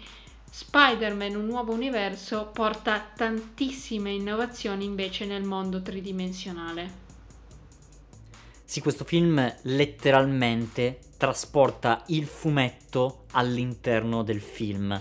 Spider-Man 0.51 1.35
Un 1.35 1.45
nuovo 1.45 1.71
universo 1.71 2.49
porta 2.51 2.99
tantissime 3.15 4.11
innovazioni 4.11 4.83
invece 4.83 5.25
nel 5.25 5.43
mondo 5.43 5.81
tridimensionale. 5.81 7.02
Sì, 8.73 8.81
questo 8.81 9.03
film 9.03 9.55
letteralmente 9.65 10.97
trasporta 11.17 12.01
il 12.07 12.25
fumetto 12.25 13.25
all'interno 13.33 14.23
del 14.23 14.41
film, 14.41 14.99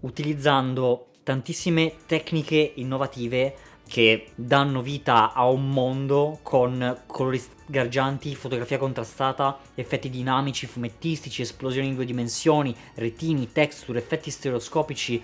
utilizzando 0.00 1.08
tantissime 1.22 1.96
tecniche 2.06 2.72
innovative 2.76 3.54
che 3.86 4.30
danno 4.34 4.80
vita 4.80 5.34
a 5.34 5.46
un 5.50 5.68
mondo 5.68 6.38
con 6.40 7.02
colori 7.04 7.38
sgargianti, 7.66 8.34
fotografia 8.34 8.78
contrastata, 8.78 9.58
effetti 9.74 10.08
dinamici, 10.08 10.64
fumettistici, 10.64 11.42
esplosioni 11.42 11.88
in 11.88 11.94
due 11.94 12.06
dimensioni, 12.06 12.74
retini, 12.94 13.52
texture, 13.52 13.98
effetti 13.98 14.30
stereoscopici, 14.30 15.22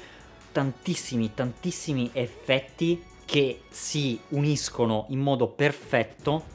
tantissimi, 0.53 1.33
tantissimi 1.33 2.11
effetti 2.13 3.03
che 3.25 3.63
si 3.71 4.21
uniscono 4.29 5.07
in 5.09 5.21
modo 5.21 5.49
perfetto 5.49 6.53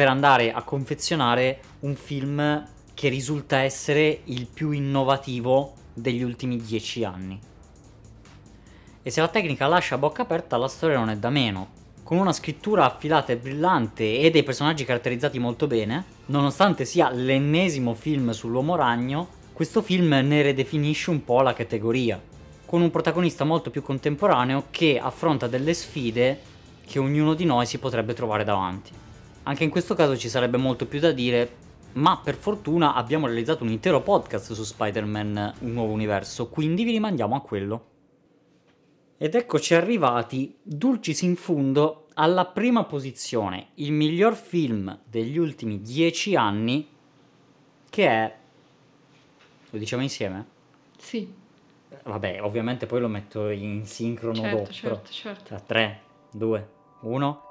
per 0.00 0.08
andare 0.08 0.50
a 0.50 0.62
confezionare 0.62 1.60
un 1.80 1.94
film 1.94 2.66
che 2.94 3.10
risulta 3.10 3.58
essere 3.58 4.22
il 4.24 4.46
più 4.46 4.70
innovativo 4.70 5.74
degli 5.92 6.22
ultimi 6.22 6.56
dieci 6.56 7.04
anni. 7.04 7.38
E 9.02 9.10
se 9.10 9.20
la 9.20 9.28
tecnica 9.28 9.66
lascia 9.66 9.96
a 9.96 9.98
bocca 9.98 10.22
aperta, 10.22 10.56
la 10.56 10.68
storia 10.68 10.96
non 10.96 11.10
è 11.10 11.18
da 11.18 11.28
meno. 11.28 11.68
Con 12.02 12.16
una 12.16 12.32
scrittura 12.32 12.86
affilata 12.86 13.32
e 13.32 13.36
brillante 13.36 14.20
e 14.20 14.30
dei 14.30 14.42
personaggi 14.42 14.86
caratterizzati 14.86 15.38
molto 15.38 15.66
bene, 15.66 16.02
nonostante 16.28 16.86
sia 16.86 17.10
l'ennesimo 17.10 17.92
film 17.92 18.30
sull'uomo 18.30 18.76
ragno, 18.76 19.28
questo 19.52 19.82
film 19.82 20.08
ne 20.14 20.40
redefinisce 20.40 21.10
un 21.10 21.22
po' 21.26 21.42
la 21.42 21.52
categoria, 21.52 22.18
con 22.64 22.80
un 22.80 22.90
protagonista 22.90 23.44
molto 23.44 23.68
più 23.68 23.82
contemporaneo 23.82 24.64
che 24.70 24.98
affronta 24.98 25.46
delle 25.46 25.74
sfide 25.74 26.40
che 26.86 26.98
ognuno 26.98 27.34
di 27.34 27.44
noi 27.44 27.66
si 27.66 27.76
potrebbe 27.76 28.14
trovare 28.14 28.44
davanti. 28.44 29.08
Anche 29.50 29.64
in 29.64 29.70
questo 29.70 29.96
caso 29.96 30.16
ci 30.16 30.28
sarebbe 30.28 30.58
molto 30.58 30.86
più 30.86 31.00
da 31.00 31.10
dire, 31.10 31.56
ma 31.94 32.20
per 32.22 32.36
fortuna 32.36 32.94
abbiamo 32.94 33.26
realizzato 33.26 33.64
un 33.64 33.70
intero 33.70 34.00
podcast 34.00 34.52
su 34.52 34.62
Spider-Man 34.62 35.54
Un 35.62 35.72
nuovo 35.72 35.92
universo, 35.92 36.48
quindi 36.48 36.84
vi 36.84 36.92
rimandiamo 36.92 37.34
a 37.34 37.40
quello. 37.40 37.86
Ed 39.18 39.34
eccoci 39.34 39.74
arrivati, 39.74 40.56
dulcis 40.62 41.22
in 41.22 41.34
fundo, 41.34 42.06
alla 42.14 42.46
prima 42.46 42.84
posizione, 42.84 43.70
il 43.74 43.90
miglior 43.90 44.36
film 44.36 44.96
degli 45.04 45.36
ultimi 45.36 45.80
dieci 45.80 46.36
anni, 46.36 46.86
che 47.90 48.06
è... 48.06 48.36
Lo 49.70 49.78
diciamo 49.80 50.02
insieme? 50.02 50.46
Sì. 50.96 51.28
Vabbè, 52.04 52.40
ovviamente 52.40 52.86
poi 52.86 53.00
lo 53.00 53.08
metto 53.08 53.48
in 53.48 53.84
sincrono 53.84 54.36
certo, 54.36 54.56
dopo. 54.56 54.70
Certo, 54.70 55.10
certo. 55.10 55.42
Tra 55.42 55.58
3, 55.58 56.00
2, 56.30 56.68
1. 57.00 57.48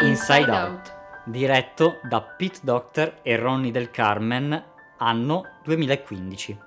Inside 0.00 0.50
Out, 0.50 0.96
diretto 1.24 2.00
da 2.02 2.20
Pete 2.20 2.58
Docter 2.62 3.20
e 3.22 3.36
Ronnie 3.36 3.70
Del 3.70 3.92
Carmen 3.92 4.62
anno 4.98 5.44
2015. 5.62 6.58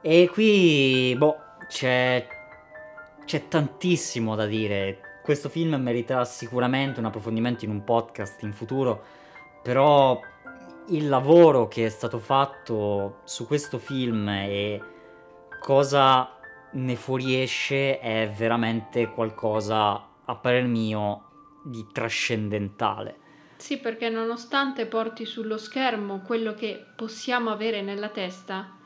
E 0.00 0.28
qui, 0.32 1.14
boh, 1.16 1.36
c'è, 1.68 2.26
c'è 3.24 3.48
tantissimo 3.48 4.34
da 4.34 4.46
dire. 4.46 5.20
Questo 5.22 5.48
film 5.48 5.76
meriterà 5.76 6.24
sicuramente 6.24 6.98
un 6.98 7.06
approfondimento 7.06 7.64
in 7.64 7.70
un 7.70 7.84
podcast 7.84 8.42
in 8.42 8.52
futuro, 8.52 9.02
però 9.62 10.20
il 10.88 11.08
lavoro 11.08 11.68
che 11.68 11.86
è 11.86 11.90
stato 11.90 12.18
fatto 12.18 13.20
su 13.22 13.46
questo 13.46 13.78
film 13.78 14.28
e 14.28 14.82
cosa 15.60 16.36
ne 16.72 16.96
fuoriesce 16.96 18.00
è 18.00 18.28
veramente 18.30 19.12
qualcosa, 19.12 20.06
a 20.24 20.34
parer 20.34 20.64
mio, 20.64 21.27
di 21.68 21.86
trascendentale. 21.92 23.26
Sì, 23.56 23.78
perché 23.78 24.08
nonostante 24.08 24.86
porti 24.86 25.24
sullo 25.24 25.58
schermo 25.58 26.22
quello 26.22 26.54
che 26.54 26.84
possiamo 26.94 27.50
avere 27.50 27.82
nella 27.82 28.08
testa, 28.08 28.76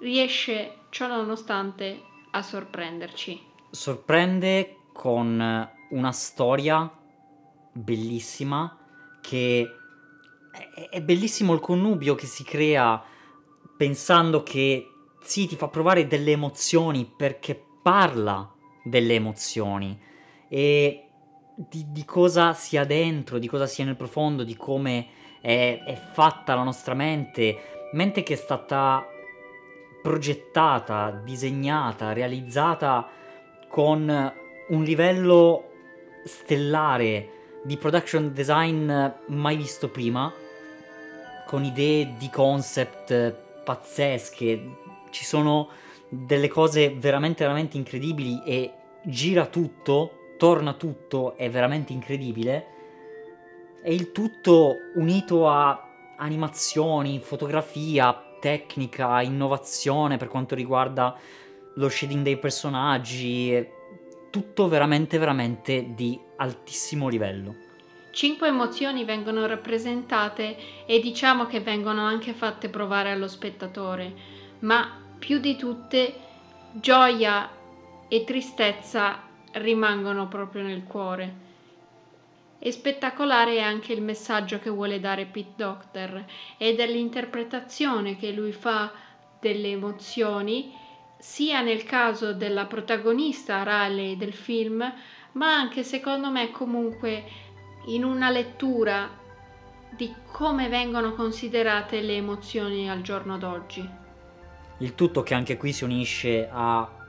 riesce 0.00 0.80
ciò 0.90 1.08
nonostante 1.08 2.02
a 2.30 2.42
sorprenderci. 2.42 3.40
Sorprende 3.70 4.76
con 4.92 5.68
una 5.90 6.12
storia 6.12 6.90
bellissima 7.72 8.76
che 9.20 9.68
è 10.90 11.00
bellissimo 11.00 11.54
il 11.54 11.60
connubio 11.60 12.14
che 12.14 12.26
si 12.26 12.42
crea 12.42 13.02
pensando 13.76 14.42
che 14.42 14.86
sì, 15.22 15.46
ti 15.46 15.56
fa 15.56 15.68
provare 15.68 16.06
delle 16.06 16.32
emozioni 16.32 17.04
perché 17.04 17.62
parla 17.82 18.52
delle 18.82 19.14
emozioni 19.14 19.98
e 20.48 21.09
di, 21.68 21.86
di, 21.90 22.04
cosa 22.04 22.54
sia 22.54 22.84
dentro, 22.84 23.38
di 23.38 23.48
cosa 23.48 23.66
sia 23.66 23.84
nel 23.84 23.96
profondo, 23.96 24.44
di 24.44 24.56
come 24.56 25.06
è, 25.40 25.82
è 25.84 25.94
fatta 25.94 26.54
la 26.54 26.62
nostra 26.62 26.94
mente, 26.94 27.88
mente 27.92 28.22
che 28.22 28.34
è 28.34 28.36
stata 28.36 29.06
progettata, 30.02 31.10
disegnata, 31.22 32.12
realizzata 32.12 33.08
con 33.68 34.32
un 34.68 34.82
livello 34.82 35.64
stellare 36.24 37.28
di 37.62 37.76
production 37.76 38.32
design 38.32 38.90
mai 39.26 39.56
visto 39.56 39.88
prima, 39.88 40.32
con 41.46 41.64
idee 41.64 42.14
di 42.16 42.30
concept 42.30 43.32
pazzesche, 43.64 44.76
ci 45.10 45.24
sono 45.24 45.68
delle 46.08 46.48
cose 46.48 46.90
veramente 46.90 47.44
veramente 47.44 47.76
incredibili 47.76 48.42
e 48.44 48.72
gira 49.02 49.46
tutto, 49.46 50.19
torna 50.40 50.72
tutto, 50.72 51.36
è 51.36 51.50
veramente 51.50 51.92
incredibile. 51.92 52.66
E 53.82 53.92
il 53.92 54.10
tutto 54.10 54.76
unito 54.94 55.46
a 55.46 55.86
animazioni, 56.16 57.20
fotografia, 57.20 58.38
tecnica, 58.40 59.20
innovazione 59.20 60.16
per 60.16 60.28
quanto 60.28 60.54
riguarda 60.54 61.14
lo 61.74 61.88
shading 61.90 62.24
dei 62.24 62.38
personaggi, 62.38 63.68
tutto 64.30 64.66
veramente 64.66 65.18
veramente 65.18 65.92
di 65.94 66.18
altissimo 66.36 67.08
livello. 67.08 67.54
Cinque 68.10 68.48
emozioni 68.48 69.04
vengono 69.04 69.44
rappresentate 69.46 70.56
e 70.86 71.00
diciamo 71.00 71.44
che 71.44 71.60
vengono 71.60 72.02
anche 72.06 72.32
fatte 72.32 72.70
provare 72.70 73.10
allo 73.10 73.28
spettatore, 73.28 74.14
ma 74.60 75.02
più 75.18 75.38
di 75.38 75.54
tutte 75.56 76.14
gioia 76.72 77.50
e 78.08 78.24
tristezza 78.24 79.28
rimangono 79.52 80.28
proprio 80.28 80.62
nel 80.62 80.84
cuore. 80.84 81.48
E 82.58 82.72
spettacolare 82.72 83.56
è 83.56 83.60
anche 83.60 83.92
il 83.92 84.02
messaggio 84.02 84.58
che 84.58 84.68
vuole 84.68 85.00
dare 85.00 85.24
Pete 85.24 85.52
Doctor 85.56 86.24
e 86.58 86.74
dell'interpretazione 86.74 88.16
che 88.16 88.32
lui 88.32 88.52
fa 88.52 88.92
delle 89.40 89.70
emozioni, 89.70 90.72
sia 91.18 91.62
nel 91.62 91.84
caso 91.84 92.34
della 92.34 92.66
protagonista 92.66 93.62
Riley 93.62 94.16
del 94.16 94.34
film, 94.34 94.92
ma 95.32 95.54
anche 95.54 95.82
secondo 95.82 96.30
me 96.30 96.50
comunque 96.50 97.24
in 97.86 98.04
una 98.04 98.30
lettura 98.30 99.08
di 99.96 100.14
come 100.30 100.68
vengono 100.68 101.14
considerate 101.14 102.00
le 102.00 102.16
emozioni 102.16 102.90
al 102.90 103.00
giorno 103.00 103.38
d'oggi. 103.38 103.88
Il 104.78 104.94
tutto 104.94 105.22
che 105.22 105.34
anche 105.34 105.56
qui 105.56 105.72
si 105.72 105.84
unisce 105.84 106.48
a 106.50 106.99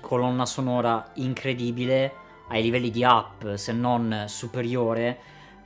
colonna 0.00 0.46
sonora 0.46 1.10
incredibile 1.14 2.24
ai 2.48 2.62
livelli 2.62 2.90
di 2.90 3.02
up, 3.02 3.54
se 3.54 3.72
non 3.72 4.24
superiore, 4.26 5.18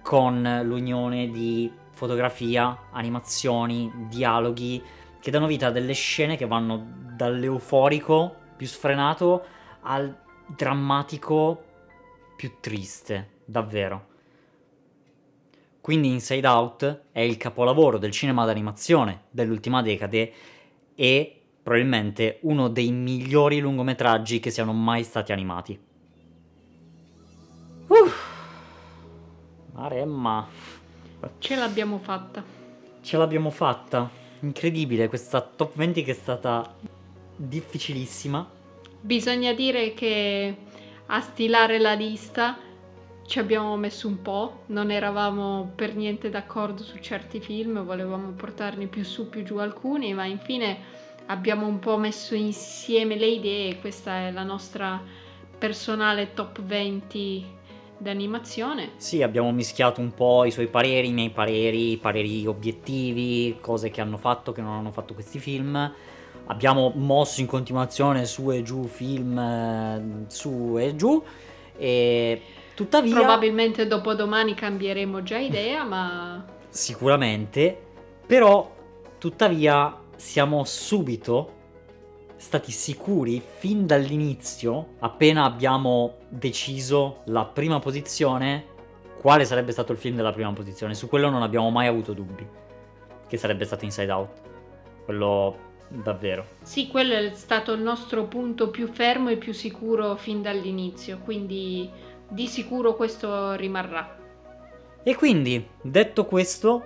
con 0.03 0.61
l'unione 0.65 1.31
di 1.31 1.71
fotografia, 1.91 2.87
animazioni, 2.93 3.91
dialoghi 4.09 4.83
che 5.21 5.31
danno 5.31 5.47
vita 5.47 5.67
a 5.67 5.71
delle 5.71 5.93
scene 5.93 6.37
che 6.37 6.47
vanno 6.47 6.87
dall'euforico 7.15 8.35
più 8.57 8.67
sfrenato 8.67 9.45
al 9.83 10.17
drammatico 10.47 11.65
più 12.37 12.55
triste, 12.61 13.41
davvero. 13.45 14.09
Quindi 15.81 16.09
Inside 16.09 16.47
Out 16.47 17.03
è 17.13 17.21
il 17.21 17.37
capolavoro 17.37 17.99
del 17.99 18.11
cinema 18.11 18.45
d'animazione 18.45 19.25
dell'ultima 19.31 19.83
decade 19.83 20.33
e 20.95 21.40
probabilmente 21.63 22.39
uno 22.43 22.69
dei 22.69 22.91
migliori 22.91 23.61
lungometraggi 23.61 24.41
che 24.41 24.51
siano 24.51 24.73
mai 24.73 25.05
stati 25.05 25.33
animati. 25.33 25.79
Uff. 27.89 28.29
Maremma. 29.73 30.49
Ce 31.39 31.55
l'abbiamo 31.57 31.99
fatta. 31.99 32.43
Ce 33.01 33.17
l'abbiamo 33.17 33.51
fatta. 33.51 34.09
Incredibile 34.41 35.09
questa 35.09 35.41
top 35.41 35.77
20 35.77 36.03
che 36.03 36.13
è 36.13 36.15
stata 36.15 36.75
difficilissima. 37.37 38.49
Bisogna 39.01 39.53
dire 39.53 39.95
che 39.95 40.57
a 41.07 41.21
stilare 41.21 41.79
la 41.79 41.95
lista 41.95 42.59
ci 43.27 43.39
abbiamo 43.39 43.77
messo 43.77 44.09
un 44.09 44.23
po', 44.23 44.65
non 44.67 44.91
eravamo 44.91 45.73
per 45.75 45.95
niente 45.95 46.31
d'accordo 46.31 46.83
su 46.83 46.99
certi 46.99 47.41
film, 47.41 47.85
volevamo 47.85 48.31
portarne 48.33 48.87
più 48.87 49.05
su, 49.05 49.29
più 49.29 49.45
giù 49.45 49.57
alcuni, 49.59 50.13
ma 50.15 50.25
infine 50.25 50.79
abbiamo 51.27 51.67
un 51.67 51.79
po' 51.79 51.97
messo 51.97 52.35
insieme 52.35 53.17
le 53.17 53.27
idee 53.27 53.79
questa 53.79 54.27
è 54.27 54.31
la 54.31 54.43
nostra 54.43 55.01
personale 55.59 56.33
top 56.35 56.63
20 56.63 57.59
d'animazione. 57.99 58.93
Sì, 58.97 59.23
abbiamo 59.23 59.53
mischiato 59.53 60.01
un 60.01 60.15
po' 60.15 60.45
i 60.45 60.51
suoi 60.51 60.69
pareri, 60.69 61.09
i 61.09 61.13
miei 61.13 61.31
pareri, 61.31 61.93
i 61.93 61.97
pareri 61.99 62.47
obiettivi, 62.47 63.59
cose 63.61 63.91
che 63.91 64.01
hanno 64.01 64.17
fatto, 64.17 64.53
che 64.53 64.63
non 64.63 64.73
hanno 64.73 64.91
fatto 64.91 65.13
questi 65.13 65.39
film. 65.39 65.93
Abbiamo 66.47 66.93
mosso 66.95 67.41
in 67.41 67.47
continuazione 67.47 68.25
su 68.25 68.51
e 68.51 68.63
giù 68.63 68.87
film, 68.87 69.39
eh, 69.39 70.25
su 70.29 70.77
e 70.79 70.97
giù 70.97 71.23
e 71.77 72.43
Tuttavia... 72.81 73.15
Probabilmente 73.15 73.87
dopodomani 73.87 74.55
cambieremo 74.55 75.23
già 75.23 75.37
idea, 75.37 75.85
ma... 75.85 76.43
Sicuramente, 76.71 77.79
però 78.27 78.75
tuttavia 79.19 80.00
siamo 80.21 80.65
subito 80.65 81.57
stati 82.37 82.71
sicuri 82.71 83.43
fin 83.43 83.87
dall'inizio, 83.87 84.97
appena 84.99 85.45
abbiamo 85.45 86.19
deciso 86.29 87.23
la 87.25 87.47
prima 87.47 87.79
posizione, 87.79 88.67
quale 89.19 89.47
sarebbe 89.47 89.73
stato 89.73 89.93
il 89.93 89.99
film 89.99 90.17
della 90.17 90.33
prima 90.33 90.53
posizione. 90.53 90.95
Su 90.95 91.09
quello 91.09 91.31
non 91.31 91.43
abbiamo 91.43 91.71
mai 91.71 91.87
avuto 91.87 92.13
dubbi, 92.13 92.47
che 93.27 93.37
sarebbe 93.39 93.65
stato 93.65 93.87
Inside 93.87 94.13
Out. 94.13 94.41
Quello 95.07 95.57
davvero. 95.89 96.45
Sì, 96.63 96.89
quello 96.89 97.15
è 97.15 97.33
stato 97.35 97.73
il 97.73 97.81
nostro 97.81 98.25
punto 98.25 98.69
più 98.69 98.89
fermo 98.89 99.31
e 99.31 99.39
più 99.39 99.53
sicuro 99.53 100.17
fin 100.17 100.43
dall'inizio, 100.43 101.19
quindi 101.25 101.91
di 102.29 102.47
sicuro 102.47 102.95
questo 102.95 103.55
rimarrà. 103.55 104.19
E 105.03 105.15
quindi, 105.15 105.67
detto 105.81 106.27
questo, 106.27 106.85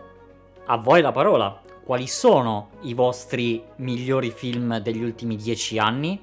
a 0.66 0.76
voi 0.76 1.02
la 1.02 1.12
parola. 1.12 1.60
Quali 1.84 2.06
sono 2.06 2.70
i 2.84 2.94
vostri 2.94 3.62
migliori 3.76 4.30
film 4.30 4.78
degli 4.78 5.02
ultimi 5.02 5.36
dieci 5.36 5.78
anni? 5.78 6.18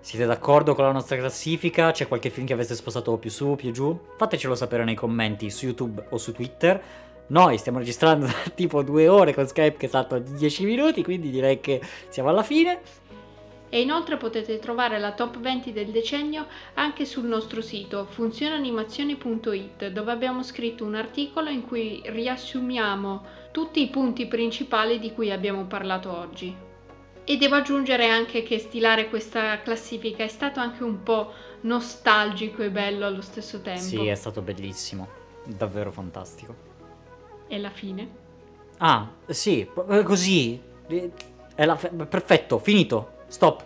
Siete 0.00 0.26
d'accordo 0.26 0.74
con 0.74 0.84
la 0.84 0.92
nostra 0.92 1.16
classifica? 1.16 1.92
C'è 1.92 2.06
qualche 2.06 2.28
film 2.28 2.46
che 2.46 2.52
avete 2.52 2.74
spostato 2.74 3.16
più 3.16 3.30
su, 3.30 3.54
più 3.56 3.70
giù? 3.70 3.98
Fatecelo 4.18 4.54
sapere 4.54 4.84
nei 4.84 4.94
commenti 4.94 5.48
su 5.48 5.64
YouTube 5.64 6.08
o 6.10 6.18
su 6.18 6.32
Twitter. 6.32 6.82
Noi 7.28 7.56
stiamo 7.56 7.78
registrando 7.78 8.26
da 8.28 8.34
tipo 8.54 8.82
due 8.82 9.08
ore 9.08 9.32
con 9.32 9.46
Skype 9.46 9.78
che 9.78 9.88
salta 9.88 10.18
di 10.18 10.34
10 10.34 10.64
minuti, 10.66 11.02
quindi 11.02 11.30
direi 11.30 11.58
che 11.60 11.80
siamo 12.10 12.28
alla 12.28 12.42
fine 12.42 12.80
e 13.74 13.80
inoltre 13.80 14.18
potete 14.18 14.58
trovare 14.58 14.98
la 14.98 15.12
top 15.12 15.38
20 15.38 15.72
del 15.72 15.86
decennio 15.86 16.46
anche 16.74 17.06
sul 17.06 17.24
nostro 17.24 17.62
sito 17.62 18.04
funzionanimazioni.it 18.04 19.88
dove 19.88 20.12
abbiamo 20.12 20.42
scritto 20.42 20.84
un 20.84 20.94
articolo 20.94 21.48
in 21.48 21.66
cui 21.66 22.02
riassumiamo 22.04 23.24
tutti 23.50 23.80
i 23.80 23.88
punti 23.88 24.26
principali 24.26 24.98
di 24.98 25.14
cui 25.14 25.32
abbiamo 25.32 25.64
parlato 25.64 26.14
oggi. 26.14 26.54
E 27.24 27.36
devo 27.38 27.54
aggiungere 27.54 28.10
anche 28.10 28.42
che 28.42 28.58
stilare 28.58 29.08
questa 29.08 29.62
classifica 29.62 30.22
è 30.22 30.28
stato 30.28 30.60
anche 30.60 30.82
un 30.82 31.02
po' 31.02 31.32
nostalgico 31.62 32.60
e 32.62 32.68
bello 32.68 33.06
allo 33.06 33.22
stesso 33.22 33.62
tempo. 33.62 33.80
Sì, 33.80 34.06
è 34.06 34.14
stato 34.14 34.42
bellissimo, 34.42 35.08
davvero 35.46 35.90
fantastico. 35.90 36.54
E 37.48 37.58
la 37.58 37.70
fine? 37.70 38.20
Ah, 38.78 39.08
sì, 39.28 39.66
eh, 39.88 40.02
così. 40.02 40.60
È 41.54 41.64
la 41.64 41.76
fe- 41.76 41.88
perfetto, 41.88 42.58
finito. 42.58 43.11
Stop. 43.32 43.64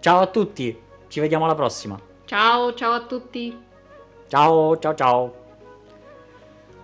Ciao 0.00 0.20
a 0.20 0.26
tutti. 0.26 0.78
Ci 1.08 1.20
vediamo 1.20 1.46
alla 1.46 1.54
prossima. 1.54 1.98
Ciao, 2.26 2.74
ciao 2.74 2.92
a 2.92 3.00
tutti. 3.00 3.58
Ciao, 4.28 4.78
ciao, 4.78 4.94
ciao. 4.94 5.34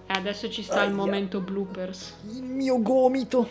E 0.07 0.15
adesso 0.15 0.49
ci 0.49 0.63
sta 0.63 0.81
Aia. 0.81 0.89
il 0.89 0.95
momento 0.95 1.41
bloopers. 1.41 2.21
Il 2.33 2.43
mio 2.43 2.81
gomito. 2.81 3.47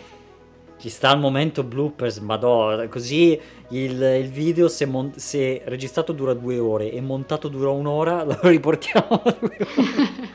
Ci 0.78 0.88
sta 0.88 1.12
il 1.12 1.20
momento 1.20 1.62
bloopers, 1.62 2.18
madonna, 2.18 2.88
così 2.88 3.40
il, 3.68 4.02
il 4.02 4.30
video 4.30 4.66
se, 4.66 4.84
mon- 4.84 5.16
se, 5.16 5.62
registrato 5.64 6.12
dura 6.12 6.34
due 6.34 6.58
ore 6.58 6.90
e 6.90 7.00
montato 7.00 7.46
dura 7.46 7.70
un'ora, 7.70 8.24
lo 8.26 8.36
riportiamo 8.42 9.22
a 9.22 9.36
due 9.38 9.58
ore. 9.76 10.30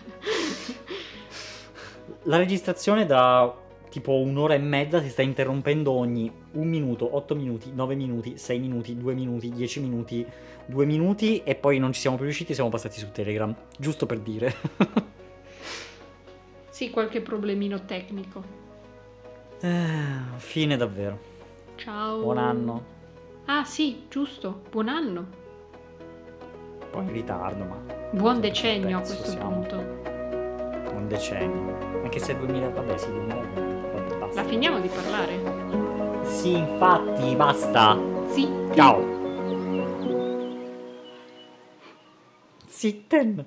La 2.23 2.37
registrazione 2.37 3.05
da 3.05 3.53
tipo 3.89 4.13
un'ora 4.13 4.53
e 4.53 4.59
mezza 4.59 5.01
si 5.01 5.09
sta 5.09 5.21
interrompendo 5.21 5.91
ogni 5.91 6.31
un 6.53 6.67
minuto, 6.67 7.15
8 7.15 7.35
minuti, 7.35 7.71
9 7.73 7.95
minuti, 7.95 8.37
6 8.37 8.59
minuti, 8.59 8.97
2 8.97 9.13
minuti, 9.13 9.49
10 9.49 9.79
minuti, 9.81 10.25
2 10.65 10.85
minuti 10.85 11.41
e 11.43 11.55
poi 11.55 11.79
non 11.79 11.93
ci 11.93 12.01
siamo 12.01 12.15
più 12.15 12.25
riusciti, 12.25 12.53
siamo 12.53 12.69
passati 12.69 12.99
su 12.99 13.11
Telegram, 13.11 13.53
giusto 13.77 14.05
per 14.05 14.19
dire. 14.19 14.53
sì, 16.69 16.89
qualche 16.89 17.21
problemino 17.21 17.85
tecnico. 17.85 18.65
Eh, 19.59 20.37
fine 20.37 20.77
davvero. 20.77 21.19
Ciao. 21.75 22.21
Buon 22.21 22.37
anno. 22.37 22.95
Ah 23.45 23.63
sì, 23.63 24.03
giusto, 24.09 24.61
buon 24.69 24.89
anno. 24.89 25.45
Poi 26.91 27.03
in 27.03 27.11
ritardo, 27.11 27.63
ma... 27.63 27.95
Buon 28.11 28.39
decennio 28.39 28.97
a 28.97 29.01
questo 29.01 29.25
siamo. 29.25 29.51
punto. 29.51 29.75
Buon 30.89 31.07
decennio. 31.07 32.01
Anche 32.03 32.19
se 32.19 32.37
2000, 32.37 32.69
vabbè 32.69 32.97
sì, 32.97 33.07
2020. 34.27 34.35
La 34.35 34.43
finiamo 34.43 34.79
di 34.79 34.87
parlare? 34.87 36.25
Sì, 36.25 36.57
infatti, 36.57 37.35
basta. 37.35 37.97
Sì. 38.29 38.47
Ciao. 38.73 39.15
Sitten. 42.67 43.45